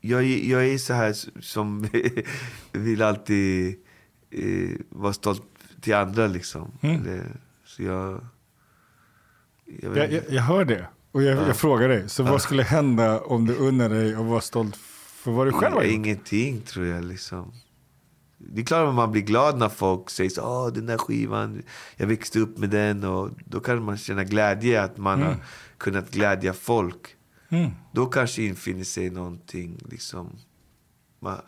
jag, 0.01 0.25
jag 0.25 0.69
är 0.69 0.79
så 0.79 0.95
här 0.95 1.41
som 1.41 1.89
vill 2.73 3.03
alltid 3.03 3.77
eh, 4.31 4.71
vara 4.89 5.13
stolt 5.13 5.43
till 5.81 5.95
andra. 5.95 6.27
Liksom. 6.27 6.73
Mm. 6.81 7.01
Eller, 7.01 7.37
så 7.65 7.83
jag... 7.83 8.27
Jag, 9.83 9.97
jag, 9.97 10.23
jag 10.29 10.43
hör 10.43 10.65
det. 10.65 10.87
Och 11.13 11.23
jag, 11.23 11.49
jag 11.49 11.57
frågar 11.57 11.89
dig, 11.89 12.09
så 12.09 12.23
vad 12.23 12.43
skulle 12.43 12.63
hända 12.63 13.21
om 13.21 13.47
du 13.47 13.55
unnar 13.57 13.89
dig 13.89 14.17
och 14.17 14.27
var 14.27 14.41
stolt 14.41 14.77
för 14.77 15.31
vad 15.31 15.47
du 15.47 15.53
själv 15.53 15.75
har 15.75 15.83
gjort? 15.83 15.93
Ingenting 15.93 16.61
tror 16.61 16.87
jag 16.87 17.05
liksom. 17.05 17.53
Det 18.39 18.61
är 18.61 18.65
klart 18.65 18.89
att 18.89 18.95
man 18.95 19.13
blir 19.13 19.23
glad 19.23 19.59
när 19.59 19.69
folk 19.69 20.11
säger 20.11 20.31
så 20.31 20.43
Åh, 20.43 20.73
den 20.73 20.87
där 20.87 20.99
skivan, 20.99 21.63
jag 21.97 22.07
växte 22.07 22.39
upp 22.39 22.59
med 22.59 22.71
den. 22.71 23.05
Och 23.05 23.31
då 23.45 23.61
kan 23.61 23.85
man 23.85 23.97
känna 23.97 24.25
glädje 24.25 24.83
att 24.83 24.97
man 24.97 25.23
har 25.23 25.37
kunnat 25.79 26.11
glädja 26.11 26.53
folk. 26.53 27.17
Mm. 27.49 27.71
Då 27.93 28.07
kanske 28.07 28.43
infinner 28.43 28.85
sig 28.85 29.11
någonting 29.11 29.79
liksom. 29.91 30.39
Man, 31.21 31.39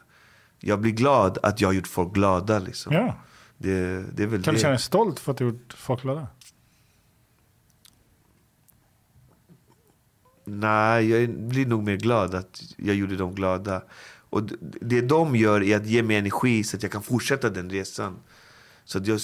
jag 0.60 0.80
blir 0.80 0.92
glad 0.92 1.38
att 1.42 1.60
jag 1.60 1.68
har 1.68 1.72
gjort 1.72 1.86
folk 1.88 2.12
glada 2.14 2.58
liksom. 2.58 2.92
Ja. 2.92 3.14
Det, 3.58 4.04
det 4.16 4.22
är 4.22 4.26
väl 4.26 4.42
Kan 4.42 4.54
det. 4.54 4.58
du 4.58 4.62
känna 4.62 4.70
dig 4.70 4.80
stolt 4.80 5.20
för 5.20 5.32
att 5.32 5.38
du 5.38 5.44
har 5.44 5.52
gjort 5.52 5.72
folk 5.72 6.02
glada? 6.02 6.26
Nej, 10.44 11.10
jag 11.10 11.30
blir 11.30 11.66
nog 11.66 11.82
mer 11.82 11.96
glad 11.96 12.34
att 12.34 12.62
jag 12.76 12.96
gjorde 12.96 13.16
dem 13.16 13.34
glada. 13.34 13.82
Och 14.30 14.42
det 14.80 15.00
de 15.00 15.36
gör 15.36 15.62
är 15.62 15.76
att 15.76 15.86
ge 15.86 16.02
mig 16.02 16.16
energi 16.16 16.64
så 16.64 16.76
att 16.76 16.82
jag 16.82 16.92
kan 16.92 17.02
fortsätta 17.02 17.50
den 17.50 17.70
resan. 17.70 18.16
Så 18.84 18.98
att 18.98 19.06
jag... 19.06 19.20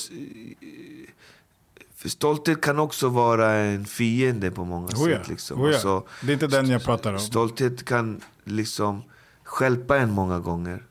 För 1.94 2.08
stolthet 2.08 2.60
kan 2.60 2.78
också 2.78 3.08
vara 3.08 3.52
en 3.52 3.84
fiende 3.84 4.50
på 4.50 4.64
många 4.64 4.86
Oh 4.86 5.10
ja, 5.10 5.18
sätt. 5.18 5.28
Liksom. 5.28 5.60
oh 5.60 5.68
ja. 5.68 5.74
Alltså, 5.74 6.06
Det 6.22 6.28
är 6.28 6.32
inte 6.32 6.46
den 6.46 6.70
jag 6.70 6.84
pratar 6.84 7.12
om. 7.12 7.18
Stolthet 7.18 7.84
kan 7.84 8.20
liksom 8.44 9.02
stjälpa 9.44 9.98
en 9.98 10.10
många 10.10 10.38
gånger. 10.38 10.86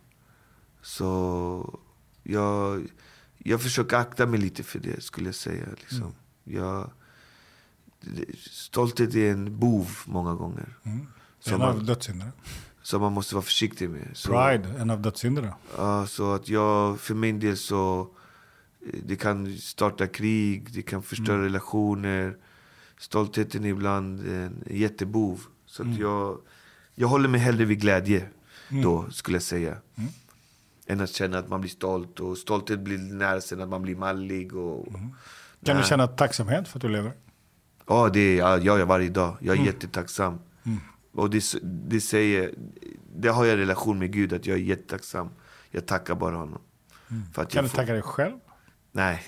Så 0.81 1.79
jag, 2.23 2.87
jag 3.37 3.61
försöker 3.61 3.97
akta 3.97 4.25
mig 4.25 4.39
lite 4.39 4.63
för 4.63 4.79
det, 4.79 5.03
skulle 5.03 5.27
jag 5.27 5.35
säga. 5.35 5.65
Liksom. 5.79 5.97
Mm. 5.97 6.13
Jag, 6.43 6.91
stolthet 8.39 9.15
är 9.15 9.31
en 9.31 9.59
bov 9.59 9.89
många 10.05 10.33
gånger. 10.35 10.77
Mm. 10.83 11.07
En 11.45 11.61
av 11.61 11.85
dödssynderna. 11.85 12.31
som 12.81 13.01
man 13.01 13.13
måste 13.13 13.35
vara 13.35 13.43
försiktig 13.45 13.89
med. 13.89 14.07
Så, 14.13 14.29
Pride, 14.31 14.69
en 14.79 14.89
av 14.89 15.01
dödssynderna. 15.01 15.53
Ja, 15.77 16.07
så 16.07 16.33
att 16.33 16.49
jag, 16.49 16.99
för 16.99 17.13
min 17.15 17.39
del 17.39 17.57
så, 17.57 18.07
eh, 18.93 18.99
det 19.05 19.15
kan 19.15 19.57
starta 19.57 20.07
krig, 20.07 20.73
det 20.73 20.81
kan 20.81 21.03
förstöra 21.03 21.35
Mm. 21.35 21.43
relationer. 21.47 22.37
Stoltheten 22.99 23.65
är 23.65 23.69
ibland 23.69 24.27
en 24.27 24.63
jättebov. 24.69 25.41
Så 25.65 25.81
Mm. 25.83 25.93
att 25.93 25.99
jag, 25.99 26.37
jag 26.95 27.07
håller 27.07 27.29
mig 27.29 27.39
hellre 27.39 27.65
vid 27.65 27.81
glädje 27.81 28.29
då, 28.83 29.05
skulle 29.11 29.35
jag 29.35 29.43
säga. 29.43 29.77
Mm. 29.95 30.09
Än 30.87 31.01
att 31.01 31.09
känna 31.09 31.37
att 31.37 31.49
man 31.49 31.61
blir 31.61 31.71
stolt. 31.71 32.19
Och 32.19 32.37
stolthet 32.37 32.79
blir 32.79 32.97
nära 32.97 33.41
sen 33.41 33.61
att 33.61 33.69
man 33.69 33.81
blir 33.81 33.95
mallig. 33.95 34.55
Och, 34.55 34.87
Mm. 34.87 35.09
Kan 35.63 35.77
du 35.77 35.83
känna 35.83 36.07
tacksamhet 36.07 36.67
för 36.67 36.77
att 36.77 36.81
du 36.81 36.89
lever? 36.89 37.11
Ja, 37.87 38.09
det 38.09 38.19
är 38.19 38.37
ja, 38.59 38.77
ja, 38.79 38.85
varje 38.85 39.09
dag. 39.09 39.37
Jag 39.39 39.53
är 39.53 39.59
Mm. 39.59 39.65
jättetacksam. 39.65 40.39
Och 41.13 41.29
det, 41.29 41.43
det 41.63 42.01
säger, 42.01 42.53
det 43.15 43.27
har 43.29 43.45
jag 43.45 43.53
en 43.53 43.59
relation 43.59 43.99
med 43.99 44.13
Gud, 44.13 44.33
att 44.33 44.45
jag 44.45 44.57
är 44.57 44.61
jättetacksam. 44.61 45.29
Jag 45.71 45.85
tackar 45.85 46.15
bara 46.15 46.35
honom. 46.35 46.59
För 47.33 47.41
att 47.41 47.49
Kan 47.51 47.57
jag 47.57 47.65
du 47.65 47.69
får- 47.69 47.77
tacka 47.77 47.93
dig 47.93 48.01
själv? 48.01 48.33
Nej, 48.91 49.23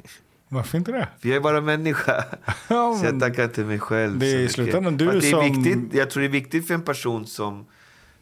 Varför 0.50 0.78
inte 0.78 0.92
det? 0.92 1.08
för 1.20 1.30
jag 1.30 1.36
är 1.36 1.42
bara 1.42 1.62
människa. 1.62 2.26
Ja, 2.70 2.98
Så 3.00 3.06
jag 3.06 3.20
tackar 3.20 3.44
inte 3.44 3.64
mig 3.66 3.80
själv. 3.80 4.20
Det 4.20 4.32
är 4.32 4.40
i 4.40 4.50
slutändan 4.50 4.98
du 4.98 5.06
det 5.06 5.18
är 5.18 5.22
som- 5.22 5.64
viktigt, 5.64 5.94
Jag 5.94 6.10
tror 6.10 6.22
det 6.22 6.28
är 6.28 6.32
viktigt 6.32 6.68
för 6.68 6.74
en 6.74 6.82
person 6.82 7.26
som, 7.28 7.66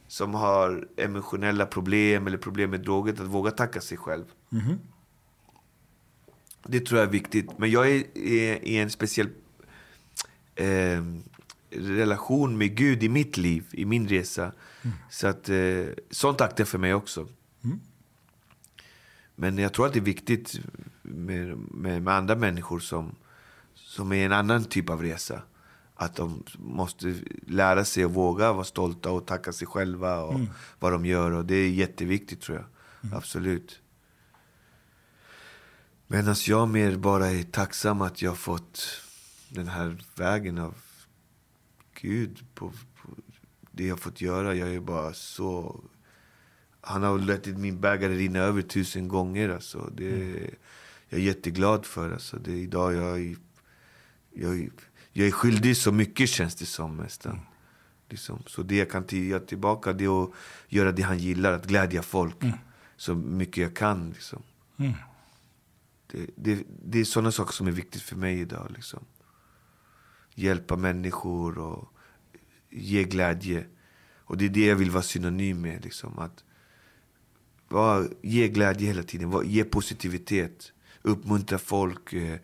som 0.08 0.34
har 0.34 0.88
emotionella 0.97 1.65
problem 1.65 2.28
eller 2.28 2.38
problem 2.38 2.69
med 2.69 2.82
droger 2.82 3.13
att 3.13 3.19
våga 3.19 3.52
tacka 3.52 3.82
sig 3.82 3.97
själv. 3.97 4.23
Mhm. 4.50 4.80
Det 6.67 6.80
tror 6.80 7.00
jag 7.00 7.08
är 7.08 7.12
viktigt. 7.12 7.58
Men 7.58 7.71
jag 7.71 7.88
är 7.89 8.04
i 8.67 8.78
en 8.78 8.89
speciell 8.89 9.30
eh, 10.57 11.03
relation 11.69 12.57
med 12.57 12.75
Gud 12.75 13.03
i 13.03 13.09
mitt 13.09 13.37
liv, 13.37 13.65
i 13.71 13.85
min 13.85 14.07
resa. 14.07 14.51
Så 15.09 15.27
att 15.27 15.49
eh, 15.49 15.85
sånt 16.09 16.41
aktar 16.41 16.65
för 16.65 16.77
mig 16.77 16.93
också. 16.93 17.27
Mm. 17.63 17.79
Men 19.35 19.57
jag 19.57 19.73
tror 19.73 19.85
att 19.85 19.93
det 19.93 19.99
är 19.99 20.03
viktigt 20.03 20.59
med, 21.01 21.57
med, 21.57 22.01
med 22.01 22.13
andra 22.13 22.35
människor 22.35 22.79
som, 22.79 23.15
som 23.75 24.11
är 24.11 24.25
en 24.25 24.33
annan 24.33 24.63
typ 24.65 24.89
av 24.89 25.01
resa. 25.01 25.41
Att 25.95 26.15
de 26.15 26.43
måste 26.57 27.15
lära 27.47 27.85
sig 27.85 28.03
att 28.03 28.11
våga 28.11 28.53
vara 28.53 28.63
stolta 28.63 29.11
och 29.11 29.25
tacka 29.25 29.53
sig 29.53 29.67
själva 29.67 30.21
och 30.21 30.39
vad 30.79 30.91
de 30.91 31.05
gör. 31.05 31.31
Och 31.31 31.45
det 31.45 31.55
är 31.55 31.69
jätteviktigt 31.69 32.41
tror 32.41 32.57
jag. 32.57 32.65
Absolut. 33.13 33.81
Medan 36.07 36.35
jag 36.47 36.69
mer 36.69 36.95
bara 36.95 37.27
är 37.27 37.43
tacksam 37.43 38.01
att 38.01 38.21
jag 38.21 38.37
fått 38.37 39.01
den 39.49 39.67
här 39.67 39.97
vägen 40.15 40.57
av 40.57 40.75
Gud 42.01 42.45
på, 42.53 42.69
på 42.69 43.10
det 43.71 43.88
jag 43.88 43.99
fått 43.99 44.21
göra. 44.21 44.55
Jag 44.55 44.69
är 44.69 44.79
bara 44.79 45.13
så... 45.13 45.83
Han 46.81 47.03
har 47.03 47.19
låtit 47.19 47.57
min 47.57 47.81
bägare 47.81 48.15
rinna 48.15 48.39
över 48.39 48.62
tusen 48.62 49.07
gånger. 49.07 49.49
Alltså. 49.49 49.91
Det, 49.95 50.39
Jag 51.10 51.19
är 51.19 51.23
jätteglad 51.23 51.86
för. 51.86 52.12
Alltså. 52.12 52.38
Det 52.38 52.51
idag 52.51 52.93
jag 52.93 53.19
är, 53.19 53.36
jag, 54.33 54.69
jag 55.12 55.27
är 55.27 55.31
skyldig 55.31 55.77
så 55.77 55.91
mycket 55.91 56.29
känns 56.29 56.55
det 56.55 56.65
som 56.65 56.97
nästan. 56.97 57.39
Liksom. 58.10 58.43
Så 58.47 58.63
det 58.63 58.75
jag 58.75 58.89
kan 58.91 59.05
göra 59.10 59.39
tillbaka 59.39 59.93
det 59.93 60.05
är 60.05 60.23
att 60.23 60.31
göra 60.67 60.91
det 60.91 61.01
han 61.01 61.19
gillar, 61.19 61.53
att 61.53 61.65
glädja 61.67 62.01
folk. 62.01 62.36
Så 62.97 63.15
mycket 63.15 63.57
jag 63.57 63.75
kan. 63.75 64.10
Liksom. 64.10 64.43
Mm. 64.77 64.93
Det, 66.07 66.29
det, 66.36 66.63
det 66.86 66.99
är 66.99 67.03
sådana 67.03 67.31
saker 67.31 67.53
som 67.53 67.67
är 67.67 67.71
viktigt 67.71 68.01
för 68.01 68.15
mig 68.15 68.39
idag. 68.39 68.71
Liksom. 68.75 68.99
Hjälpa 70.39 70.76
människor 70.76 71.58
och 71.58 71.93
ge 72.69 73.04
glädje. 73.04 73.65
Och 74.15 74.38
det 74.38 74.45
är 74.45 74.50
det 74.50 74.65
jag 74.65 74.76
vill 74.76 74.91
vara 74.91 75.04
synonym 75.04 75.62
med. 75.62 75.84
Liksom. 75.84 76.19
Att 76.19 76.43
vara, 77.67 78.08
ge 78.21 78.47
glädje 78.47 78.88
hela 78.88 79.04
tiden, 79.04 79.30
vara, 79.30 79.43
ge 79.43 79.63
positivitet. 79.63 80.71
Uppmuntra 81.02 81.58
folk. 81.58 82.13
Eh, 82.13 82.39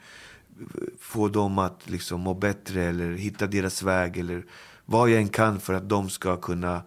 få 1.00 1.28
dem 1.28 1.58
att 1.58 1.90
liksom, 1.90 2.22
må 2.22 2.34
bättre 2.34 2.84
eller 2.84 3.12
hitta 3.14 3.48
deras 3.48 3.84
väg. 3.84 4.18
Eller 4.18 4.46
vad 4.86 5.10
jag 5.10 5.22
än 5.22 5.30
kan 5.30 5.60
för 5.60 5.74
att 5.74 5.90
de 5.90 6.10
ska 6.10 6.38
kunna 6.38 6.84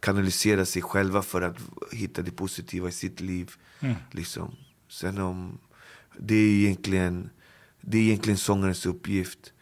kanalisera 0.00 0.64
sig 0.64 0.82
själva 0.82 1.22
för 1.22 1.42
att 1.42 1.56
hitta 1.92 2.22
det 2.22 2.30
positiva 2.30 2.88
i 2.88 2.92
sitt 2.92 3.20
liv. 3.20 3.52
Liksom. 4.10 4.56
Sen 4.88 5.18
om... 5.18 5.58
Det 6.18 6.34
är 6.34 6.52
egentligen, 6.52 7.30
det 7.80 7.98
är 7.98 8.02
egentligen 8.02 8.38
sångarens 8.38 8.86
uppgift. 8.86 9.52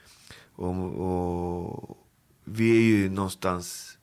Och, 0.59 0.75
och 1.09 1.99
vi 2.45 2.77
är 2.77 2.83
ju 2.83 3.11
någonstans 3.11 3.99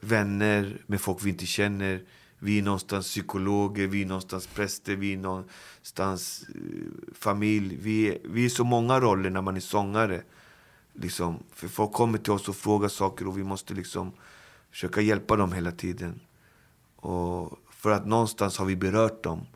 vänner 0.00 0.82
med 0.86 1.00
folk 1.00 1.24
vi 1.24 1.30
inte 1.30 1.46
känner. 1.46 2.02
Vi 2.38 2.58
är 2.58 2.62
någonstans 2.62 3.06
psykologer, 3.06 3.86
vi 3.86 4.02
är 4.02 4.06
någonstans 4.06 4.46
präster, 4.46 4.96
vi 4.96 5.12
är 5.12 5.16
någonstans 5.16 6.46
eh, 6.54 7.14
familj. 7.14 7.78
Vi 7.82 8.08
är, 8.08 8.18
vi 8.24 8.44
är 8.44 8.48
så 8.48 8.64
många 8.64 9.00
roller 9.00 9.30
när 9.30 9.42
man 9.42 9.56
är 9.56 9.60
sångare. 9.60 10.22
Liksom. 10.92 11.42
För 11.52 11.68
folk 11.68 11.92
kommer 11.92 12.18
till 12.18 12.32
oss 12.32 12.48
och 12.48 12.56
frågar 12.56 12.88
saker 12.88 13.28
och 13.28 13.38
vi 13.38 13.44
måste 13.44 13.74
liksom 13.74 14.12
försöka 14.70 15.00
hjälpa 15.00 15.36
dem 15.36 15.52
hela 15.52 15.72
tiden. 15.72 16.20
Och 16.96 17.58
för 17.70 17.90
att 17.90 18.06
någonstans 18.06 18.58
har 18.58 18.66
vi 18.66 18.76
berört 18.76 19.22
dem 19.22 19.46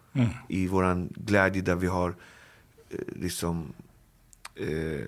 i 0.49 0.67
våran 0.67 1.13
glädje 1.17 1.63
där 1.63 1.75
vi 1.75 1.87
har 1.87 2.15
eh, 2.91 2.99
liksom 3.17 3.73
eh, 4.55 5.07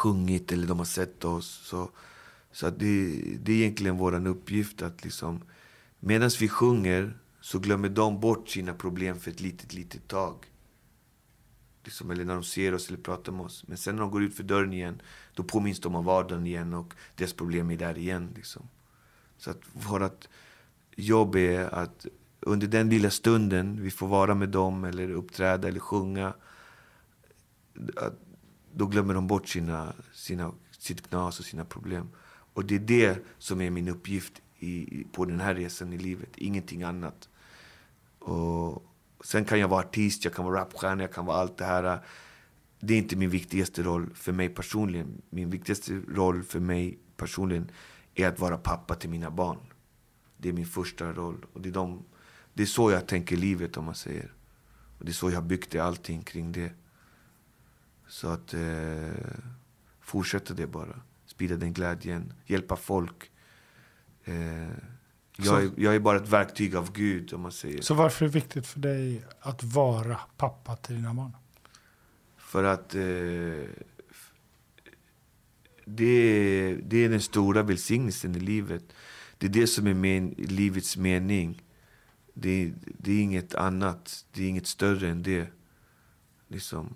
sjungit 0.00 0.52
eller 0.52 0.66
de 0.66 0.78
har 0.78 0.84
sett 0.84 1.24
oss. 1.24 1.46
Så, 1.46 1.90
så 2.52 2.66
att 2.66 2.78
det, 2.78 3.20
det 3.42 3.52
är 3.52 3.56
egentligen 3.56 3.96
vår 3.96 4.26
uppgift 4.26 4.82
att 4.82 5.04
liksom, 5.04 5.42
medan 6.00 6.30
vi 6.40 6.48
sjunger 6.48 7.18
så 7.40 7.58
glömmer 7.58 7.88
de 7.88 8.20
bort 8.20 8.48
sina 8.48 8.74
problem 8.74 9.20
för 9.20 9.30
ett 9.30 9.40
litet, 9.40 9.74
litet 9.74 10.08
tag. 10.08 10.36
Liksom, 11.84 12.10
eller 12.10 12.24
när 12.24 12.34
de 12.34 12.44
ser 12.44 12.74
oss 12.74 12.88
eller 12.88 12.98
pratar 12.98 13.32
med 13.32 13.46
oss. 13.46 13.64
Men 13.66 13.76
sen 13.76 13.96
när 13.96 14.02
de 14.02 14.10
går 14.10 14.22
ut 14.22 14.34
för 14.34 14.42
dörren 14.42 14.72
igen, 14.72 15.02
då 15.34 15.42
påminns 15.42 15.80
de 15.80 15.94
om 15.94 16.04
vardagen 16.04 16.46
igen 16.46 16.74
och 16.74 16.94
deras 17.14 17.32
problem 17.32 17.70
är 17.70 17.76
där 17.76 17.98
igen. 17.98 18.32
Liksom. 18.36 18.68
Så 19.38 19.50
att 19.50 19.60
vårt 19.72 20.28
jobb 20.96 21.36
är 21.36 21.74
att 21.74 22.06
under 22.40 22.66
den 22.66 22.88
lilla 22.88 23.10
stunden 23.10 23.82
vi 23.82 23.90
får 23.90 24.08
vara 24.08 24.34
med 24.34 24.48
dem 24.48 24.84
eller 24.84 25.10
uppträda 25.10 25.68
eller 25.68 25.80
sjunga, 25.80 26.34
att 27.96 28.18
då 28.74 28.86
glömmer 28.86 29.14
de 29.14 29.26
bort 29.26 29.48
sina, 29.48 29.92
sina, 30.12 30.52
sitt 30.78 31.08
knas 31.08 31.40
och 31.40 31.44
sina 31.44 31.64
problem. 31.64 32.08
Och 32.52 32.64
det 32.64 32.74
är 32.74 32.78
det 32.78 33.24
som 33.38 33.60
är 33.60 33.70
min 33.70 33.88
uppgift 33.88 34.42
i, 34.58 35.04
på 35.12 35.24
den 35.24 35.40
här 35.40 35.54
resan 35.54 35.92
i 35.92 35.98
livet, 35.98 36.30
ingenting 36.36 36.82
annat. 36.82 37.28
Och 38.18 38.82
sen 39.24 39.44
kan 39.44 39.60
jag 39.60 39.68
vara 39.68 39.80
artist, 39.80 40.24
jag 40.24 40.34
kan 40.34 40.44
vara 40.44 40.60
rapstjärna, 40.60 41.02
jag 41.02 41.12
kan 41.12 41.26
vara 41.26 41.36
allt 41.36 41.56
det 41.56 41.64
här. 41.64 42.00
Det 42.80 42.94
är 42.94 42.98
inte 42.98 43.16
min 43.16 43.30
viktigaste 43.30 43.82
roll 43.82 44.10
för 44.14 44.32
mig 44.32 44.48
personligen. 44.48 45.22
Min 45.30 45.50
viktigaste 45.50 46.00
roll 46.08 46.42
för 46.42 46.60
mig 46.60 46.98
personligen 47.16 47.70
är 48.14 48.28
att 48.28 48.38
vara 48.38 48.58
pappa 48.58 48.94
till 48.94 49.10
mina 49.10 49.30
barn. 49.30 49.58
Det 50.36 50.48
är 50.48 50.52
min 50.52 50.66
första 50.66 51.12
roll. 51.12 51.46
Och 51.52 51.60
det, 51.60 51.68
är 51.68 51.72
de, 51.72 52.04
det 52.54 52.62
är 52.62 52.66
så 52.66 52.90
jag 52.90 53.06
tänker 53.06 53.36
livet 53.36 53.76
om 53.76 53.84
man 53.84 53.94
säger. 53.94 54.32
Och 54.98 55.04
det 55.04 55.10
är 55.10 55.14
så 55.14 55.30
jag 55.30 55.36
har 55.36 55.42
byggt 55.42 55.70
det, 55.70 55.78
allting 55.78 56.22
kring 56.22 56.52
det. 56.52 56.72
Så 58.10 58.28
att 58.28 58.54
eh, 58.54 58.60
fortsätta 60.00 60.54
det 60.54 60.66
bara. 60.66 61.00
Sprida 61.26 61.56
den 61.56 61.72
glädjen, 61.72 62.32
hjälpa 62.46 62.76
folk. 62.76 63.30
Eh, 64.24 64.34
jag, 65.36 65.62
är, 65.62 65.70
jag 65.76 65.94
är 65.94 66.00
bara 66.00 66.16
ett 66.16 66.28
verktyg 66.28 66.76
av 66.76 66.92
Gud 66.92 67.32
om 67.32 67.40
man 67.40 67.52
säger. 67.52 67.82
Så 67.82 67.94
varför 67.94 68.24
är 68.24 68.28
det 68.28 68.34
viktigt 68.34 68.66
för 68.66 68.80
dig 68.80 69.24
att 69.40 69.62
vara 69.62 70.20
pappa 70.36 70.76
till 70.76 70.94
dina 70.94 71.14
barn? 71.14 71.36
För 72.36 72.64
att 72.64 72.94
eh, 72.94 73.00
det, 75.84 76.74
det 76.82 76.96
är 76.96 77.08
den 77.08 77.20
stora 77.20 77.62
välsignelsen 77.62 78.36
i 78.36 78.40
livet. 78.40 78.84
Det 79.38 79.46
är 79.46 79.50
det 79.50 79.66
som 79.66 79.86
är 79.86 79.94
men, 79.94 80.28
livets 80.38 80.96
mening. 80.96 81.62
Det, 82.34 82.72
det 82.98 83.12
är 83.12 83.22
inget 83.22 83.54
annat. 83.54 84.26
Det 84.32 84.44
är 84.44 84.48
inget 84.48 84.66
större 84.66 85.08
än 85.08 85.22
det. 85.22 85.46
Liksom. 86.48 86.94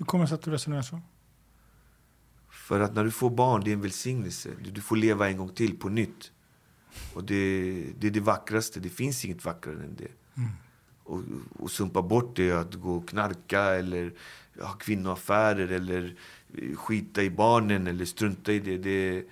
Hur 0.00 0.06
kommer 0.06 0.24
det 0.24 0.28
sig 0.28 0.34
att 0.34 0.42
du 0.42 0.50
resonerar 0.50 0.82
så? 0.82 1.00
För 2.48 2.80
att 2.80 2.94
när 2.94 3.04
du 3.04 3.10
får 3.10 3.30
barn, 3.30 3.64
det 3.64 3.70
är 3.70 3.72
en 3.72 3.80
välsignelse. 3.80 4.50
Du, 4.72 4.80
får 4.80 4.96
leva 4.96 5.28
en 5.28 5.36
gång 5.36 5.48
till 5.48 5.76
på 5.78 5.88
nytt. 5.88 6.32
Och 7.14 7.24
det, 7.24 7.84
det 7.98 8.06
är 8.06 8.10
det 8.10 8.20
vackraste. 8.20 8.80
Det 8.80 8.88
finns 8.88 9.24
inget 9.24 9.44
vackrare 9.44 9.84
än 9.84 9.96
det. 9.96 10.08
Mm. 10.36 10.50
Och, 11.04 11.22
och 11.58 11.70
sumpa 11.70 12.02
bort 12.02 12.36
det, 12.36 12.52
att 12.52 12.74
gå 12.74 12.96
och 12.96 13.08
knarka 13.08 13.62
eller 13.62 14.12
ha 14.60 14.72
kvinnoaffärer 14.72 15.68
eller 15.68 16.16
skita 16.74 17.22
i 17.22 17.30
barnen 17.30 17.86
eller 17.86 18.04
strunta 18.04 18.52
i 18.52 18.58
det. 18.58 18.78
Det, 18.78 19.24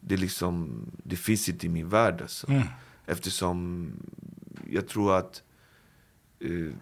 det, 0.00 0.16
liksom, 0.16 0.86
det 1.04 1.16
finns 1.16 1.48
inte 1.48 1.66
i 1.66 1.68
min 1.68 1.88
värld. 1.88 2.20
Alltså. 2.22 2.50
Mm. 2.50 2.66
Eftersom 3.06 3.92
jag 4.70 4.88
tror 4.88 5.16
att 5.16 5.42
eh, 6.40 6.74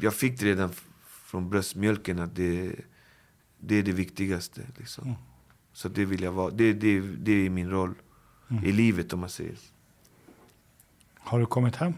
jag 0.00 0.14
fick 0.14 0.40
det 0.40 0.46
redan 0.46 0.72
från 1.28 1.50
bröstmjölken 1.50 2.18
att 2.18 2.36
det, 2.36 2.74
det 3.58 3.74
är 3.74 3.82
det 3.82 3.92
viktigaste. 3.92 4.60
Liksom. 4.76 5.04
Mm. 5.04 5.16
Så 5.72 5.88
det 5.88 6.04
vill 6.04 6.22
jag 6.22 6.32
vara. 6.32 6.50
Det, 6.50 6.72
det, 6.72 7.00
det 7.00 7.32
är 7.32 7.50
min 7.50 7.70
roll 7.70 7.94
Mm. 8.50 8.64
i 8.64 8.72
livet 8.72 9.12
om 9.12 9.20
man 9.20 9.28
säger. 9.28 9.56
Har 11.18 11.38
du 11.38 11.46
kommit 11.46 11.76
hem? 11.76 11.94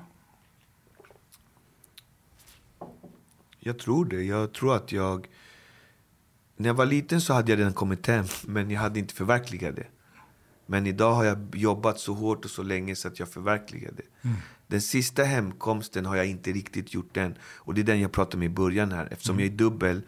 Jag 3.59 3.78
tror 3.78 4.05
det. 4.05 4.22
Jag 4.22 4.53
tror 4.53 4.76
att 4.76 4.93
jag... 4.93 5.28
När 6.57 6.68
jag 6.68 6.74
var 6.74 6.87
liten 6.87 7.20
så 7.20 7.33
hade 7.35 7.53
jag 7.53 7.59
redan 7.59 7.72
kommit 7.72 8.07
hem, 8.07 8.24
men 8.47 8.70
jag 8.70 8.81
hade 8.81 8.99
inte 8.99 9.14
förverkligat 9.14 9.76
det. 9.76 9.87
Men 10.66 10.87
idag 10.87 11.12
har 11.12 11.24
jag 11.24 11.57
jobbat 11.57 12.01
så 12.01 12.14
hårt 12.14 12.45
och 12.45 12.51
så 12.51 12.62
länge 12.62 12.97
så 12.97 13.09
att 13.09 13.18
jag 13.18 13.28
förverkligar 13.28 13.93
det. 13.93 14.28
Den 14.70 14.80
sista 14.80 15.22
hemkomsten 15.22 16.06
har 16.06 16.16
jag 16.16 16.26
inte 16.26 16.52
riktigt 16.52 16.94
gjort 16.94 17.16
än. 17.16 17.34
Och 17.42 17.74
det 17.74 17.80
är 17.80 17.84
den 17.84 18.00
jag 18.00 18.12
pratade 18.12 18.36
om 18.36 18.42
i 18.42 18.48
början 18.48 18.92
här. 18.92 19.08
Eftersom 19.10 19.38
jag 19.38 19.46
är 19.46 19.56
dubbel 19.56 20.02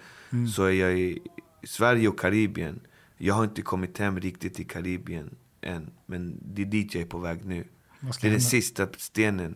så 0.54 0.64
är 0.64 0.70
jag 0.70 0.98
i 0.98 1.22
Sverige 1.64 2.08
och 2.08 2.20
Karibien. 2.20 2.80
Jag 3.16 3.34
har 3.34 3.44
inte 3.44 3.62
kommit 3.62 3.98
hem 3.98 4.20
riktigt 4.20 4.60
i 4.60 4.64
Karibien 4.64 5.36
än. 5.60 5.90
Men 6.06 6.38
det 6.42 6.62
är 6.62 6.66
dit 6.66 6.94
jag 6.94 7.02
är 7.02 7.06
på 7.06 7.18
väg 7.18 7.44
nu. 7.44 7.64
Det 8.00 8.06
är 8.06 8.12
den 8.20 8.30
hända? 8.30 8.40
sista 8.40 8.86
stenen 8.98 9.54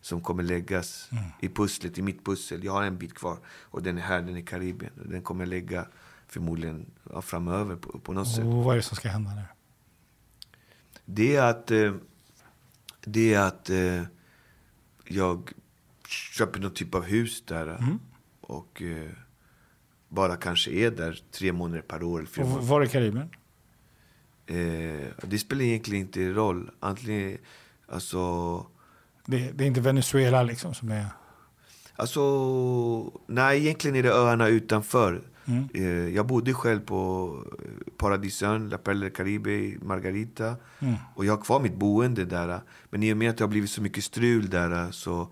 som 0.00 0.20
kommer 0.20 0.42
läggas 0.42 1.10
i 1.40 1.48
pusslet, 1.48 1.98
i 1.98 2.02
mitt 2.02 2.24
pussel. 2.24 2.64
Jag 2.64 2.72
har 2.72 2.82
en 2.82 2.98
bit 2.98 3.14
kvar 3.14 3.38
och 3.46 3.82
den 3.82 3.98
är 3.98 4.02
här, 4.02 4.22
den 4.22 4.36
är 4.36 4.40
i 4.40 4.42
Karibien. 4.42 4.92
Och 5.00 5.08
Den 5.08 5.22
kommer 5.22 5.44
jag 5.44 5.48
lägga 5.48 5.86
förmodligen 6.26 6.86
ja, 7.12 7.22
framöver 7.22 7.76
på, 7.76 7.98
på 7.98 8.12
något 8.12 8.28
sätt. 8.34 8.44
Och 8.44 8.64
vad 8.64 8.72
är 8.72 8.76
det 8.76 8.82
som 8.82 8.96
ska 8.96 9.08
hända 9.08 9.30
där? 9.30 9.46
Det 11.04 11.36
är 11.36 11.42
att, 11.42 11.70
eh, 11.70 11.94
det 13.04 13.34
är 13.34 13.40
att 13.40 13.70
eh, 13.70 14.02
jag 15.08 15.52
köper 16.08 16.60
någon 16.60 16.74
typ 16.74 16.94
av 16.94 17.02
hus 17.02 17.42
där. 17.46 17.66
Mm. 17.66 17.98
Och 18.40 18.82
eh, 18.82 19.10
bara 20.08 20.36
kanske 20.36 20.70
är 20.70 20.90
där 20.90 21.22
tre 21.30 21.52
månader 21.52 21.82
per 21.82 22.02
år. 22.02 22.18
eller 22.18 22.28
fyra 22.28 22.44
Och 22.44 22.66
var 22.66 22.84
i 22.84 22.88
Karibien? 22.88 23.30
Eh, 24.46 25.06
det 25.22 25.38
spelar 25.38 25.62
egentligen 25.62 26.06
inte 26.06 26.32
roll. 26.32 26.70
Antingen, 26.80 27.38
alltså... 27.88 28.66
Det, 29.26 29.50
det 29.52 29.64
är 29.64 29.68
inte 29.68 29.80
Venezuela 29.80 30.42
liksom 30.42 30.74
som 30.74 30.90
är... 30.90 31.06
Alltså, 31.96 33.20
nej, 33.26 33.60
egentligen 33.60 33.96
är 33.96 34.02
det 34.02 34.12
öarna 34.12 34.48
utanför. 34.48 35.22
Mm. 35.48 35.68
Eh, 35.74 36.14
jag 36.14 36.26
bodde 36.26 36.54
själv 36.54 36.80
på 36.80 37.32
eh, 37.62 37.92
Paradisön, 37.96 38.68
La 38.68 38.78
Perla 38.78 39.00
del 39.00 39.10
Caribe, 39.10 39.78
Margarita. 39.82 40.56
Mm. 40.78 40.94
Och 41.14 41.24
jag 41.24 41.36
har 41.36 41.44
kvar 41.44 41.60
mitt 41.60 41.76
boende 41.76 42.24
där. 42.24 42.60
Men 42.90 43.02
i 43.02 43.12
och 43.12 43.16
med 43.16 43.30
att 43.30 43.36
det 43.36 43.44
har 43.44 43.48
blivit 43.48 43.70
så 43.70 43.82
mycket 43.82 44.04
strul 44.04 44.50
där 44.50 44.90
så 44.90 45.28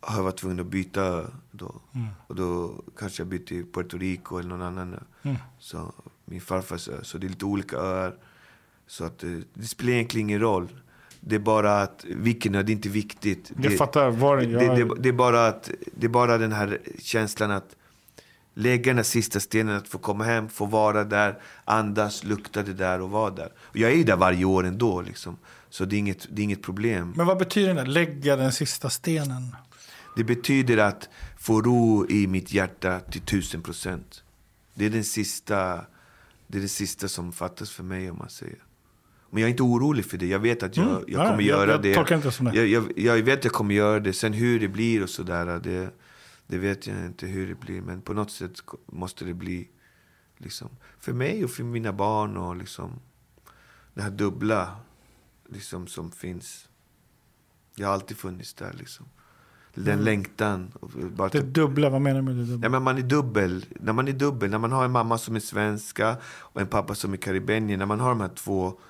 har 0.00 0.16
jag 0.16 0.22
varit 0.22 0.36
tvungen 0.36 0.60
att 0.60 0.66
byta 0.66 1.24
då. 1.50 1.74
Mm. 1.94 2.08
Och 2.26 2.34
då 2.34 2.74
kanske 2.98 3.20
jag 3.20 3.28
bytte 3.28 3.46
till 3.46 3.66
Puerto 3.72 3.98
Rico 3.98 4.38
eller 4.38 4.48
någon 4.48 4.62
annan. 4.62 5.04
Mm. 5.22 5.36
Så 5.58 5.92
min 6.24 6.40
farfars 6.40 6.88
ö. 6.88 6.98
Så 7.02 7.18
det 7.18 7.26
är 7.26 7.28
lite 7.28 7.44
olika 7.44 7.76
öar. 7.76 8.14
Så 8.86 9.04
att 9.04 9.24
eh, 9.24 9.30
det 9.54 9.66
spelar 9.66 9.92
egentligen 9.92 10.28
ingen 10.28 10.40
roll. 10.40 10.68
Det 11.20 11.34
är 11.34 11.40
bara 11.40 11.82
att, 11.82 12.04
vilken 12.08 12.54
ö, 12.54 12.62
det 12.62 12.72
är 12.72 12.74
inte 12.74 12.88
viktigt. 12.88 13.52
Jag 13.54 13.72
det, 13.72 13.76
fattar. 13.76 14.10
Var, 14.10 14.36
det, 14.36 14.44
jag, 14.44 14.76
det, 14.76 14.94
det, 15.02 15.08
är 15.08 15.12
bara 15.12 15.46
att, 15.46 15.70
det 15.96 16.06
är 16.06 16.10
bara 16.10 16.38
den 16.38 16.52
här 16.52 16.78
känslan 16.98 17.50
att 17.50 17.76
lägga 18.58 18.94
den 18.94 19.04
sista 19.04 19.40
stenen, 19.40 19.76
att 19.76 19.88
få 19.88 19.98
komma 19.98 20.24
hem, 20.24 20.48
få 20.48 20.66
vara 20.66 21.04
där, 21.04 21.38
andas, 21.64 22.24
lukta 22.24 22.62
det 22.62 22.72
där 22.74 23.00
och 23.00 23.10
vara 23.10 23.30
där. 23.30 23.52
Och 23.58 23.76
jag 23.76 23.90
är 23.90 23.94
ju 23.96 24.04
där 24.04 24.16
varje 24.16 24.44
år 24.44 24.66
ändå, 24.66 25.02
liksom. 25.02 25.36
så 25.70 25.84
det 25.84 25.96
är 25.96 25.98
inget, 25.98 26.26
det 26.30 26.42
är 26.42 26.44
inget 26.44 26.62
problem. 26.62 27.12
Men 27.16 27.26
vad 27.26 27.38
betyder 27.38 27.74
det? 27.74 27.84
Lägga 27.84 28.36
den 28.36 28.52
sista 28.52 28.90
stenen? 28.90 29.56
Det 30.16 30.24
betyder 30.24 30.78
att 30.78 31.08
få 31.38 31.60
ro 31.62 32.06
i 32.08 32.26
mitt 32.26 32.52
hjärta 32.52 33.00
till 33.00 33.20
tusen 33.20 33.62
procent. 33.62 34.22
Det 34.74 34.86
är 34.86 34.90
den 34.90 35.04
sista, 35.04 35.80
det 36.46 36.58
är 36.58 36.62
det 36.62 36.68
sista 36.68 37.08
som 37.08 37.32
fattas 37.32 37.70
för 37.70 37.82
mig, 37.82 38.10
om 38.10 38.18
man 38.18 38.28
säger. 38.30 38.58
Men 39.30 39.40
jag 39.42 39.46
är 39.48 39.50
inte 39.50 39.62
orolig 39.62 40.04
för 40.04 40.18
det. 40.18 40.26
Jag 40.26 40.38
vet 40.38 40.62
att 40.62 40.76
jag, 40.76 40.86
Mm. 40.86 41.04
jag 41.06 41.18
Nej, 41.18 41.28
kommer 41.30 41.42
jag- 41.42 41.58
göra 41.58 41.70
jag 41.70 42.32
som 42.34 42.46
det. 42.46 42.56
Jag, 42.56 42.66
jag, 42.68 42.92
jag 42.96 43.22
vet 43.22 43.38
att 43.38 43.44
jag 43.44 43.52
kommer 43.52 43.74
göra 43.74 44.00
det. 44.00 44.12
Sen 44.12 44.32
hur 44.32 44.60
det 44.60 44.68
blir 44.68 45.02
och 45.02 45.10
sådär, 45.10 45.60
det, 45.64 45.90
det 46.48 46.58
vet 46.58 46.86
jag 46.86 47.06
inte 47.06 47.26
hur 47.26 47.48
det 47.48 47.54
blir. 47.54 47.80
Men 47.82 48.02
på 48.02 48.12
något 48.12 48.30
sätt 48.30 48.60
måste 48.86 49.24
det 49.24 49.34
bli 49.34 49.68
liksom, 50.36 50.68
för 51.00 51.12
mig 51.12 51.44
och 51.44 51.50
för 51.50 51.64
mina 51.64 51.92
barn 51.92 52.36
och 52.36 52.56
liksom 52.56 52.92
det 53.94 54.02
här 54.02 54.10
dubbla 54.10 54.76
liksom, 55.48 55.86
som 55.86 56.10
finns. 56.10 56.68
Jag 57.74 57.86
har 57.86 57.94
alltid 57.94 58.16
funnits 58.16 58.54
där. 58.54 58.72
Liksom. 58.78 59.06
Den 59.74 59.92
Mm. 59.92 60.04
längtan. 60.04 60.72
Bara 61.16 61.28
Det 61.28 61.40
dubbla, 61.40 61.90
vad 61.90 62.00
menar 62.00 62.20
du 62.20 62.24
med 62.26 62.36
det 62.36 62.44
dubbla? 62.44 62.66
Ja, 62.66 62.70
men 62.70 62.82
man 62.82 62.98
är 62.98 63.02
dubbel. 63.02 63.66
När 63.80 63.92
man 63.92 64.08
är 64.08 64.12
dubbel, 64.12 64.50
när 64.50 64.58
man 64.58 64.72
har 64.72 64.84
en 64.84 64.90
mamma 64.90 65.18
som 65.18 65.36
är 65.36 65.40
svenska 65.40 66.16
och 66.26 66.60
en 66.60 66.66
pappa 66.66 66.94
som 66.94 67.12
är 67.12 67.16
karibenier, 67.16 67.76
när 67.76 67.86
man 67.86 68.00
har 68.00 68.08
de 68.08 68.20
här 68.20 68.28
två 68.34 68.80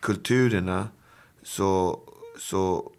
kulturerna 0.00 0.88
så, 1.42 2.00
så 2.38 2.92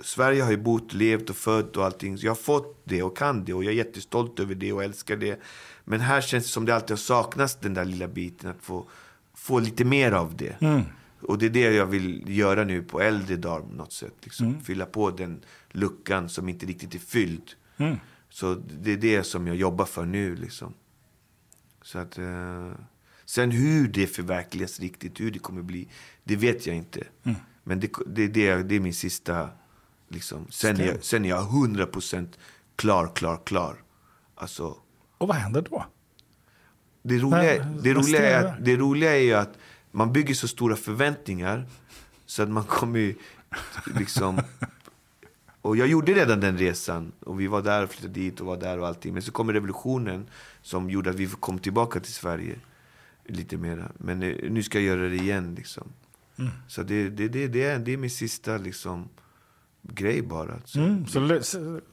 Sverige 0.00 0.42
har 0.42 0.50
ju 0.50 0.56
bott, 0.56 0.92
levt 0.92 1.30
och 1.30 1.36
fött 1.36 1.76
och 1.76 1.84
allting. 1.84 2.18
Så 2.18 2.26
jag 2.26 2.30
har 2.30 2.36
fått 2.36 2.82
det 2.84 3.02
och 3.02 3.16
kan 3.16 3.44
det 3.44 3.54
och 3.54 3.64
jag 3.64 3.72
är 3.72 3.76
jättestolt 3.76 4.40
över 4.40 4.54
det 4.54 4.72
och 4.72 4.84
älskar 4.84 5.16
det. 5.16 5.40
Men 5.84 6.00
här 6.00 6.20
känns 6.20 6.44
det 6.44 6.50
som 6.50 6.64
det 6.64 6.74
alltid 6.74 6.90
har 6.90 6.96
saknats 6.96 7.56
den 7.60 7.74
där 7.74 7.84
lilla 7.84 8.08
biten, 8.08 8.50
att 8.50 8.62
få, 8.62 8.88
få 9.34 9.58
lite 9.58 9.84
mer 9.84 10.12
av 10.12 10.36
det. 10.36 10.56
Mm. 10.60 10.82
Och 11.20 11.38
det 11.38 11.46
är 11.46 11.50
det 11.50 11.60
jag 11.60 11.86
vill 11.86 12.24
göra 12.26 12.64
nu 12.64 12.82
på 12.82 13.00
äldre 13.00 13.36
dagar 13.36 13.60
på 13.60 13.74
något 13.74 13.92
sätt. 13.92 14.14
Liksom. 14.22 14.46
Mm. 14.46 14.60
Fylla 14.60 14.86
på 14.86 15.10
den 15.10 15.40
luckan 15.70 16.28
som 16.28 16.48
inte 16.48 16.66
riktigt 16.66 16.94
är 16.94 16.98
fylld. 16.98 17.50
Mm. 17.76 17.96
Så 18.28 18.54
det 18.54 18.92
är 18.92 18.96
det 18.96 19.22
som 19.22 19.46
jag 19.46 19.56
jobbar 19.56 19.84
för 19.84 20.04
nu. 20.04 20.36
Liksom. 20.36 20.74
Så 21.82 21.98
att, 21.98 22.18
eh, 22.18 22.72
sen 23.24 23.50
hur 23.50 23.88
det 23.88 24.06
förverkligas 24.06 24.80
riktigt, 24.80 25.20
hur 25.20 25.30
det 25.30 25.38
kommer 25.38 25.62
bli, 25.62 25.88
det 26.24 26.36
vet 26.36 26.66
jag 26.66 26.76
inte. 26.76 27.04
Mm. 27.24 27.36
Men 27.64 27.80
det, 27.80 27.90
det, 28.06 28.26
det, 28.26 28.62
det 28.62 28.76
är 28.76 28.80
min 28.80 28.94
sista... 28.94 29.50
Liksom. 30.08 30.46
Sen, 30.50 30.80
är 30.80 30.86
jag, 30.86 31.04
sen 31.04 31.24
är 31.24 31.28
jag 31.28 31.42
100% 31.42 32.26
klar, 32.76 33.10
klar, 33.14 33.40
klar. 33.46 33.76
Alltså, 34.34 34.76
Och 35.18 35.28
vad 35.28 35.36
händer 35.36 35.66
då? 35.70 35.86
det 37.02 37.18
roliga, 37.18 37.64
Men, 37.64 37.82
det, 37.82 37.94
roliga 37.94 38.30
är, 38.40 38.44
att- 38.46 38.64
det 38.64 38.76
roliga 38.76 39.16
är 39.16 39.20
ju 39.20 39.34
att 39.34 39.58
man 39.90 40.12
bygger 40.12 40.34
så 40.34 40.48
stora 40.48 40.76
förväntningar 40.76 41.66
så 42.26 42.42
att 42.42 42.48
man 42.48 42.64
kommer 42.64 42.98
ju 42.98 43.14
liksom... 43.96 44.40
Och 45.60 45.76
jag 45.76 45.88
gjorde 45.88 46.12
redan 46.14 46.40
den 46.40 46.58
resan. 46.58 47.12
Och 47.20 47.40
vi 47.40 47.46
var 47.46 47.62
där 47.62 47.82
och 47.84 47.90
flyttade 47.90 48.12
dit 48.20 48.40
och 48.40 48.46
var 48.46 48.56
där 48.56 48.78
och 48.78 48.86
allting. 48.86 49.12
Men 49.12 49.22
så 49.22 49.32
kom 49.32 49.52
revolutionen 49.52 50.26
som 50.62 50.90
gjorde 50.90 51.10
att 51.10 51.16
vi 51.16 51.26
kom 51.26 51.58
tillbaka 51.58 52.00
till 52.00 52.12
Sverige 52.12 52.58
lite 53.24 53.56
mera. 53.56 53.92
Men 53.98 54.22
eh, 54.22 54.50
nu 54.50 54.62
ska 54.62 54.78
jag 54.80 54.84
göra 54.98 55.08
det 55.08 55.16
igen 55.16 55.54
liksom. 55.54 55.88
Mm. 56.38 56.50
Så 56.68 56.82
det, 56.82 57.08
det, 57.10 57.28
det, 57.28 57.48
det, 57.48 57.64
är, 57.64 57.78
det 57.78 57.92
är 57.92 57.96
min 57.96 58.10
sista 58.10 58.56
liksom, 58.56 59.08
grej 59.94 60.22
bara. 60.22 60.54
Så. 60.64 60.78
Mm. 60.78 61.06
Så 61.06 61.40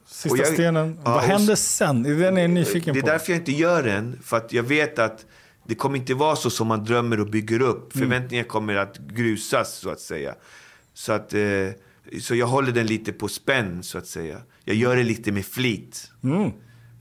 sista 0.06 0.38
jag- 0.38 0.46
stenen. 0.46 0.98
Ja, 1.04 1.10
vad 1.14 1.22
händer 1.22 1.54
sen? 1.54 2.02
Det 2.02 2.10
är 2.10 2.14
den 2.14 2.36
jag 2.36 2.44
är 2.44 2.48
nyfiken 2.48 2.94
Det 2.94 3.00
är 3.00 3.02
på. 3.02 3.06
därför 3.08 3.32
jag 3.32 3.40
inte 3.40 3.52
gör 3.52 3.82
den. 3.82 4.18
För 4.22 4.36
att 4.36 4.52
jag 4.52 4.62
vet 4.62 4.98
att 4.98 5.26
det 5.66 5.74
kommer 5.74 5.96
inte 5.98 6.14
vara 6.14 6.36
så 6.36 6.50
som 6.50 6.66
man 6.66 6.84
drömmer 6.84 7.20
och 7.20 7.26
bygger 7.30 7.60
upp. 7.62 7.94
Mm. 7.96 8.08
Förväntningar 8.08 8.44
kommer 8.44 8.74
att 8.76 8.98
grusas 8.98 9.74
så 9.74 9.90
att 9.90 10.00
säga. 10.00 10.34
Så, 10.94 11.12
att, 11.12 11.34
eh, 11.34 11.40
så 12.20 12.34
jag 12.34 12.46
håller 12.46 12.72
den 12.72 12.86
lite 12.86 13.12
på 13.12 13.28
spänn 13.28 13.82
så 13.82 13.98
att 13.98 14.06
säga. 14.06 14.38
Jag 14.64 14.76
gör 14.76 14.96
det 14.96 15.02
lite 15.02 15.32
med 15.32 15.44
flit. 15.44 16.10
Mm. 16.24 16.50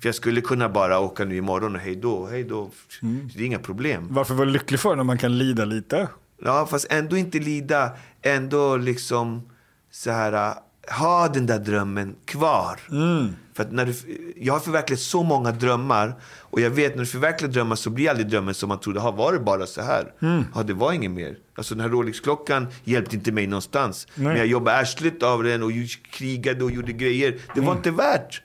För 0.02 0.08
jag 0.08 0.16
skulle 0.16 0.42
kunna 0.42 0.70
bara 0.70 1.00
åka 1.00 1.26
nu 1.26 1.36
imorgon 1.38 1.76
och 1.76 1.82
hej 1.82 1.96
då, 1.96 2.28
hej 2.28 2.44
då. 2.44 2.72
Det 3.36 3.42
är 3.42 3.46
inga 3.46 3.60
problem. 3.60 4.08
Varför 4.10 4.34
vara 4.34 4.50
lycklig 4.50 4.80
för 4.80 4.96
när 4.96 5.04
man 5.04 5.18
kan 5.18 5.38
lida 5.38 5.66
lite? 5.66 6.08
Ja, 6.44 6.66
fast 6.66 6.88
ändå 6.90 7.18
inte 7.18 7.40
lida. 7.40 7.92
Ändå 8.22 8.78
liksom 8.78 9.50
så 9.92 10.12
här, 10.12 10.54
ha 10.88 11.28
den 11.28 11.46
där 11.46 11.60
drömmen 11.60 12.16
kvar. 12.26 12.80
För 13.54 13.64
att 13.64 13.72
när 13.72 13.86
du, 13.86 13.94
jag 14.38 14.54
har 14.54 14.60
förverkligat 14.60 15.00
så 15.00 15.24
många 15.24 15.52
drömmar. 15.52 16.16
Och 16.40 16.62
jag 16.62 16.70
vet 16.70 16.96
när 16.96 17.04
du 17.04 17.06
förverkligar 17.06 17.54
drömmar 17.54 17.76
så 17.76 17.90
blir 17.90 18.10
aldrig 18.10 18.28
drömmen 18.30 18.54
som 18.54 18.70
man 18.70 18.80
trodde. 18.80 19.00
Ha, 19.00 19.12
var 19.12 19.34
det 19.34 19.40
bara 19.40 19.66
så 19.66 19.82
här? 19.82 20.14
Ja, 20.56 20.64
det 20.64 20.74
var 20.74 20.94
inget 20.94 21.12
mer. 21.12 21.36
Alltså 21.56 21.76
den 21.76 21.82
här 21.82 21.90
Rolex-klockan 21.90 22.68
hjälpte 22.84 23.16
inte 23.16 23.32
mig 23.32 23.48
någonstans. 23.48 24.08
Men 24.16 24.38
jag 24.38 24.48
jobbade 24.48 24.78
arslet 24.78 25.24
av 25.24 25.44
den 25.44 25.64
och 25.64 25.72
krigade 26.12 26.64
och 26.64 26.72
gjorde 26.72 26.92
grejer. 26.94 27.38
Det 27.56 27.62
var 27.62 27.72
inte 27.72 27.92
värt. 27.92 28.42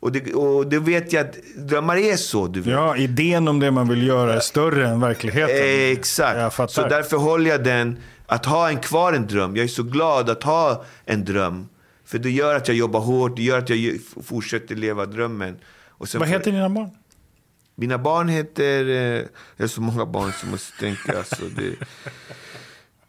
Och 0.00 0.12
det, 0.12 0.34
och 0.34 0.66
det 0.66 0.78
vet 0.78 1.12
jag 1.12 1.26
att 1.26 1.36
drömmar 1.56 1.96
är 1.96 2.16
så, 2.16 2.46
du 2.46 2.60
vet. 2.60 2.72
Ja, 2.72 2.96
idén 2.96 3.48
om 3.48 3.60
det 3.60 3.70
man 3.70 3.88
vill 3.88 4.06
göra 4.06 4.34
är 4.34 4.40
större 4.40 4.88
än 4.88 5.00
verkligheten. 5.00 5.56
Eh, 5.56 5.90
Exakt. 5.98 6.72
Så 6.72 6.88
därför 6.88 7.16
håller 7.16 7.50
jag 7.50 7.64
den, 7.64 7.98
att 8.28 8.46
ha 8.46 8.68
en 8.68 8.80
kvar 8.80 9.12
en 9.12 9.26
dröm. 9.26 9.56
Jag 9.56 9.64
är 9.64 9.68
så 9.68 9.82
glad 9.82 10.30
att 10.30 10.42
ha 10.42 10.84
en 11.04 11.24
dröm. 11.24 11.68
För 12.04 12.18
det 12.18 12.30
gör 12.30 12.54
att 12.54 12.68
jag 12.68 12.76
jobbar 12.76 13.00
hårt, 13.00 13.36
det 13.36 13.42
gör 13.42 13.58
att 13.58 13.70
jag 13.70 14.00
fortsätter 14.24 14.76
leva 14.76 15.06
drömmen. 15.06 15.58
Och 15.88 16.08
sen 16.08 16.18
Vad 16.18 16.28
heter 16.28 16.52
dina 16.52 16.68
barn? 16.68 16.90
Mina 17.74 17.98
barn 17.98 18.28
heter... 18.28 18.88
Eh, 18.88 19.24
jag 19.56 19.62
har 19.62 19.66
så 19.66 19.80
många 19.80 20.06
barn 20.06 20.32
som 20.32 20.50
måste 20.50 20.78
tänka. 20.78 21.18
Alltså, 21.18 21.44
det, 21.56 21.76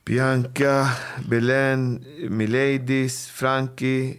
Bianca, 0.05 0.89
Belen, 1.29 2.05
Miladis, 2.29 3.27
Frankie, 3.27 4.17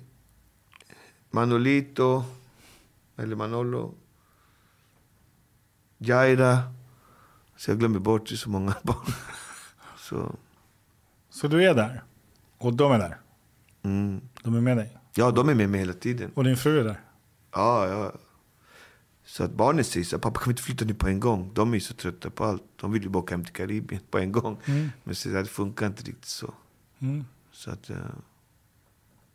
Manolito, 1.30 2.24
eller 3.16 3.36
Manolo, 3.36 3.94
Jaira. 5.98 6.58
Så 7.56 7.70
jag 7.70 7.78
glömmer 7.78 7.98
bort 7.98 8.28
så 8.28 8.50
många 8.50 8.74
barn. 8.82 9.12
Så, 9.98 10.36
Så 11.40 11.48
du 11.48 11.64
är 11.64 11.74
där. 11.74 12.02
Och 12.58 12.74
de 12.74 12.92
är 12.92 12.98
där. 12.98 13.16
mm. 13.82 14.20
De 14.42 14.54
är 14.54 14.60
med 14.60 14.76
dig. 14.76 14.96
Ja, 15.14 15.30
de 15.30 15.48
är 15.48 15.54
med 15.54 15.70
mig 15.70 15.80
hela 15.80 15.92
tiden. 15.92 16.30
Och 16.34 16.44
din 16.44 16.56
fru 16.56 16.80
är 16.80 16.84
där. 16.84 17.00
Ja, 17.52 17.88
ja. 17.88 18.12
Så 19.24 19.44
att 19.44 19.50
barnen 19.50 19.84
säger 19.84 20.06
så 20.06 20.18
pappa 20.18 20.40
kan 20.40 20.44
vi 20.44 20.50
inte 20.50 20.62
flytta 20.62 20.84
nu 20.84 20.94
på 20.94 21.08
en 21.08 21.20
gång? 21.20 21.50
De 21.54 21.74
är 21.74 21.80
så 21.80 21.94
trötta 21.94 22.30
på 22.30 22.44
allt. 22.44 22.62
De 22.76 22.92
vill 22.92 23.02
ju 23.02 23.08
bara 23.08 23.18
åka 23.18 23.34
hem 23.34 23.44
till 23.44 23.54
Karibien 23.54 24.02
på 24.10 24.18
en 24.18 24.32
gång. 24.32 24.56
Men 25.04 25.14
så 25.14 25.28
det 25.28 25.44
funkar 25.44 25.86
inte 25.86 26.02
riktigt 26.02 26.24
så. 26.24 26.54
Mm. 26.98 27.24
Så 27.52 27.70
att, 27.70 27.90
eh, 27.90 27.96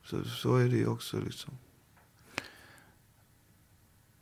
så, 0.04 0.24
så 0.24 0.56
är 0.56 0.70
det 0.70 0.78
ju 0.78 0.88
också 0.88 1.20
liksom. 1.20 1.54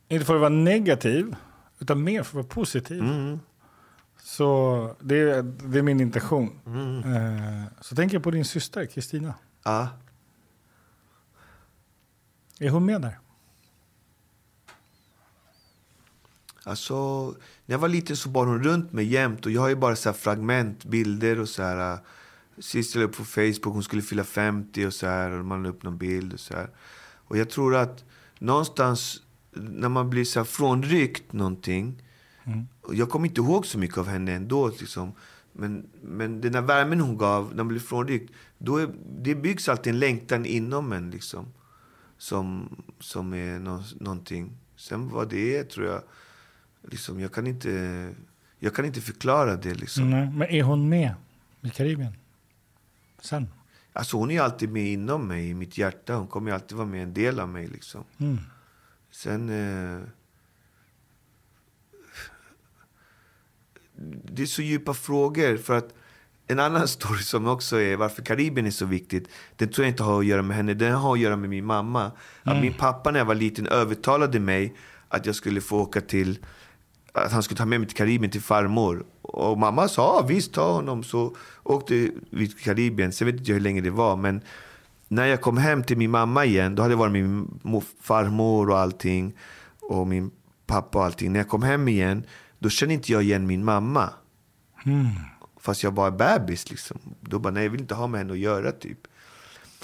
Inte 0.08 0.24
för 0.24 0.34
att 0.34 0.40
vara 0.40 0.50
negativ, 0.50 1.36
utan 1.78 2.04
mer 2.04 2.22
för 2.22 2.30
att 2.30 2.44
vara 2.44 2.54
positiv. 2.54 3.00
Mm. 3.00 3.38
Så 4.24 4.96
det 5.00 5.18
är, 5.18 5.42
det 5.42 5.78
är 5.78 5.82
min 5.82 6.00
intention. 6.00 6.60
Mm. 6.66 7.14
Eh, 7.14 7.64
så 7.80 7.96
tänker 7.96 8.16
jag 8.16 8.22
på 8.22 8.30
din 8.30 8.44
syster 8.44 8.86
Kristina. 8.86 9.34
Ja. 9.64 9.88
Är 12.58 12.70
hon 12.70 12.86
med 12.86 13.00
där? 13.02 13.18
Alltså, 16.64 17.26
när 17.66 17.74
jag 17.74 17.78
var 17.78 17.88
liten 17.88 18.16
så 18.16 18.28
bar 18.28 18.46
hon 18.46 18.62
runt 18.62 18.92
mig 18.92 19.04
jämt. 19.04 19.46
Och 19.46 19.52
jag 19.52 19.60
har 19.60 19.68
ju 19.68 19.76
bara 19.76 19.96
så 19.96 20.08
här 20.08 20.16
fragment, 20.16 20.84
bilder 20.84 21.40
och 21.40 21.48
så 21.48 21.62
här. 21.62 21.92
äh, 21.92 21.98
Sist 22.58 22.94
jag 22.94 23.02
la 23.02 23.08
upp 23.08 23.16
på 23.16 23.24
Facebook, 23.24 23.74
hon 23.74 23.82
skulle 23.82 24.02
fylla 24.02 24.24
50 24.24 24.86
och 24.86 24.94
så 24.94 25.06
här. 25.06 25.30
Och 25.30 25.44
man 25.44 25.62
la 25.62 25.68
upp 25.68 25.82
någon 25.82 25.98
bild 25.98 26.32
och 26.32 26.40
så 26.40 26.54
här. 26.54 26.70
Och 27.26 27.38
jag 27.38 27.50
tror 27.50 27.76
att 27.76 28.04
någonstans 28.38 29.22
när 29.52 29.88
man 29.88 30.10
blir 30.10 30.24
så 30.24 30.40
här 30.40 30.44
frånryckt 30.44 31.32
någonting. 31.32 32.02
Och 32.44 32.50
jag 32.92 33.10
kommer 33.10 33.28
inte 33.28 33.40
ihåg 33.40 33.66
så 33.66 33.78
mycket 33.78 33.98
av 33.98 34.06
henne 34.08 34.32
ändå. 34.32 34.68
Liksom. 34.68 35.12
Men, 35.52 35.86
men 36.02 36.40
den 36.40 36.52
där 36.52 36.62
värmen 36.62 37.00
hon 37.00 37.18
gav 37.18 37.48
när 37.48 37.56
man 37.56 37.68
blir 37.68 37.80
frånryckt. 37.80 38.32
Då 38.58 38.76
är, 38.76 38.94
det 39.18 39.34
byggs 39.34 39.68
alltid 39.68 39.92
en 39.92 39.98
längtan 39.98 40.46
inom 40.46 40.92
en. 40.92 41.10
Liksom, 41.10 41.46
som, 42.18 42.76
som 43.00 43.34
är 43.34 43.58
nå, 43.58 43.82
någonting. 44.00 44.56
Sen 44.76 45.08
vad 45.08 45.28
det 45.30 45.56
är 45.56 45.64
tror 45.64 45.86
jag. 45.86 46.02
Liksom, 46.90 47.20
jag, 47.20 47.32
kan 47.32 47.46
inte, 47.46 48.14
jag 48.58 48.74
kan 48.74 48.84
inte 48.84 49.00
förklara 49.00 49.56
det. 49.56 49.74
Liksom. 49.74 50.10
Nej, 50.10 50.30
men 50.30 50.48
är 50.48 50.62
hon 50.62 50.88
med 50.88 51.14
i 51.60 51.70
Karibien? 51.70 52.12
Sen? 53.20 53.48
Alltså, 53.92 54.16
hon 54.16 54.30
är 54.30 54.40
alltid 54.40 54.70
med 54.70 54.86
inom 54.86 55.28
mig, 55.28 55.48
i 55.48 55.54
mitt 55.54 55.78
hjärta. 55.78 56.16
Hon 56.16 56.26
kommer 56.26 56.52
alltid 56.52 56.76
vara 56.76 56.88
med 56.88 57.02
en 57.02 57.14
del 57.14 57.40
av 57.40 57.48
mig. 57.48 57.66
Liksom. 57.66 58.04
Mm. 58.18 58.38
Sen... 59.10 59.50
Eh, 59.50 60.02
det 64.24 64.42
är 64.42 64.46
så 64.46 64.62
djupa 64.62 64.94
frågor. 64.94 65.56
För 65.56 65.74
att 65.78 65.94
en 66.46 66.60
annan 66.60 66.88
story 66.98 67.22
som 67.22 67.48
också 67.48 67.80
är 67.80 67.96
varför 67.96 68.22
Karibien 68.22 68.66
är 68.66 68.70
så 68.70 68.86
viktigt. 68.86 69.28
Den 69.56 69.68
tror 69.68 69.84
jag 69.84 69.92
inte 69.92 70.02
har 70.02 70.18
att 70.20 70.26
göra 70.26 70.42
med 70.42 70.56
henne. 70.56 70.74
Den 70.74 70.94
har 70.94 71.12
att 71.12 71.20
göra 71.20 71.36
med 71.36 71.50
min 71.50 71.64
mamma. 71.64 72.10
Att 72.42 72.60
min 72.60 72.74
pappa 72.74 73.10
när 73.10 73.18
jag 73.18 73.26
var 73.26 73.34
liten 73.34 73.66
övertalade 73.66 74.40
mig 74.40 74.74
att 75.08 75.26
jag 75.26 75.34
skulle 75.34 75.60
få 75.60 75.80
åka 75.80 76.00
till... 76.00 76.38
Att 77.12 77.32
han 77.32 77.42
skulle 77.42 77.58
ta 77.58 77.64
med 77.66 77.80
mig 77.80 77.88
till 77.88 77.96
Karibien 77.96 78.30
till 78.30 78.42
farmor. 78.42 79.04
Och 79.22 79.58
mamma 79.58 79.88
sa 79.88 80.02
"Ja, 80.20 80.26
visst 80.26 80.52
ta 80.52 80.72
honom. 80.72 81.02
Så 81.02 81.36
åkte 81.62 81.94
vi 82.30 82.48
till 82.48 82.58
Karibien. 82.58 83.12
Sen 83.12 83.26
vet 83.26 83.36
inte 83.36 83.50
jag 83.50 83.54
hur 83.54 83.62
länge 83.62 83.80
det 83.80 83.90
var. 83.90 84.16
Men 84.16 84.40
när 85.08 85.26
jag 85.26 85.40
kom 85.40 85.56
hem 85.56 85.82
till 85.84 85.96
min 85.98 86.10
mamma 86.10 86.44
igen, 86.44 86.74
då 86.74 86.82
hade 86.82 86.92
jag 86.92 86.98
varit 86.98 87.12
med 87.12 87.22
min 87.28 87.60
mo- 87.62 87.84
farmor 88.00 88.70
och 88.70 88.78
allting. 88.78 89.34
Och 89.80 90.06
min 90.06 90.30
pappa 90.66 90.98
och 90.98 91.04
allting. 91.04 91.32
När 91.32 91.40
jag 91.40 91.48
kom 91.48 91.62
hem 91.62 91.88
igen, 91.88 92.24
då 92.64 92.70
kände 92.70 92.94
inte 92.94 93.12
jag 93.12 93.22
igen 93.22 93.46
min 93.46 93.64
mamma. 93.64 94.10
Fast 95.60 95.82
jag 95.82 95.94
var 95.94 96.10
bebis 96.10 96.70
liksom. 96.70 96.98
Då 97.20 97.38
bara, 97.38 97.50
nej 97.52 97.62
jag 97.62 97.70
vill 97.70 97.80
inte 97.80 97.94
ha 97.94 98.06
med 98.06 98.18
henne 98.20 98.32
att 98.32 98.38
göra 98.38 98.72
typ. 98.72 98.98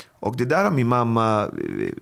Och 0.08 0.36
det 0.36 0.44
där 0.44 0.64
har 0.64 0.70
min 0.70 0.86
mamma, 0.86 1.42
eh, 1.44 1.92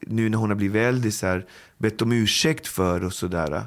nu 0.00 0.28
när 0.28 0.38
hon 0.38 0.48
har 0.50 0.56
blivit 0.56 0.82
äldre, 0.82 1.10
så 1.10 1.26
här, 1.26 1.46
bett 1.78 2.02
om 2.02 2.12
ursäkt 2.12 2.66
för 2.66 3.04
och 3.04 3.12
sådär. 3.12 3.66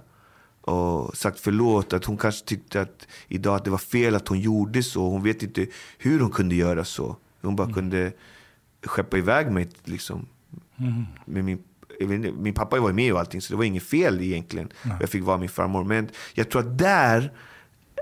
Och 0.61 1.17
sagt 1.17 1.39
förlåt, 1.39 1.93
att 1.93 2.05
hon 2.05 2.17
kanske 2.17 2.45
tyckte 2.45 2.81
att 2.81 3.07
idag 3.27 3.55
att 3.55 3.65
det 3.65 3.71
var 3.71 3.77
fel 3.77 4.15
att 4.15 4.27
hon 4.27 4.39
gjorde 4.39 4.83
så. 4.83 5.09
Hon 5.09 5.23
vet 5.23 5.43
inte 5.43 5.67
hur 5.97 6.19
hon 6.19 6.31
kunde 6.31 6.55
göra 6.55 6.85
så. 6.85 7.17
Hon 7.41 7.55
bara 7.55 7.73
kunde 7.73 8.11
skeppa 8.83 9.17
iväg 9.17 9.51
mig 9.51 9.69
liksom. 9.83 10.25
Med 11.25 11.43
min, 11.43 11.63
min 12.07 12.53
pappa 12.53 12.79
var 12.79 12.91
med 12.91 13.13
och 13.13 13.19
allting, 13.19 13.41
så 13.41 13.53
det 13.53 13.57
var 13.57 13.63
inget 13.63 13.83
fel 13.83 14.21
egentligen. 14.21 14.69
Jag 14.99 15.09
fick 15.09 15.23
vara 15.23 15.37
min 15.37 15.49
farmor. 15.49 15.83
Men 15.83 16.09
jag 16.33 16.49
tror 16.49 16.61
att 16.61 16.77
där 16.77 17.31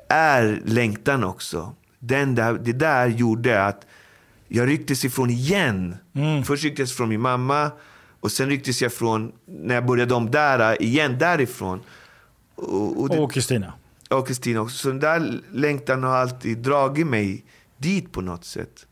är 0.10 0.62
längtan 0.66 1.24
också. 1.24 1.76
Den 2.00 2.36
där, 2.36 2.54
det 2.54 2.74
där 2.74 3.08
gjorde 3.08 3.64
att 3.66 3.86
jag 4.47 4.68
rycktes 4.68 5.06
ifrån 5.06 5.30
igen. 5.30 5.95
Först 6.45 6.64
rycktes 6.64 6.89
jag 6.89 6.97
från 6.97 7.10
min 7.10 7.22
mamma 7.22 7.72
och 8.20 8.32
sen 8.32 8.50
rycktes 8.50 8.82
jag 8.82 8.93
från, 8.93 9.32
när 9.45 9.76
jag 9.76 9.86
började 9.86 10.14
om 10.14 10.32
där, 10.32 10.82
igen 10.82 11.18
därifrån. 11.20 11.80
Och, 12.56 13.32
Kristina. 13.32 13.74
och 14.10 14.28
Kristina 14.28 14.62
också. 14.62 14.78
Så 14.78 14.88
den 14.88 15.00
där 15.00 15.41
längtan 15.52 16.04
har 16.04 16.16
alltid 16.16 16.58
dragit 16.58 17.08
mig 17.08 17.43
dit 17.78 18.12
på 18.12 18.22
något 18.22 18.45
sätt. 18.45 18.88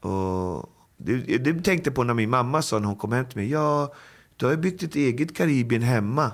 Och 0.00 0.77
det, 0.98 1.38
det 1.38 1.62
tänkte 1.62 1.88
jag 1.88 1.94
på 1.94 2.04
när 2.04 2.14
min 2.14 2.30
mamma 2.30 2.62
sa 2.62 2.78
när 2.78 2.86
hon 2.86 2.96
kom 2.96 3.12
hem 3.12 3.26
till 3.26 3.38
mig. 3.38 3.50
Ja, 3.50 3.94
du 4.36 4.46
har 4.46 4.52
ju 4.52 4.58
byggt 4.58 4.82
ett 4.82 4.94
eget 4.94 5.36
Karibien 5.36 5.82
hemma. 5.82 6.32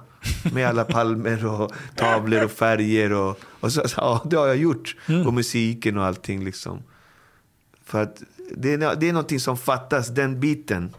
Med 0.52 0.68
alla 0.68 0.84
palmer 0.94 1.46
och 1.46 1.72
tavlor 1.96 2.44
och 2.44 2.50
färger. 2.50 3.12
Och, 3.12 3.40
och 3.60 3.72
så, 3.72 3.82
ja, 3.96 4.22
det 4.30 4.36
har 4.36 4.46
jag 4.46 4.56
gjort. 4.56 4.96
Och 5.26 5.34
musiken 5.34 5.98
och 5.98 6.04
allting 6.04 6.44
liksom. 6.44 6.82
För 7.84 8.02
att 8.02 8.22
det 8.56 8.72
är, 8.72 8.96
det 8.96 9.08
är 9.08 9.12
någonting 9.12 9.40
som 9.40 9.56
fattas, 9.56 10.08
den 10.08 10.40
biten. 10.40 10.94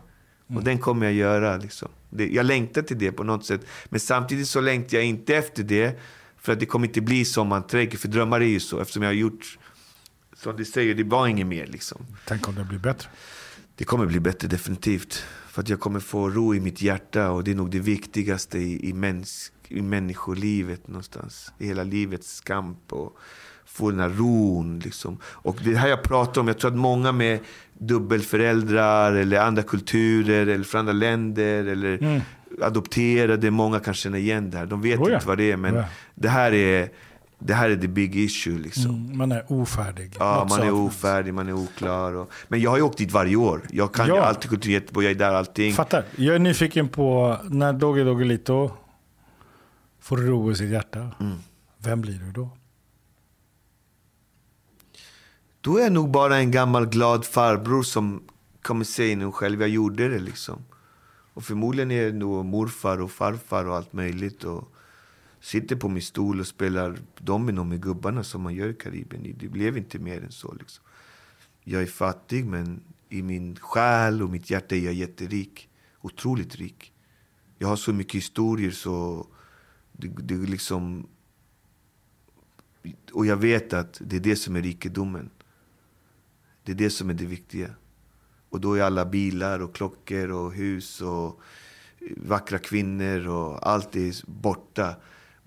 Och 0.47 0.63
den 0.63 0.79
kommer 0.79 1.05
jag 1.05 1.13
göra. 1.13 1.57
Liksom. 1.57 1.87
Det, 2.09 2.27
jag 2.27 2.45
längtar 2.45 2.81
till 2.81 2.99
det 2.99 3.11
på 3.11 3.23
något 3.23 3.45
sätt. 3.45 3.61
Men 3.85 3.99
samtidigt 3.99 4.47
så 4.47 4.61
längtar 4.61 4.97
jag 4.97 5.05
inte 5.05 5.35
efter 5.35 5.63
det. 5.63 5.99
För 6.37 6.53
att 6.53 6.59
det 6.59 6.65
kommer 6.65 6.87
inte 6.87 7.01
bli 7.01 7.25
som 7.25 7.47
man 7.47 7.63
tänker. 7.63 7.97
För 7.97 8.07
drömmar 8.07 8.41
är 8.41 8.45
ju 8.45 8.59
så. 8.59 8.79
Eftersom 8.79 9.03
jag 9.03 9.09
har 9.09 9.15
gjort, 9.15 9.57
som 10.35 10.55
du 10.55 10.65
säger, 10.65 10.95
det 10.95 11.03
var 11.03 11.27
inget 11.27 11.47
mer. 11.47 11.65
Liksom. 11.67 12.05
Tänk 12.27 12.47
om 12.47 12.55
det 12.55 12.63
blir 12.63 12.79
bättre. 12.79 13.09
Det 13.77 13.83
kommer 13.83 14.05
bli 14.05 14.19
bättre 14.19 14.47
definitivt. 14.47 15.23
För 15.47 15.61
att 15.61 15.69
jag 15.69 15.79
kommer 15.79 15.99
få 15.99 16.29
ro 16.29 16.55
i 16.55 16.59
mitt 16.59 16.81
hjärta. 16.81 17.31
Och 17.31 17.43
det 17.43 17.51
är 17.51 17.55
nog 17.55 17.71
det 17.71 17.79
viktigaste 17.79 18.57
i, 18.59 18.89
i, 18.89 18.93
mäns, 18.93 19.51
i 19.67 19.81
människolivet 19.81 20.87
någonstans. 20.87 21.51
I 21.59 21.67
hela 21.67 21.83
livets 21.83 22.41
kamp. 22.41 22.93
Och 22.93 23.17
få 23.65 23.91
den 23.91 23.99
här 23.99 24.09
ron. 24.09 24.79
Liksom. 24.79 25.17
Och 25.25 25.59
det 25.63 25.75
här 25.75 25.87
jag 25.87 26.03
pratar 26.03 26.41
om, 26.41 26.47
jag 26.47 26.57
tror 26.59 26.71
att 26.71 26.77
många 26.77 27.11
med 27.11 27.39
dubbelföräldrar 27.73 29.13
eller 29.13 29.39
andra 29.39 29.63
kulturer 29.63 30.47
eller 30.47 30.63
från 30.63 30.79
andra 30.79 30.93
länder 30.93 31.65
eller 31.65 32.21
adopterade, 32.61 33.51
många 33.51 33.79
kan 33.79 33.93
känna 33.93 34.17
igen 34.17 34.49
det 34.51 34.57
här. 34.57 34.65
De 34.65 34.81
vet 34.81 34.99
Oh 34.99 35.09
ja. 35.09 35.15
inte 35.15 35.27
vad 35.27 35.37
det 35.37 35.51
är, 35.51 35.57
men 35.57 35.75
Ja. 35.75 35.85
det 36.15 36.29
här 36.29 36.53
är 36.53 36.89
det 37.45 37.53
här 37.53 37.69
är 37.69 37.75
the 37.75 37.87
big 37.87 38.15
issue 38.15 38.57
liksom. 38.57 38.85
Mm, 39.05 39.17
man 39.17 39.31
är 39.31 39.51
ofärdig. 39.51 40.15
Ja, 40.19 40.39
Något 40.39 40.49
man 40.49 40.67
är 40.67 40.71
ofärdig, 40.73 41.33
man 41.33 41.47
är 41.47 41.53
oklar. 41.53 42.13
Och... 42.13 42.31
Men 42.47 42.61
jag 42.61 42.69
har 42.69 42.77
ju 42.77 42.83
åkt 42.83 42.97
dit 42.97 43.11
varje 43.11 43.35
år. 43.35 43.61
Jag 43.71 43.93
kan 43.93 44.07
Ja. 44.07 44.21
alltid 44.25 44.49
kultur 44.49 44.71
Göteborg, 44.71 45.05
jag 45.05 45.11
är 45.11 45.19
där 45.19 45.33
allting. 45.33 45.73
Fattar. 45.73 46.03
Jag 46.15 46.35
är 46.35 46.39
nyfiken 46.39 46.89
på 46.89 47.37
när 47.49 47.73
Dogge 47.73 48.03
Doggelito 48.03 48.71
får 49.99 50.17
ro 50.17 50.51
i 50.51 50.55
sitt 50.55 50.69
hjärta. 50.71 51.11
Mm. 51.19 51.37
Vem 51.77 52.01
blir 52.01 52.19
du 52.19 52.31
då? 52.31 52.49
Då 55.61 55.77
är 55.77 55.83
jag 55.83 55.91
nog 55.91 56.11
bara 56.11 56.37
en 56.37 56.51
gammal 56.51 56.85
glad 56.85 57.25
farbror 57.25 57.83
som 57.83 58.23
kommer 58.61 58.85
säga 58.85 59.17
nu 59.17 59.31
själv, 59.31 59.61
jag 59.61 59.69
gjorde 59.69 60.09
det 60.09 60.19
liksom. 60.19 60.65
Och 61.33 61.43
förmodligen 61.43 61.91
är 61.91 62.05
det 62.05 62.11
nog 62.17 62.45
morfar 62.45 63.01
och 63.01 63.11
farfar 63.11 63.65
och 63.65 63.75
allt 63.75 63.93
möjligt. 63.93 64.43
Och 64.43 64.74
sitter 65.45 65.75
på 65.75 65.89
min 65.89 66.01
stol 66.01 66.39
och 66.39 66.47
spelar 66.47 66.97
domino 67.17 67.63
med 67.63 67.81
gubbarna 67.81 68.23
som 68.23 68.41
man 68.41 68.53
gör 68.53 68.69
i 68.69 68.73
Karibien. 68.73 69.35
Det 69.37 69.47
blev 69.47 69.77
inte 69.77 69.99
mer 69.99 70.23
än 70.23 70.31
så 70.31 70.53
liksom. 70.53 70.83
Jag 71.63 71.81
är 71.81 71.85
fattig 71.85 72.45
men 72.45 72.83
i 73.09 73.21
min 73.21 73.55
själ 73.55 74.23
och 74.23 74.29
mitt 74.29 74.49
hjärta 74.49 74.75
är 74.75 74.79
jag 74.79 74.93
jätterik. 74.93 75.69
Otroligt 76.01 76.55
rik. 76.55 76.93
Jag 77.57 77.67
har 77.67 77.75
så 77.75 77.93
mycket 77.93 78.15
historier 78.15 78.71
så 78.71 79.27
det, 79.91 80.07
det 80.07 80.35
liksom... 80.35 81.07
Och 83.11 83.25
jag 83.25 83.37
vet 83.37 83.73
att 83.73 84.01
det 84.05 84.15
är 84.15 84.19
det 84.19 84.35
som 84.35 84.55
är 84.55 84.61
rikedomen. 84.61 85.29
Det 86.63 86.71
är 86.71 86.75
det 86.75 86.89
som 86.89 87.09
är 87.09 87.13
det 87.13 87.25
viktiga. 87.25 87.69
Och 88.49 88.61
då 88.61 88.73
är 88.73 88.81
alla 88.81 89.05
bilar 89.05 89.59
och 89.59 89.75
klockor 89.75 90.31
och 90.31 90.53
hus 90.53 91.01
och 91.01 91.41
vackra 92.17 92.59
kvinnor 92.59 93.27
och 93.27 93.67
allt 93.67 93.95
är 93.95 94.31
borta. 94.31 94.95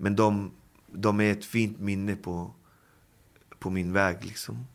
Men 0.01 0.15
de, 0.15 0.51
de 0.87 1.19
är 1.19 1.31
ett 1.31 1.45
fint 1.45 1.79
minne 1.79 2.15
på, 2.15 2.53
på 3.59 3.69
min 3.69 3.93
väg 3.93 4.25
liksom. 4.25 4.65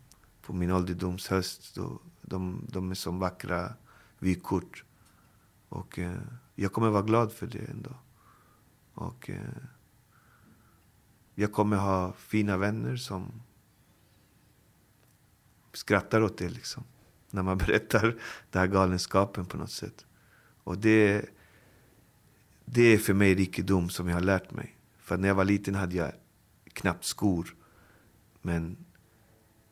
På 0.42 0.52
min 0.52 0.70
ålderdomshöst. 0.70 1.78
De, 2.22 2.66
de 2.68 2.90
är 2.90 2.94
som 2.94 3.18
vackra 3.18 3.74
vykort. 4.18 4.84
Och 5.68 5.98
eh, 5.98 6.20
jag 6.54 6.72
kommer 6.72 6.90
vara 6.90 7.02
glad 7.02 7.32
för 7.32 7.46
det 7.46 7.70
ändå. 7.70 7.90
Och 8.94 9.30
eh, 9.30 9.62
jag 11.34 11.52
kommer 11.52 11.76
ha 11.76 12.12
fina 12.12 12.56
vänner 12.56 12.96
som 12.96 13.42
skrattar 15.72 16.20
åt 16.20 16.38
det 16.38 16.48
liksom. 16.48 16.84
När 17.30 17.42
man 17.42 17.58
berättar 17.66 18.02
den 18.50 18.60
här 18.60 18.66
galenskapen 18.66 19.46
på 19.46 19.56
något 19.56 19.70
sätt. 19.70 20.06
Och 20.64 20.78
det, 20.78 21.26
det 22.64 22.82
är 22.82 22.98
för 22.98 23.14
mig 23.14 23.34
rikedom 23.34 23.90
som 23.90 24.08
jag 24.08 24.16
har 24.16 24.22
lärt 24.22 24.50
mig. 24.50 24.78
För 25.04 25.16
när 25.16 25.28
jag 25.28 25.34
var 25.34 25.44
liten 25.44 25.74
hade 25.74 25.96
jag 25.96 26.12
knappt 26.72 27.04
skor. 27.04 27.56
Men 28.42 28.76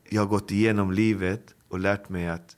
jag 0.09 0.21
har 0.21 0.27
gått 0.27 0.51
igenom 0.51 0.91
livet 0.91 1.55
och 1.67 1.79
lärt 1.79 2.09
mig 2.09 2.27
att 2.27 2.57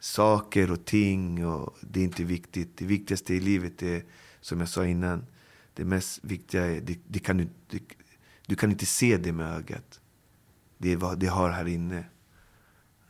saker 0.00 0.70
och 0.70 0.84
ting, 0.84 1.46
och 1.46 1.78
det 1.80 2.00
är 2.00 2.04
inte 2.04 2.24
viktigt. 2.24 2.76
Det 2.76 2.84
viktigaste 2.84 3.34
i 3.34 3.40
livet 3.40 3.82
är, 3.82 4.04
som 4.40 4.60
jag 4.60 4.68
sa 4.68 4.86
innan, 4.86 5.26
det 5.74 5.84
mest 5.84 6.24
viktiga 6.24 6.66
är, 6.66 6.80
det, 6.80 6.98
det 7.06 7.18
kan 7.18 7.36
du, 7.36 7.48
det, 7.66 7.82
du 8.46 8.56
kan 8.56 8.70
inte 8.70 8.86
se 8.86 9.16
det 9.16 9.32
med 9.32 9.52
ögat. 9.52 10.00
Det 10.78 10.92
är 10.92 10.96
vad 10.96 11.18
det 11.18 11.26
har 11.26 11.50
här 11.50 11.68
inne. 11.68 12.04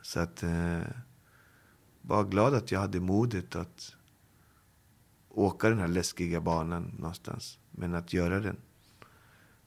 Så 0.02 0.20
att, 0.20 0.42
eh, 0.42 0.80
var 2.02 2.24
glad 2.24 2.54
att 2.54 2.72
jag 2.72 2.80
hade 2.80 3.00
modet 3.00 3.56
att 3.56 3.96
åka 5.28 5.68
den 5.68 5.78
här 5.78 5.88
läskiga 5.88 6.40
banan 6.40 6.94
någonstans. 6.98 7.58
Men 7.70 7.94
att 7.94 8.12
göra 8.12 8.40
den. 8.40 8.56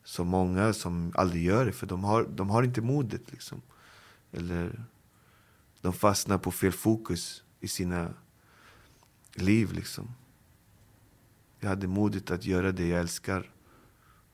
Så 0.03 0.23
många 0.23 0.73
som 0.73 1.11
aldrig 1.15 1.43
gör 1.43 1.65
det, 1.65 1.71
för 1.71 1.87
de 1.87 2.03
har, 2.03 2.23
de 2.23 2.49
har 2.49 2.63
inte 2.63 2.81
modet 2.81 3.31
liksom. 3.31 3.61
Eller 4.31 4.85
de 5.81 5.93
fastnar 5.93 6.37
på 6.37 6.51
fel 6.51 6.71
fokus 6.71 7.43
i 7.59 7.67
sina 7.67 8.13
liv 9.33 9.73
liksom. 9.73 10.11
Jag 11.59 11.69
hade 11.69 11.87
modet 11.87 12.31
att 12.31 12.45
göra 12.45 12.71
det 12.71 12.87
jag 12.87 12.99
älskar. 12.99 13.51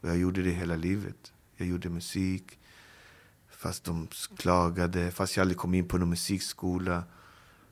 Och 0.01 0.09
jag 0.09 0.17
gjorde 0.17 0.41
det 0.41 0.51
hela 0.51 0.75
livet. 0.75 1.33
Jag 1.55 1.67
gjorde 1.67 1.89
musik. 1.89 2.59
Fast 3.49 3.83
de 3.83 4.07
klagade, 4.37 5.11
fast 5.11 5.37
jag 5.37 5.41
aldrig 5.41 5.57
kom 5.57 5.73
in 5.73 5.87
på 5.87 5.97
någon 5.97 6.09
musikskola 6.09 7.03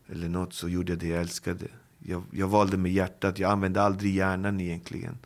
eller 0.08 0.30
något 0.30 0.54
så 0.54 0.70
gjorde 0.70 0.92
jag 0.92 1.00
det 1.00 1.08
jag 1.08 1.22
älskade. 1.22 1.68
Jag, 2.00 2.24
jag 2.32 2.48
valde 2.48 2.78
med 2.78 2.94
hjärtat, 2.94 3.40
jag 3.40 3.52
använde 3.52 3.82
aldrig 3.82 4.16
hjärnan 4.16 4.60
egentligen. 4.60 5.18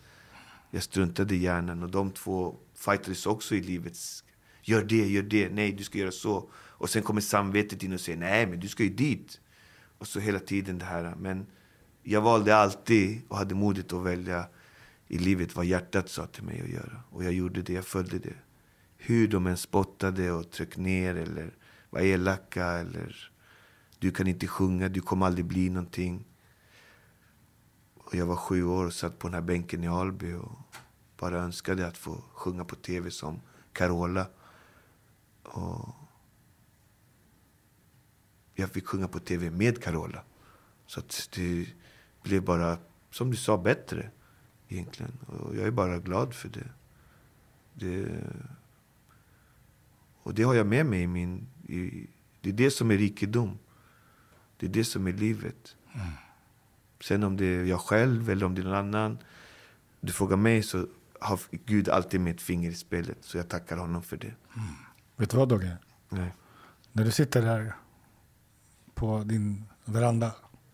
Jag 0.71 0.83
struntade 0.83 1.35
i 1.35 1.37
hjärnan 1.37 1.83
och 1.83 1.91
de 1.91 2.11
två 2.11 2.55
fightades 2.75 3.25
också 3.25 3.55
i 3.55 3.61
livet. 3.61 3.97
Gör 4.61 4.83
det, 4.83 5.07
gör 5.07 5.23
det, 5.23 5.49
nej 5.49 5.71
du 5.71 5.83
ska 5.83 5.97
göra 5.97 6.11
så. 6.11 6.49
Och 6.53 6.89
sen 6.89 7.03
kommer 7.03 7.21
samvetet 7.21 7.83
in 7.83 7.93
och 7.93 7.99
säger 7.99 8.17
nej 8.19 8.47
men 8.47 8.59
du 8.59 8.67
ska 8.67 8.83
ju 8.83 8.89
dit. 8.89 9.39
Och 9.97 10.07
så 10.07 10.19
hela 10.19 10.39
tiden 10.39 10.77
det 10.77 10.85
här. 10.85 11.15
Men 11.19 11.45
jag 12.03 12.21
valde 12.21 12.55
alltid 12.55 13.21
och 13.27 13.37
hade 13.37 13.55
modet 13.55 13.93
att 13.93 14.03
välja 14.03 14.45
i 15.07 15.17
livet 15.17 15.55
vad 15.55 15.65
hjärtat 15.65 16.09
sa 16.09 16.25
till 16.27 16.43
mig 16.43 16.61
att 16.61 16.69
göra. 16.69 17.03
Och 17.09 17.23
jag 17.23 17.33
gjorde 17.33 17.61
det, 17.61 17.73
jag 17.73 17.85
följde 17.85 18.19
det. 18.19 18.35
Hur 18.97 19.27
de 19.27 19.47
än 19.47 19.57
spottade 19.57 20.31
och 20.31 20.51
tryckte 20.51 20.81
ner 20.81 21.15
eller 21.15 21.53
var 21.89 22.01
elaka 22.01 22.65
eller 22.65 23.31
du 23.99 24.11
kan 24.11 24.27
inte 24.27 24.47
sjunga, 24.47 24.89
du 24.89 25.01
kommer 25.01 25.25
aldrig 25.25 25.45
bli 25.45 25.69
någonting. 25.69 26.25
Och 28.09 28.15
jag 28.15 28.25
var 28.25 28.35
sju 28.35 28.63
år 28.63 28.85
och 28.85 28.93
satt 28.93 29.19
på 29.19 29.27
den 29.27 29.33
här 29.33 29.41
bänken 29.41 29.83
i 29.83 29.87
Alby 29.87 30.33
och 30.33 30.51
bara 31.17 31.37
önskade 31.37 31.87
att 31.87 31.97
få 31.97 32.23
sjunga 32.33 32.65
på 32.65 32.75
tv 32.75 33.11
som 33.11 33.41
Carola. 33.73 34.27
Och 35.43 35.89
jag 38.55 38.69
fick 38.69 38.87
sjunga 38.87 39.07
på 39.07 39.19
tv 39.19 39.51
med 39.51 39.83
Carola. 39.83 40.23
Så 40.87 40.99
att 40.99 41.29
det 41.35 41.67
blev 42.23 42.43
bara, 42.43 42.77
som 43.11 43.31
du 43.31 43.37
sa, 43.37 43.57
bättre 43.57 44.11
egentligen. 44.67 45.11
Och 45.27 45.55
jag 45.55 45.67
är 45.67 45.71
bara 45.71 45.99
glad 45.99 46.33
för 46.33 46.49
det. 46.49 46.69
det 47.73 48.23
och 50.23 50.33
det 50.33 50.43
har 50.43 50.53
jag 50.53 50.67
med 50.67 50.85
mig 50.85 51.01
i 51.01 51.07
min... 51.07 51.47
I, 51.67 52.07
det 52.41 52.49
är 52.49 52.53
det 52.53 52.71
som 52.71 52.91
är 52.91 52.97
rikedom. 52.97 53.59
Det 54.57 54.65
är 54.65 54.69
det 54.69 54.85
som 54.85 55.07
är 55.07 55.13
livet. 55.13 55.75
Mm. 55.93 56.07
Sen 57.01 57.23
om 57.23 57.37
det 57.37 57.45
är 57.45 57.63
jag 57.63 57.79
själv 57.81 58.29
eller 58.29 58.45
om 58.45 58.55
det 58.55 58.61
är 58.61 58.63
någon 58.63 58.75
annan. 58.75 59.17
Du 60.01 60.13
frågar 60.13 60.37
mig 60.37 60.63
så 60.63 60.87
har 61.19 61.39
Gud 61.65 61.89
alltid 61.89 62.21
med 62.21 62.35
ett 62.35 62.41
finger 62.41 62.71
i 62.71 62.75
spelet. 62.75 63.17
Så 63.21 63.37
jag 63.37 63.49
tackar 63.49 63.77
honom 63.77 64.03
för 64.03 64.17
det. 64.17 64.33
Vet 65.15 65.29
du 65.29 65.37
vad 65.37 65.49
Dogge? 65.49 65.77
Nej. 66.09 66.33
När 66.91 67.03
du 67.03 67.11
sitter 67.11 67.41
där 67.41 67.73
på 68.93 69.23
din 69.23 69.65
veranda, 69.85 70.31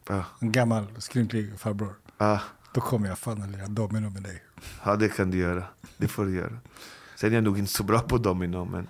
Ah, 0.10 0.24
en 0.40 0.52
gammal 0.52 0.88
skrynklig 1.02 1.60
farbror, 1.60 1.96
ah, 2.18 2.40
då 2.74 2.82
kommer 2.82 3.08
jag 3.08 3.20
fan 3.20 3.42
att 3.42 3.50
lira 3.50 3.68
domino 3.68 4.10
med 4.10 4.24
dig. 4.24 4.44
ja, 4.86 4.96
det 4.96 5.10
kan 5.10 5.32
du 5.32 5.38
göra. 5.38 5.64
Det 5.98 6.08
får 6.08 6.26
du 6.26 6.36
göra. 6.36 6.58
Sen 7.16 7.32
är 7.32 7.36
jag 7.36 7.44
nog 7.44 7.60
inte 7.60 7.72
så 7.72 7.84
bra 7.84 8.00
på 8.00 8.18
domino. 8.18 8.66
Men 8.66 8.88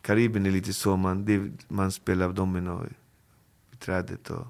Karibien 0.00 0.46
är 0.46 0.50
lite 0.50 0.72
så. 0.72 0.96
Man, 0.96 1.24
det, 1.24 1.50
man 1.68 1.92
spelar 1.92 2.32
domino 2.32 2.86
i 3.72 3.76
trädet. 3.76 4.30
Och 4.30 4.46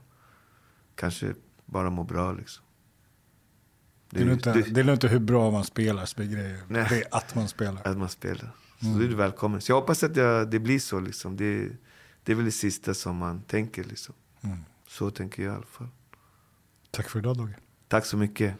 kanske 0.94 1.34
bara 1.70 1.90
mår 1.90 2.04
bra 2.04 2.32
liksom. 2.32 2.64
Det 4.10 4.20
är, 4.20 4.24
nog 4.24 4.34
inte, 4.34 4.52
det 4.52 4.80
är 4.80 4.84
nog 4.84 4.94
inte 4.94 5.08
hur 5.08 5.18
bra 5.18 5.50
man 5.50 5.64
spelar 5.64 6.06
som 6.06 6.22
är 6.22 6.26
grejen. 6.26 6.60
Nej. 6.68 6.86
Det 6.88 6.96
är 6.96 7.04
att 7.10 7.34
man 7.34 7.48
spelar. 7.48 7.86
Att 7.86 7.98
man 7.98 8.08
spelar. 8.08 8.50
Så 8.80 8.86
då 8.86 9.04
är 9.04 9.08
du 9.08 9.14
välkommen. 9.14 9.60
Så 9.60 9.72
jag 9.72 9.76
hoppas 9.76 10.02
att 10.02 10.16
jag, 10.16 10.50
det 10.50 10.58
blir 10.58 10.78
så. 10.78 11.00
Liksom. 11.00 11.36
Det, 11.36 11.68
det 12.24 12.32
är 12.32 12.36
väl 12.36 12.44
det 12.44 12.52
sista 12.52 12.94
som 12.94 13.16
man 13.16 13.42
tänker. 13.42 13.84
Liksom. 13.84 14.14
Mm. 14.40 14.58
Så 14.88 15.10
tänker 15.10 15.42
jag 15.42 15.52
i 15.52 15.56
alla 15.56 15.66
fall. 15.66 15.88
Tack 16.90 17.08
för 17.08 17.18
idag 17.18 17.36
Dogge. 17.36 17.54
Tack 17.88 18.06
så 18.06 18.16
mycket. 18.16 18.54